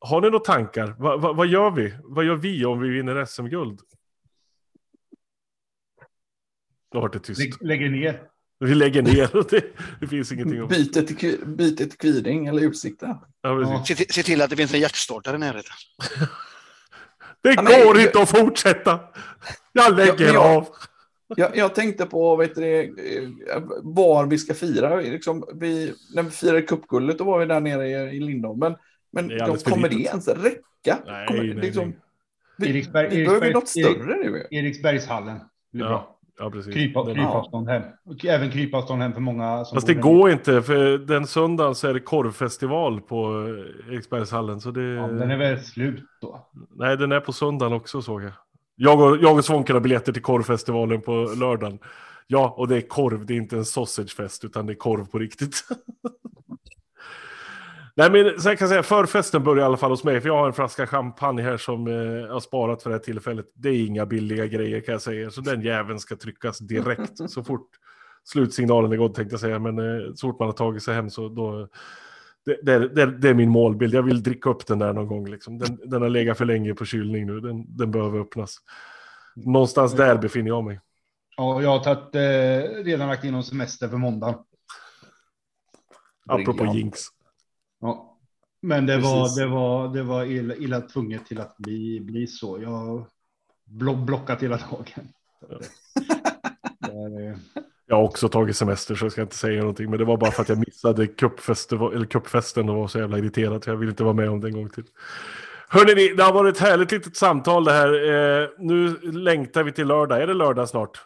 Har 0.00 0.20
ni 0.20 0.30
några 0.30 0.44
tankar? 0.44 0.96
Va, 0.98 1.16
va, 1.16 1.32
vad 1.32 1.46
gör 1.46 1.70
vi? 1.70 1.94
Vad 2.04 2.24
gör 2.24 2.36
vi 2.36 2.64
om 2.64 2.80
vi 2.80 2.88
vinner 2.88 3.24
SM-guld? 3.24 3.80
Då 6.92 7.00
har 7.00 7.08
det 7.08 7.18
tyst. 7.18 7.40
Lä, 7.40 7.68
lägger 7.68 7.88
ner. 7.88 8.22
Vi 8.58 8.74
lägger 8.74 9.02
ner. 9.02 9.50
Det, 9.50 9.64
det 10.00 10.06
finns 10.06 10.32
ingenting 10.32 10.62
om. 10.62 10.68
Byte 10.68 11.02
till, 11.02 11.46
byte 11.46 11.86
till 11.86 11.98
Kviding 11.98 12.46
eller 12.46 12.62
Utsikten. 12.62 13.16
Ja, 13.40 13.84
se, 13.86 13.94
se, 13.94 14.22
till 14.22 14.42
att 14.42 14.50
det 14.50 14.56
finns 14.56 14.74
en 14.74 14.80
hjärtstartare 14.80 15.36
i 15.36 15.38
närheten. 15.38 15.72
Det 17.46 17.54
ja, 17.54 17.84
går 17.84 17.94
men, 17.94 18.02
inte 18.02 18.22
att 18.22 18.28
fortsätta. 18.28 19.00
Jag 19.72 19.96
lägger 19.96 20.34
jag, 20.34 20.56
av. 20.56 20.68
Jag, 21.36 21.56
jag, 21.56 21.74
tänkte 21.74 22.06
på 22.06 22.36
vet 22.36 22.54
du, 22.54 22.94
var 23.82 24.26
vi 24.26 24.38
ska 24.38 24.54
fira. 24.54 24.96
Liksom, 24.96 25.44
vi, 25.54 25.94
när 26.14 26.22
vi 26.22 26.30
firade 26.30 26.62
cupguldet 26.62 27.18
då 27.18 27.24
var 27.24 27.38
vi 27.38 27.46
där 27.46 27.60
nere 27.60 27.88
i, 27.88 28.16
i 28.16 28.20
Lindholm. 28.20 28.58
Men, 28.58 28.76
men 29.12 29.28
de, 29.28 29.58
kommer 29.58 29.88
det 29.88 29.94
ens 29.94 30.28
räcka? 30.28 30.98
Nej, 31.06 31.26
kommer, 31.26 31.42
nej, 31.42 31.54
liksom, 31.54 31.94
Vi, 32.56 32.70
Eriksberg, 32.70 33.08
vi 33.08 33.24
behöver 33.24 33.52
något 33.52 33.68
större 33.68 34.16
nu. 34.16 34.46
Eriksbergshallen. 34.50 35.40
Ja. 35.70 36.15
Ja, 36.38 36.50
precis. 36.50 36.74
Krypa, 36.74 37.04
Den- 37.04 37.14
krypavstånd 37.14 37.68
hem. 37.68 37.82
Och 38.04 38.24
även 38.24 38.50
krypavstånd 38.50 39.02
hem 39.02 39.12
för 39.12 39.20
många. 39.20 39.64
Som 39.64 39.76
Fast 39.76 39.86
det 39.86 39.94
går 39.94 40.30
inte, 40.30 40.62
för 40.62 40.98
den 40.98 41.26
söndagen 41.26 41.74
så 41.74 41.88
är 41.88 41.94
det 41.94 42.00
korvfestival 42.00 43.00
på 43.00 43.46
eh, 43.88 43.92
Eriksbergshallen. 43.94 44.60
Så 44.60 44.70
det... 44.70 44.82
Ja, 44.82 45.06
den 45.06 45.30
är 45.30 45.36
väl 45.36 45.60
slut 45.60 46.04
då. 46.20 46.48
Nej, 46.76 46.96
den 46.96 47.12
är 47.12 47.20
på 47.20 47.32
söndagen 47.32 47.72
också 47.72 48.02
såg 48.02 48.22
jag. 48.22 48.32
Jag 48.76 49.00
och, 49.00 49.16
jag 49.22 49.36
och 49.36 49.44
Svånken 49.44 49.76
har 49.76 49.80
biljetter 49.80 50.12
till 50.12 50.22
korvfestivalen 50.22 51.00
på 51.00 51.12
lördagen. 51.12 51.78
Ja, 52.26 52.54
och 52.56 52.68
det 52.68 52.76
är 52.76 52.80
korv, 52.80 53.26
det 53.26 53.34
är 53.34 53.36
inte 53.36 53.56
en 53.56 53.64
sausagefest, 53.64 54.44
utan 54.44 54.66
det 54.66 54.72
är 54.72 54.74
korv 54.74 55.06
på 55.06 55.18
riktigt. 55.18 55.54
Nej, 57.96 58.10
men 58.10 58.40
så 58.40 58.48
jag 58.48 58.58
kan 58.58 58.68
säga 58.68 58.82
förfesten 58.82 59.44
börjar 59.44 59.62
i 59.62 59.66
alla 59.66 59.76
fall 59.76 59.90
hos 59.90 60.04
mig, 60.04 60.20
för 60.20 60.28
jag 60.28 60.36
har 60.36 60.46
en 60.46 60.52
flaska 60.52 60.86
champagne 60.86 61.42
här 61.42 61.56
som 61.56 61.86
eh, 61.86 61.94
jag 61.94 62.32
har 62.32 62.40
sparat 62.40 62.82
för 62.82 62.90
det 62.90 62.96
här 62.96 63.00
tillfället. 63.02 63.46
Det 63.54 63.68
är 63.68 63.86
inga 63.86 64.06
billiga 64.06 64.46
grejer 64.46 64.80
kan 64.80 64.92
jag 64.92 65.02
säga, 65.02 65.30
så 65.30 65.40
den 65.40 65.62
jäveln 65.62 65.98
ska 65.98 66.16
tryckas 66.16 66.58
direkt 66.58 67.30
så 67.30 67.44
fort 67.44 67.70
slutsignalen 68.24 68.92
är 68.92 68.96
gått 68.96 69.14
tänkte 69.14 69.32
jag 69.32 69.40
säga, 69.40 69.58
men 69.58 69.78
eh, 69.78 70.14
så 70.14 70.28
fort 70.28 70.38
man 70.38 70.48
har 70.48 70.52
tagit 70.52 70.82
sig 70.82 70.94
hem 70.94 71.10
så 71.10 71.28
då 71.28 71.68
det, 72.46 72.58
det, 72.62 72.88
det, 72.88 73.18
det 73.18 73.28
är 73.28 73.34
min 73.34 73.50
målbild. 73.50 73.94
Jag 73.94 74.02
vill 74.02 74.22
dricka 74.22 74.50
upp 74.50 74.66
den 74.66 74.78
där 74.78 74.92
någon 74.92 75.06
gång. 75.06 75.28
Liksom. 75.28 75.58
Den, 75.58 75.78
den 75.84 76.02
har 76.02 76.08
legat 76.08 76.38
för 76.38 76.44
länge 76.44 76.74
på 76.74 76.84
kylning 76.84 77.26
nu. 77.26 77.40
Den, 77.40 77.76
den 77.76 77.90
behöver 77.90 78.18
öppnas. 78.20 78.58
Någonstans 79.36 79.92
där 79.92 80.18
befinner 80.18 80.48
jag 80.48 80.64
mig. 80.64 80.80
Ja, 81.36 81.62
jag 81.62 81.70
har 81.70 81.78
tagit, 81.78 82.14
eh, 82.14 82.84
redan 82.84 83.08
lagt 83.08 83.24
in 83.24 83.32
någon 83.32 83.44
semester 83.44 83.88
för 83.88 83.96
måndag. 83.96 84.44
Apropå 86.26 86.66
jinx. 86.74 87.00
Ja. 87.80 88.12
Men 88.62 88.86
det 88.86 88.98
var, 88.98 89.40
det 89.40 89.46
var, 89.46 89.88
det 89.88 90.02
var 90.02 90.24
illa, 90.24 90.54
illa 90.54 90.80
tvunget 90.80 91.26
till 91.26 91.40
att 91.40 91.56
bli, 91.56 92.00
bli 92.00 92.26
så. 92.26 92.62
Jag 92.62 92.68
har 92.70 93.06
blo- 93.70 94.04
blockat 94.04 94.42
hela 94.42 94.56
dagen. 94.56 95.08
Det 96.78 96.86
är, 96.92 97.38
Jag 97.86 97.96
har 97.96 98.02
också 98.02 98.28
tagit 98.28 98.56
semester 98.56 98.94
så 98.94 99.04
jag 99.04 99.12
ska 99.12 99.22
inte 99.22 99.36
säga 99.36 99.60
någonting. 99.60 99.90
Men 99.90 99.98
det 99.98 100.04
var 100.04 100.16
bara 100.16 100.30
för 100.30 100.42
att 100.42 100.48
jag 100.48 100.58
missade 100.58 101.06
cupfesten 102.06 102.68
och 102.68 102.76
var 102.76 102.88
så 102.88 102.98
jävla 102.98 103.18
irriterad. 103.18 103.64
Så 103.64 103.70
jag 103.70 103.76
vill 103.76 103.88
inte 103.88 104.04
vara 104.04 104.14
med 104.14 104.30
om 104.30 104.40
det 104.40 104.48
en 104.48 104.54
gång 104.54 104.68
till. 104.70 104.84
Hörrni, 105.68 106.14
det 106.16 106.22
har 106.22 106.32
varit 106.32 106.56
ett 106.56 106.62
härligt 106.62 106.92
litet 106.92 107.16
samtal 107.16 107.64
det 107.64 107.72
här. 107.72 107.88
Eh, 108.42 108.48
nu 108.58 108.96
längtar 109.00 109.62
vi 109.62 109.72
till 109.72 109.86
lördag. 109.86 110.22
Är 110.22 110.26
det 110.26 110.34
lördag 110.34 110.68
snart? 110.68 110.98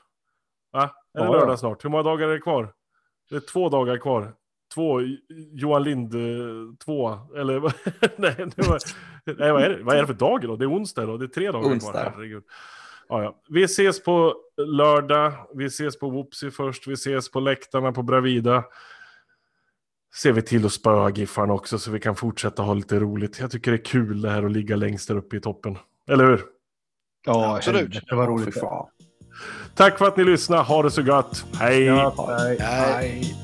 Va? 0.73 0.83
Är 1.15 1.21
det 1.21 1.25
Ja, 1.27 1.33
lördag 1.33 1.53
ja. 1.53 1.57
snart? 1.57 1.85
Hur 1.85 1.91
många 1.91 2.03
dagar 2.03 2.29
är 2.29 2.33
det 2.33 2.39
kvar? 2.41 2.73
Det 3.31 3.37
är 3.37 3.41
två 3.41 3.69
dagar 3.69 3.97
kvar. 3.97 4.33
Två, 4.75 5.01
Johan 5.53 5.83
Lind, 5.83 6.15
eh, 6.15 6.21
två, 6.85 7.19
eller 7.37 7.59
vad- 7.59 7.73
nej, 8.17 8.35
det 8.57 8.69
var, 8.69 8.79
nej 9.39 9.53
vad, 9.53 9.63
är 9.63 9.69
det? 9.71 9.83
vad 9.83 9.97
är 9.97 10.01
det 10.01 10.07
för 10.07 10.15
dag 10.15 10.41
då? 10.43 10.57
Det 10.57 10.65
är 10.65 10.71
onsdag 10.73 11.07
då, 11.07 11.17
det 11.17 11.25
är 11.25 11.29
tre 11.29 11.51
dagar 11.51 11.71
Onsdag. 11.71 11.93
kvar. 11.93 12.13
Herregud. 12.15 12.43
Ja, 13.09 13.23
ja. 13.23 13.37
Vi 13.49 13.63
ses 13.65 14.03
på 14.03 14.35
lördag, 14.57 15.33
vi 15.55 15.65
ses 15.65 15.99
på 15.99 16.11
Whoopsie 16.11 16.51
först, 16.51 16.87
vi 16.87 16.93
ses 16.93 17.31
på 17.31 17.41
läktarna 17.41 17.93
på 17.93 18.03
Bravida. 18.03 18.65
Ser 20.15 20.33
vi 20.33 20.43
till 20.43 20.67
att 20.67 20.73
spöa 20.73 21.11
Giffarna 21.11 21.53
också 21.53 21.79
så 21.79 21.91
vi 21.91 22.01
kan 22.01 22.17
fortsätta 22.17 22.63
ha 22.63 22.75
lite 22.75 23.01
roligt. 23.01 23.41
Jag 23.41 23.51
tycker 23.51 23.71
det 23.71 23.77
är 23.77 23.85
kul 23.85 24.21
det 24.23 24.31
här 24.31 24.43
att 24.43 24.53
ligga 24.53 24.77
längst 24.77 25.09
där 25.09 25.17
uppe 25.17 25.37
i 25.37 25.41
toppen. 25.41 25.79
Eller 26.09 26.25
hur? 26.27 26.41
ja, 27.27 27.57
Absolut. 27.57 27.81
roligt. 28.13 28.45
det 28.55 28.59
är. 28.59 28.61
fan. 28.61 28.87
Tack 29.75 29.99
för 29.99 30.07
att 30.07 30.17
ni 30.17 30.25
lyssnade, 30.25 30.63
ha 30.63 30.83
det 30.83 30.91
så 30.91 31.01
gött. 31.03 31.45
Hej! 31.61 31.83
Ja, 31.85 32.37
hej. 32.39 32.57
Nej. 32.61 32.93
Nej. 32.97 33.35